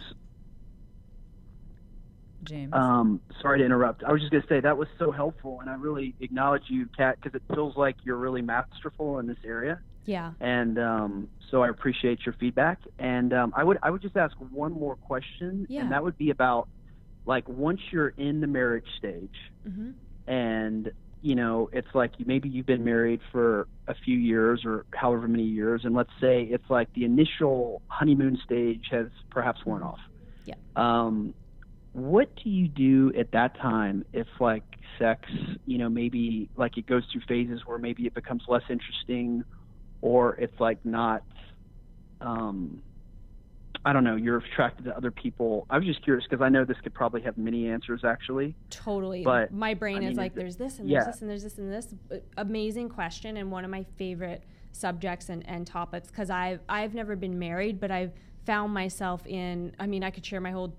James. 2.44 2.72
Um, 2.72 3.20
sorry 3.40 3.58
to 3.58 3.64
interrupt. 3.64 4.04
I 4.04 4.12
was 4.12 4.20
just 4.20 4.32
going 4.32 4.42
to 4.42 4.48
say 4.48 4.60
that 4.60 4.76
was 4.76 4.88
so 4.98 5.10
helpful, 5.10 5.60
and 5.60 5.68
I 5.68 5.74
really 5.74 6.14
acknowledge 6.20 6.64
you, 6.68 6.88
Kat, 6.96 7.18
because 7.20 7.34
it 7.34 7.54
feels 7.54 7.76
like 7.76 7.96
you're 8.04 8.16
really 8.16 8.42
masterful 8.42 9.18
in 9.18 9.26
this 9.26 9.38
area. 9.44 9.80
Yeah. 10.06 10.32
And 10.40 10.78
um, 10.78 11.28
so 11.50 11.62
I 11.62 11.68
appreciate 11.68 12.24
your 12.24 12.34
feedback. 12.34 12.78
And 12.98 13.32
um, 13.32 13.52
I 13.56 13.64
would 13.64 13.78
I 13.82 13.90
would 13.90 14.02
just 14.02 14.16
ask 14.16 14.34
one 14.50 14.72
more 14.72 14.96
question, 14.96 15.66
yeah. 15.68 15.82
and 15.82 15.92
that 15.92 16.02
would 16.02 16.18
be 16.18 16.30
about 16.30 16.68
like 17.26 17.48
once 17.48 17.80
you're 17.90 18.08
in 18.08 18.40
the 18.40 18.46
marriage 18.46 18.88
stage, 18.98 19.36
mm-hmm. 19.68 19.90
and 20.26 20.90
you 21.22 21.34
know 21.34 21.68
it's 21.72 21.94
like 21.94 22.12
maybe 22.26 22.48
you've 22.48 22.66
been 22.66 22.84
married 22.84 23.20
for 23.30 23.68
a 23.86 23.94
few 23.94 24.16
years 24.16 24.64
or 24.64 24.86
however 24.92 25.28
many 25.28 25.44
years, 25.44 25.82
and 25.84 25.94
let's 25.94 26.12
say 26.20 26.42
it's 26.42 26.68
like 26.70 26.92
the 26.94 27.04
initial 27.04 27.82
honeymoon 27.88 28.38
stage 28.44 28.86
has 28.90 29.08
perhaps 29.30 29.64
worn 29.64 29.82
off. 29.82 30.00
Yeah. 30.44 30.54
Um, 30.76 31.34
what 31.92 32.34
do 32.36 32.50
you 32.50 32.68
do 32.68 33.12
at 33.18 33.32
that 33.32 33.56
time 33.56 34.04
if 34.12 34.26
like 34.38 34.62
sex 34.98 35.28
you 35.66 35.78
know 35.78 35.88
maybe 35.88 36.48
like 36.56 36.76
it 36.76 36.86
goes 36.86 37.02
through 37.12 37.22
phases 37.26 37.62
where 37.66 37.78
maybe 37.78 38.06
it 38.06 38.14
becomes 38.14 38.42
less 38.48 38.62
interesting 38.70 39.42
or 40.00 40.34
it's 40.36 40.58
like 40.60 40.84
not 40.84 41.22
um 42.20 42.82
I 43.84 43.94
don't 43.94 44.04
know, 44.04 44.16
you're 44.16 44.38
attracted 44.38 44.84
to 44.86 44.96
other 44.96 45.10
people. 45.10 45.66
I 45.70 45.78
was 45.78 45.86
just 45.86 46.02
curious 46.04 46.26
because 46.28 46.42
I 46.44 46.50
know 46.50 46.66
this 46.66 46.76
could 46.82 46.92
probably 46.92 47.22
have 47.22 47.38
many 47.38 47.70
answers 47.70 48.02
actually. 48.04 48.54
Totally. 48.68 49.24
But, 49.24 49.52
my 49.52 49.72
brain 49.74 49.98
I 49.98 50.00
is 50.00 50.08
mean, 50.08 50.16
like, 50.16 50.34
there's 50.34 50.56
this 50.56 50.78
and 50.78 50.88
yeah. 50.88 51.04
there's 51.04 51.14
this 51.14 51.20
and 51.22 51.30
there's 51.30 51.42
this 51.42 51.58
and 51.58 51.72
this. 51.72 51.94
Uh, 52.10 52.16
Amazing 52.36 52.90
question 52.90 53.38
and 53.38 53.50
one 53.50 53.64
of 53.64 53.70
my 53.70 53.84
favorite 53.96 54.44
subjects 54.72 55.30
and, 55.30 55.48
and 55.48 55.66
topics 55.66 56.08
because 56.08 56.30
I've 56.30 56.60
I've 56.68 56.94
never 56.94 57.16
been 57.16 57.38
married, 57.38 57.80
but 57.80 57.90
I've 57.90 58.12
found 58.44 58.74
myself 58.74 59.26
in. 59.26 59.74
I 59.78 59.86
mean, 59.86 60.04
I 60.04 60.10
could 60.10 60.26
share 60.26 60.40
my 60.40 60.50
whole. 60.50 60.74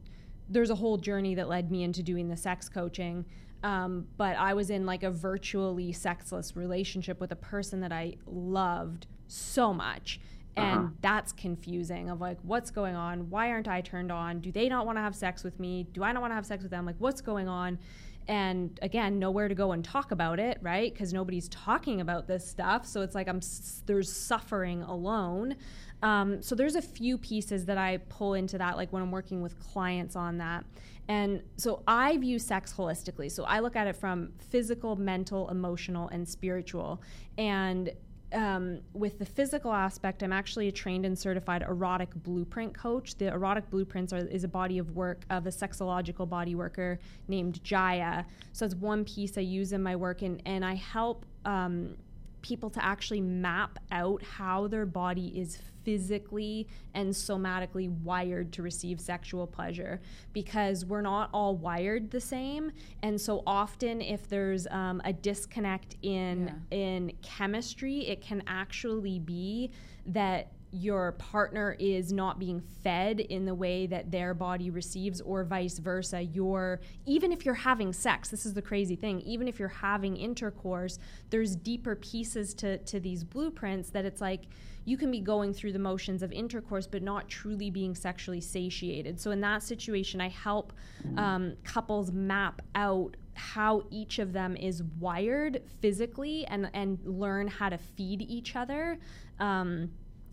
There's 0.52 0.70
a 0.70 0.76
whole 0.76 0.98
journey 0.98 1.36
that 1.36 1.48
led 1.50 1.72
me 1.72 1.84
into 1.84 2.04
doing 2.04 2.28
the 2.30 2.38
sex 2.38 2.70
coaching. 2.70 3.26
Um, 3.64 4.08
but 4.18 4.36
I 4.38 4.54
was 4.54 4.70
in 4.70 4.86
like 4.86 5.04
a 5.04 5.12
virtually 5.12 5.92
sexless 5.94 6.56
relationship 6.56 7.20
with 7.20 7.32
a 7.32 7.36
person 7.36 7.80
that 7.82 7.92
I 7.92 8.16
loved 8.26 9.08
so 9.28 9.74
much. 9.74 10.20
And 10.58 10.80
Uh-huh. 10.80 10.88
that's 11.02 11.32
confusing 11.32 12.10
of 12.10 12.20
like 12.20 12.38
what's 12.44 12.72
going 12.72 12.94
on 12.94 13.30
why 13.30 13.50
aren't 13.52 13.70
i 13.70 13.80
turned 13.80 14.12
on 14.12 14.42
do 14.42 14.52
they 14.52 14.68
not 14.68 14.86
want 14.86 14.98
to 14.98 15.02
have 15.02 15.16
sex 15.16 15.46
with 15.46 15.58
me 15.62 15.88
do 15.94 16.04
i 16.04 16.12
not 16.12 16.20
want 16.20 16.32
to 16.32 16.36
have 16.36 16.46
sex 16.46 16.62
with 16.62 16.72
them 16.72 16.86
like 16.86 16.98
what's 17.00 17.22
going 17.22 17.48
on 17.48 17.80
and 18.28 18.80
again 18.82 19.20
nowhere 19.20 19.48
to 19.48 19.56
go 19.56 19.72
and 19.72 19.84
talk 19.84 20.12
about 20.12 20.40
it 20.40 20.58
right? 20.62 20.94
Because 20.94 21.14
nobody's 21.14 21.50
talking 21.50 22.02
about 22.02 22.28
this 22.28 22.48
stuff. 22.48 22.86
So 22.86 23.02
it's 23.02 23.16
like 23.16 23.28
i'm 23.28 23.42
there's 23.86 24.12
suffering 24.12 24.84
alone. 24.84 25.56
Um, 26.04 26.42
so 26.42 26.56
there's 26.56 26.76
a 26.76 26.82
few 26.82 27.18
pieces 27.18 27.66
that 27.66 27.78
i 27.78 27.98
pull 28.10 28.34
into 28.34 28.58
that 28.58 28.78
like 28.78 28.92
when 28.92 29.02
i'm 29.02 29.12
working 29.12 29.42
with 29.42 29.60
clients 29.60 30.16
on 30.16 30.38
that. 30.38 30.66
And 31.08 31.42
so 31.58 31.84
i 31.88 32.18
view 32.18 32.40
sex 32.40 32.74
holistically. 32.74 33.32
So 33.32 33.44
i 33.44 33.60
look 33.60 33.76
at 33.76 33.88
it 33.88 33.96
from 33.96 34.34
physical 34.38 34.96
mental 34.96 35.50
emotional 35.50 36.10
and 36.10 36.28
spiritual. 36.28 37.02
And 37.38 37.92
um, 38.34 38.80
with 38.94 39.20
the 39.20 39.26
physical 39.26 39.74
aspect, 39.74 40.24
I'm 40.24 40.34
actually 40.34 40.68
a 40.68 40.72
trained 40.72 41.06
and 41.06 41.18
certified 41.18 41.64
erotic 41.64 42.14
blueprint 42.16 42.74
coach. 42.74 43.16
The 43.18 43.28
erotic 43.28 43.70
blueprints 43.70 44.14
are, 44.14 44.20
is 44.20 44.44
a 44.44 44.48
body 44.48 44.78
of 44.78 44.96
work 44.96 45.24
of 45.30 45.48
a 45.48 45.50
sexological 45.50 46.28
body 46.28 46.56
worker 46.56 47.00
named 47.28 47.62
Jaiya. 47.64 48.26
So 48.54 48.66
it's 48.66 48.76
one 48.76 49.06
piece 49.06 49.38
I 49.38 49.42
use 49.42 49.74
in 49.74 49.84
my 49.84 49.96
work, 49.96 50.22
and, 50.22 50.42
and 50.46 50.64
I 50.64 50.76
help 50.76 51.26
um, 51.46 51.96
people 52.42 52.70
to 52.70 52.84
actually 52.84 53.22
map 53.22 53.80
out 53.92 54.24
how 54.24 54.68
their 54.68 54.86
body 54.86 55.28
is 55.40 55.58
physically 55.84 56.68
and 56.94 57.10
somatically 57.14 57.90
wired 58.02 58.52
to 58.54 58.62
receive 58.62 59.00
sexual 59.00 59.48
pleasure 59.48 60.02
because 60.34 60.86
we're 60.86 61.02
not 61.02 61.30
all 61.34 61.56
wired 61.56 62.12
the 62.12 62.22
same. 62.22 62.72
And 63.04 63.20
so 63.20 63.44
often 63.46 64.02
if 64.02 64.28
there's 64.28 64.68
um, 64.68 65.02
a 65.06 65.14
disconnect 65.14 65.96
in 66.02 66.62
in 66.72 67.12
chemistry 67.22 68.08
it 68.08 68.22
can 68.22 68.44
actually 68.48 69.20
be 69.20 69.72
that 70.06 70.52
your 70.72 71.12
partner 71.14 71.76
is 71.80 72.14
not 72.14 72.40
being 72.40 72.62
fed 72.82 73.20
in 73.20 73.46
the 73.46 73.54
way 73.54 73.86
that 73.86 74.10
their 74.10 74.34
body 74.34 74.70
receives 74.70 75.20
or 75.20 75.44
vice 75.44 75.80
versa. 75.80 76.22
You're 76.22 76.80
even 77.06 77.34
if 77.34 77.46
you're 77.46 77.54
having 77.54 77.92
sex 77.92 78.30
this 78.30 78.46
is 78.46 78.54
the 78.54 78.62
crazy 78.62 78.96
thing 78.96 79.20
even 79.22 79.48
if 79.48 79.60
you're 79.60 79.68
having 79.68 80.16
intercourse 80.16 80.98
there's 81.30 81.56
deeper 81.56 81.96
pieces 81.96 82.54
to 82.54 82.78
to 82.80 83.00
these 83.00 83.24
blueprints 83.24 83.90
that 83.90 84.06
it's 84.06 84.22
like 84.22 84.44
you 84.86 84.98
can 84.98 85.12
be 85.12 85.20
going 85.20 85.54
through 85.54 85.72
the 85.72 85.80
motions 85.80 86.24
of 86.24 86.32
intercourse 86.32 86.88
but 86.88 87.02
not 87.02 87.30
truly 87.30 87.70
being 87.70 87.96
sexually 87.96 88.42
satiated. 88.42 89.20
So 89.20 89.32
in 89.32 89.42
that 89.42 89.64
situation 89.64 90.22
i 90.22 90.30
help 90.30 90.74
um, 91.18 91.54
couples 91.64 92.12
map 92.12 92.62
out 92.76 93.16
how 93.34 93.84
each 93.90 94.20
of 94.20 94.34
them 94.34 94.56
is 94.58 94.84
wired 95.00 95.62
physically 95.82 96.46
and 96.48 96.70
and 96.74 97.00
learn 97.06 97.48
how 97.48 97.70
to 97.70 97.78
feed 97.78 98.22
each 98.22 98.56
other 98.56 99.00
um, 99.40 99.90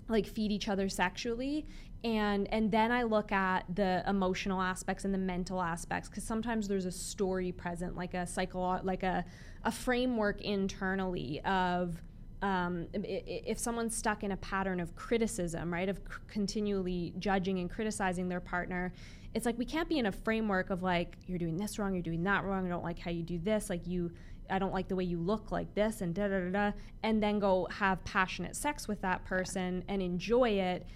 like 0.08 0.26
feed 0.26 0.50
each 0.50 0.68
other 0.68 0.88
sexually. 0.88 1.66
And 2.04 2.46
and 2.52 2.70
then 2.70 2.92
i 2.92 3.02
look 3.02 3.32
at 3.32 3.64
the 3.74 4.04
emotional 4.06 4.62
aspects 4.62 5.04
and 5.04 5.12
the 5.12 5.18
mental 5.18 5.60
aspects 5.60 6.08
because 6.08 6.22
sometimes 6.22 6.68
there's 6.68 6.86
a 6.86 6.92
story 6.92 7.50
present 7.50 7.96
like 7.96 8.14
a 8.14 8.24
psycho 8.24 8.80
like 8.84 9.02
a, 9.02 9.24
a 9.64 9.72
framework 9.72 10.40
internally 10.40 11.40
of 11.44 12.00
um, 12.42 12.86
if 12.92 13.58
someone's 13.58 13.96
stuck 13.96 14.22
in 14.22 14.32
a 14.32 14.36
pattern 14.36 14.80
of 14.80 14.94
criticism 14.94 15.72
right 15.72 15.88
of 15.88 15.96
c- 15.98 16.02
continually 16.28 17.12
judging 17.18 17.58
and 17.58 17.70
criticizing 17.70 18.28
their 18.28 18.40
partner 18.40 18.92
it's 19.34 19.44
like 19.44 19.58
we 19.58 19.64
can't 19.64 19.88
be 19.88 19.98
in 19.98 20.06
a 20.06 20.12
framework 20.12 20.70
of 20.70 20.82
like 20.82 21.16
you're 21.26 21.38
doing 21.38 21.56
this 21.56 21.78
wrong 21.78 21.94
you're 21.94 22.02
doing 22.02 22.22
that 22.22 22.44
wrong 22.44 22.66
i 22.66 22.68
don't 22.68 22.84
like 22.84 22.98
how 22.98 23.10
you 23.10 23.22
do 23.22 23.38
this 23.38 23.68
like 23.68 23.86
you 23.86 24.10
I 24.50 24.58
don't 24.58 24.72
like 24.72 24.88
the 24.88 24.96
way 24.96 25.04
you 25.04 25.18
look 25.18 25.52
like 25.52 25.74
this 25.74 26.00
and 26.00 26.14
da 26.14 26.28
da 26.28 26.40
da 26.40 26.50
da, 26.50 26.72
and 27.02 27.22
then 27.22 27.38
go 27.38 27.66
have 27.70 28.02
passionate 28.04 28.56
sex 28.56 28.88
with 28.88 29.00
that 29.02 29.24
person 29.24 29.84
and 29.88 30.02
enjoy 30.02 30.50
it. 30.50 30.86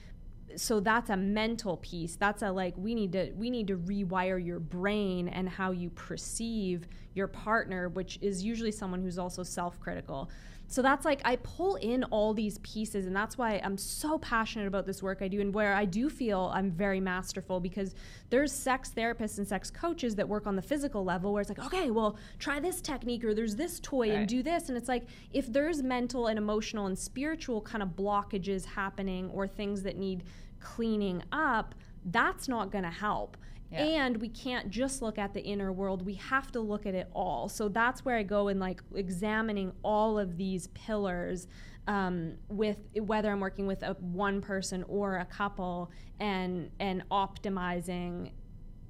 So 0.57 0.81
that's 0.81 1.11
a 1.11 1.17
mental 1.17 1.79
piece. 1.79 2.17
That's 2.17 2.43
a 2.43 2.51
like 2.51 2.75
we 2.77 2.95
need 2.95 3.13
to 3.13 3.33
we 3.33 3.51
need 3.51 3.67
to 3.69 3.77
rewire 3.77 4.45
your 4.45 4.61
brain 4.61 5.29
and 5.29 5.49
how 5.49 5.71
you 5.71 5.91
perceive 5.91 6.87
your 7.15 7.27
partner, 7.27 7.89
which 7.89 8.19
is 8.21 8.43
usually 8.43 8.73
someone 8.73 9.03
who's 9.03 9.19
also 9.19 9.43
self-critical. 9.43 10.31
So 10.73 10.81
that's 10.81 11.05
like 11.05 11.21
I 11.23 11.37
pull 11.37 11.75
in 11.77 12.03
all 12.05 12.33
these 12.33 12.57
pieces, 12.59 13.05
and 13.05 13.15
that's 13.15 13.37
why 13.37 13.61
I'm 13.63 13.77
so 13.77 14.17
passionate 14.17 14.67
about 14.67 14.87
this 14.87 15.03
work 15.03 15.19
I 15.21 15.29
do, 15.29 15.43
and 15.43 15.53
where 15.53 15.75
I 15.75 15.85
do 15.85 16.09
feel 16.09 16.51
I'm 16.55 16.71
very 16.71 16.99
masterful 16.99 17.61
because 17.61 17.95
there's 18.31 18.53
sex 18.53 18.91
therapists 18.97 19.37
and 19.37 19.47
sex 19.47 19.71
coaches 19.71 20.15
that 20.15 20.27
work 20.27 20.47
on 20.47 20.57
the 20.57 20.63
physical 20.63 21.05
level 21.05 21.31
where 21.31 21.43
it's 21.43 21.51
like, 21.51 21.59
okay, 21.59 21.91
well, 21.91 22.17
try 22.39 22.59
this 22.59 22.81
technique 22.81 23.23
or 23.23 23.35
there's 23.35 23.55
this 23.55 23.81
toy 23.81 24.13
and 24.13 24.27
do 24.27 24.43
this, 24.43 24.71
and 24.71 24.79
it's 24.79 24.89
like 24.89 25.05
if 25.35 25.53
there's 25.53 25.83
mental 25.83 26.29
and 26.29 26.39
emotional 26.39 26.87
and 26.87 26.99
spiritual 26.99 27.61
kind 27.61 27.83
of 27.83 27.91
blockages 27.91 28.65
happening 28.65 29.29
or 29.29 29.47
things 29.47 29.83
that 29.83 29.99
need 29.99 30.25
cleaning 30.59 31.23
up, 31.33 31.75
that's 32.07 32.49
not 32.49 32.73
going 32.73 32.85
to 32.85 32.91
help. 32.91 33.37
Yeah. 33.73 33.85
And 33.85 34.19
we 34.19 34.29
can't 34.29 34.71
just 34.71 35.01
look 35.01 35.19
at 35.19 35.33
the 35.33 35.41
inner 35.41 35.73
world. 35.73 36.05
We 36.05 36.15
have 36.15 36.53
to 36.53 36.61
look 36.61 36.85
at 36.85 36.95
it 36.95 37.09
all. 37.15 37.49
So 37.49 37.69
that's 37.69 38.05
where 38.05 38.17
I 38.17 38.23
go 38.23 38.49
in 38.49 38.59
like 38.59 38.83
examining 38.95 39.73
all 39.83 40.19
of 40.19 40.37
these 40.37 40.67
pillars 40.69 41.47
um, 41.89 42.35
with 42.49 42.79
whether 42.95 43.31
I'm 43.31 43.41
working 43.41 43.67
with 43.67 43.83
a 43.83 43.95
one 43.95 44.41
person 44.41 44.85
or 44.89 45.17
a 45.17 45.25
couple 45.25 45.91
and 46.21 46.71
and 46.79 47.03
optimizing 47.11 48.31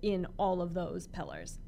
in 0.02 0.26
all 0.36 0.60
of 0.60 0.74
those 0.74 1.06
pillars. 1.06 1.58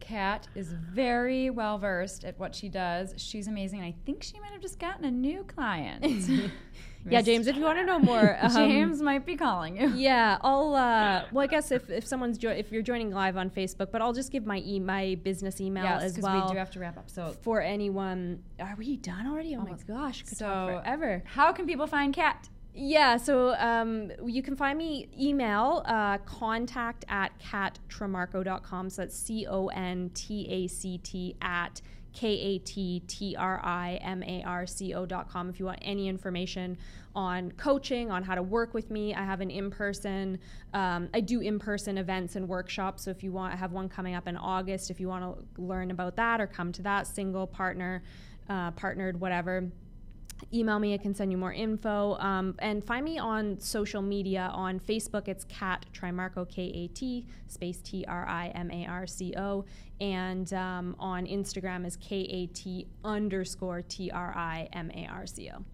Kat 0.00 0.46
is 0.54 0.72
very 0.72 1.50
well 1.50 1.78
versed 1.78 2.24
at 2.24 2.38
what 2.38 2.54
she 2.54 2.68
does. 2.68 3.14
She's 3.16 3.48
amazing. 3.48 3.82
I 3.82 3.94
think 4.04 4.22
she 4.22 4.38
might 4.38 4.52
have 4.52 4.60
just 4.60 4.78
gotten 4.78 5.04
a 5.04 5.10
new 5.10 5.42
client. 5.44 6.04
Yeah, 7.08 7.22
James, 7.22 7.46
if 7.46 7.56
you 7.56 7.62
want 7.62 7.78
to 7.78 7.84
know 7.84 7.98
more, 7.98 8.36
um, 8.42 8.52
James 8.52 9.00
might 9.02 9.24
be 9.24 9.36
calling 9.36 9.76
you. 9.80 9.88
Yeah, 9.96 10.38
I'll. 10.40 10.74
Uh, 10.74 11.24
well, 11.32 11.44
I 11.44 11.46
guess 11.46 11.70
if, 11.70 11.88
if 11.90 12.06
someone's 12.06 12.38
jo- 12.38 12.50
if 12.50 12.72
you're 12.72 12.82
joining 12.82 13.10
live 13.10 13.36
on 13.36 13.50
Facebook, 13.50 13.90
but 13.92 14.02
I'll 14.02 14.12
just 14.12 14.32
give 14.32 14.44
my 14.46 14.58
e- 14.58 14.80
my 14.80 15.16
business 15.22 15.60
email 15.60 15.84
as 15.84 15.90
well. 15.90 16.00
Yes, 16.00 16.04
as 16.04 16.12
because 16.16 16.24
well 16.24 16.46
we 16.46 16.52
do 16.52 16.58
have 16.58 16.70
to 16.72 16.80
wrap 16.80 16.98
up. 16.98 17.08
So, 17.10 17.34
for 17.42 17.60
anyone. 17.60 18.42
Are 18.58 18.74
we 18.76 18.96
done 18.96 19.26
already? 19.26 19.54
Oh 19.54 19.60
Almost. 19.60 19.88
my 19.88 19.94
gosh, 19.94 20.22
could 20.22 20.38
talk 20.38 20.68
so 20.70 20.80
forever. 20.82 21.22
how 21.26 21.52
can 21.52 21.66
people 21.66 21.86
find 21.86 22.12
Kat? 22.14 22.48
Yeah, 22.78 23.16
so 23.16 23.54
um, 23.54 24.12
you 24.26 24.42
can 24.42 24.54
find 24.54 24.76
me 24.76 25.08
email 25.18 25.82
uh, 25.86 26.18
contact 26.18 27.06
at 27.08 27.32
kattrimarco.com. 27.40 28.90
So 28.90 29.02
that's 29.02 29.16
C 29.16 29.46
O 29.48 29.68
N 29.68 30.10
T 30.14 30.46
A 30.50 30.66
C 30.66 30.98
T 30.98 31.36
at 31.40 31.80
K 32.16 32.28
A 32.28 32.58
T 32.60 33.00
T 33.06 33.36
R 33.36 33.60
I 33.62 33.98
M 34.02 34.22
A 34.22 34.42
R 34.44 34.66
C 34.66 34.94
com 35.28 35.50
if 35.50 35.60
you 35.60 35.66
want 35.66 35.78
any 35.82 36.08
information 36.08 36.78
on 37.14 37.52
coaching, 37.52 38.10
on 38.10 38.22
how 38.22 38.34
to 38.34 38.42
work 38.42 38.72
with 38.74 38.90
me. 38.90 39.14
I 39.14 39.22
have 39.22 39.40
an 39.40 39.50
in 39.50 39.70
person, 39.70 40.38
um, 40.72 41.08
I 41.14 41.20
do 41.20 41.40
in 41.40 41.58
person 41.58 41.98
events 41.98 42.34
and 42.36 42.48
workshops. 42.48 43.04
So 43.04 43.10
if 43.10 43.22
you 43.22 43.32
want, 43.32 43.52
I 43.52 43.56
have 43.56 43.72
one 43.72 43.88
coming 43.88 44.14
up 44.14 44.26
in 44.26 44.36
August. 44.36 44.90
If 44.90 44.98
you 44.98 45.08
want 45.08 45.24
to 45.24 45.62
learn 45.62 45.90
about 45.90 46.16
that 46.16 46.40
or 46.40 46.46
come 46.46 46.72
to 46.72 46.82
that, 46.82 47.06
single, 47.06 47.46
partner, 47.46 48.02
uh, 48.48 48.70
partnered, 48.72 49.20
whatever 49.20 49.70
email 50.52 50.78
me 50.78 50.94
i 50.94 50.98
can 50.98 51.14
send 51.14 51.30
you 51.30 51.38
more 51.38 51.52
info 51.52 52.16
um, 52.18 52.54
and 52.60 52.84
find 52.84 53.04
me 53.04 53.18
on 53.18 53.58
social 53.58 54.02
media 54.02 54.50
on 54.52 54.78
facebook 54.78 55.28
it's 55.28 55.44
Kat 55.44 55.86
Trimarco 55.92 56.48
k-a-t 56.48 57.26
space 57.48 57.78
t-r-i-m-a-r-c-o 57.82 59.64
and 60.00 60.52
um, 60.52 60.94
on 60.98 61.26
instagram 61.26 61.86
is 61.86 61.96
k-a-t 61.96 62.86
underscore 63.04 63.82
t-r-i-m-a-r-c-o 63.82 65.64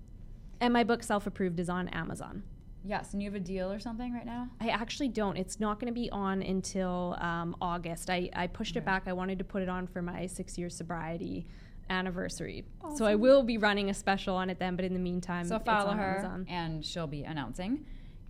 and 0.61 0.73
my 0.73 0.85
book 0.85 1.03
self-approved 1.03 1.59
is 1.61 1.69
on 1.69 1.89
amazon 1.89 2.43
Yes, 2.85 3.13
and 3.13 3.23
you 3.23 3.31
have 3.31 3.37
a 3.37 3.45
deal 3.45 3.71
or 3.71 3.79
something 3.79 4.13
right 4.13 4.27
now? 4.27 4.49
I 4.61 4.69
actually 4.69 5.09
don't. 5.09 5.37
It's 5.37 5.61
not 5.61 5.79
going 5.79 5.93
to 5.93 5.99
be 5.99 6.11
on 6.11 6.43
until 6.43 7.17
um, 7.21 7.55
August. 7.61 8.11
I, 8.11 8.29
I 8.35 8.49
pushed 8.49 8.77
it 8.77 8.85
back. 8.85 9.05
I 9.07 9.13
wanted 9.13 9.39
to 9.39 9.45
put 9.45 9.63
it 9.63 9.69
on 9.69 9.87
for 9.87 10.03
my 10.03 10.27
six 10.27 10.59
year 10.59 10.69
sobriety 10.69 11.47
anniversary. 11.91 12.64
So 12.97 13.05
I 13.05 13.14
will 13.14 13.43
be 13.43 13.59
running 13.59 13.91
a 13.91 13.95
special 13.95 14.35
on 14.37 14.51
it 14.51 14.59
then, 14.59 14.76
but 14.76 14.85
in 14.85 14.93
the 14.93 14.99
meantime, 15.01 15.47
So 15.47 15.59
follow 15.59 15.93
her, 15.93 16.18
Amazon. 16.18 16.47
and 16.49 16.85
she'll 16.85 17.07
be 17.07 17.24
announcing. 17.24 17.85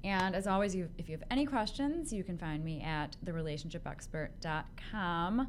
And 0.04 0.34
as 0.34 0.46
always, 0.48 0.74
you, 0.74 0.88
if 0.98 1.08
you 1.08 1.16
have 1.16 1.22
any 1.30 1.46
questions, 1.46 2.12
you 2.12 2.24
can 2.24 2.36
find 2.36 2.64
me 2.64 2.82
at 2.82 3.16
therelationshipexpert.com. 3.24 5.48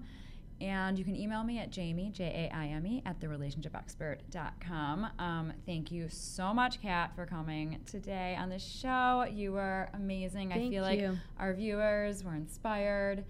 And 0.61 0.97
you 0.99 1.03
can 1.03 1.15
email 1.15 1.43
me 1.43 1.57
at 1.59 1.75
Jaime, 1.75 2.09
J 2.11 2.49
A 2.51 2.55
I 2.55 2.67
M 2.67 2.85
E, 2.87 3.01
at 3.05 3.19
therelationshipexpert.com. 3.19 5.07
Um, 5.19 5.53
thank 5.65 5.91
you 5.91 6.07
so 6.09 6.53
much, 6.53 6.81
Kat, 6.81 7.11
for 7.15 7.25
coming 7.25 7.79
today 7.85 8.37
on 8.39 8.49
the 8.49 8.59
show. 8.59 9.25
You 9.29 9.51
were 9.53 9.89
amazing. 9.93 10.49
Thank 10.49 10.67
I 10.67 10.69
feel 10.69 10.83
like 10.83 11.03
our 11.39 11.53
viewers 11.53 12.23
were 12.23 12.35
inspired. 12.35 13.25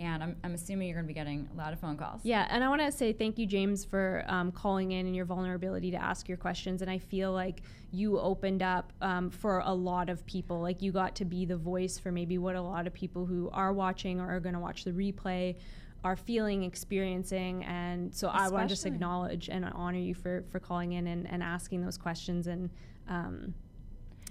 And 0.00 0.22
I'm, 0.24 0.36
I'm 0.42 0.54
assuming 0.54 0.88
you're 0.88 0.96
going 0.96 1.04
to 1.04 1.08
be 1.08 1.14
getting 1.14 1.48
a 1.54 1.56
lot 1.56 1.72
of 1.72 1.78
phone 1.78 1.96
calls. 1.96 2.20
Yeah, 2.24 2.46
and 2.50 2.64
I 2.64 2.68
want 2.68 2.80
to 2.80 2.90
say 2.90 3.12
thank 3.12 3.38
you, 3.38 3.46
James, 3.46 3.84
for 3.84 4.24
um, 4.26 4.50
calling 4.50 4.90
in 4.90 5.06
and 5.06 5.14
your 5.14 5.24
vulnerability 5.24 5.92
to 5.92 5.96
ask 5.96 6.28
your 6.28 6.36
questions. 6.36 6.82
And 6.82 6.90
I 6.90 6.98
feel 6.98 7.32
like 7.32 7.62
you 7.92 8.18
opened 8.18 8.60
up 8.60 8.92
um, 9.00 9.30
for 9.30 9.60
a 9.64 9.72
lot 9.72 10.08
of 10.10 10.26
people. 10.26 10.60
Like 10.60 10.82
you 10.82 10.90
got 10.90 11.14
to 11.16 11.24
be 11.24 11.44
the 11.44 11.56
voice 11.56 11.96
for 11.96 12.10
maybe 12.10 12.38
what 12.38 12.56
a 12.56 12.60
lot 12.60 12.88
of 12.88 12.92
people 12.92 13.24
who 13.24 13.48
are 13.52 13.72
watching 13.72 14.20
or 14.20 14.34
are 14.34 14.40
going 14.40 14.54
to 14.54 14.60
watch 14.60 14.82
the 14.82 14.90
replay 14.90 15.56
are 16.02 16.16
feeling, 16.16 16.64
experiencing. 16.64 17.64
And 17.64 18.12
so 18.12 18.28
I 18.28 18.48
want 18.48 18.68
to 18.68 18.74
just 18.74 18.86
acknowledge 18.86 19.48
and 19.48 19.64
honor 19.64 19.98
you 19.98 20.14
for, 20.14 20.44
for 20.50 20.58
calling 20.58 20.92
in 20.92 21.06
and, 21.06 21.30
and 21.30 21.40
asking 21.42 21.82
those 21.82 21.96
questions 21.96 22.46
and 22.48 22.68
um, 23.08 23.54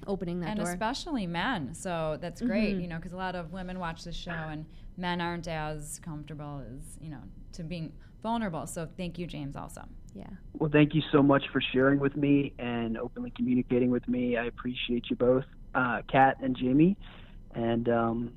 opening 0.05 0.41
that 0.41 0.49
and 0.49 0.59
door. 0.59 0.69
especially 0.71 1.25
men. 1.25 1.73
So 1.73 2.17
that's 2.21 2.41
great, 2.41 2.75
Mhm. 2.77 2.81
you 2.81 2.87
know, 2.87 2.97
because 2.97 3.13
a 3.13 3.17
lot 3.17 3.35
of 3.35 3.53
women 3.53 3.79
watch 3.79 4.03
the 4.03 4.11
show 4.11 4.31
and 4.31 4.65
men 4.97 5.21
aren't 5.21 5.47
as 5.47 5.99
comfortable 6.03 6.61
as, 6.67 6.97
you 7.01 7.09
know, 7.09 7.21
to 7.53 7.63
being 7.63 7.93
vulnerable. 8.21 8.67
So 8.67 8.87
thank 8.97 9.17
you, 9.17 9.27
James, 9.27 9.55
also. 9.55 9.83
yeah. 10.13 10.27
Well, 10.53 10.69
thank 10.71 10.93
you 10.93 11.01
so 11.11 11.23
much 11.23 11.43
for 11.51 11.61
sharing 11.73 11.99
with 11.99 12.15
me 12.15 12.53
and 12.59 12.97
openly 12.97 13.31
communicating 13.35 13.89
with 13.91 14.07
me. 14.07 14.37
I 14.37 14.45
appreciate 14.45 15.05
you 15.09 15.15
both, 15.15 15.45
uh, 15.73 16.01
Kat 16.11 16.37
and 16.41 16.55
Jaime. 16.57 16.95
And 17.55 17.89
um, 17.89 18.33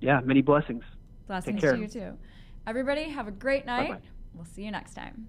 yeah, 0.00 0.20
many 0.20 0.42
blessings. 0.42 0.84
Blessings 1.26 1.60
to 1.60 1.78
you, 1.78 1.88
too. 1.88 2.18
Everybody, 2.66 3.08
have 3.10 3.28
a 3.28 3.32
great 3.32 3.66
night. 3.66 3.88
Bye-bye. 3.88 4.00
We'll 4.34 4.44
see 4.44 4.62
you 4.62 4.70
next 4.70 4.94
time. 4.94 5.28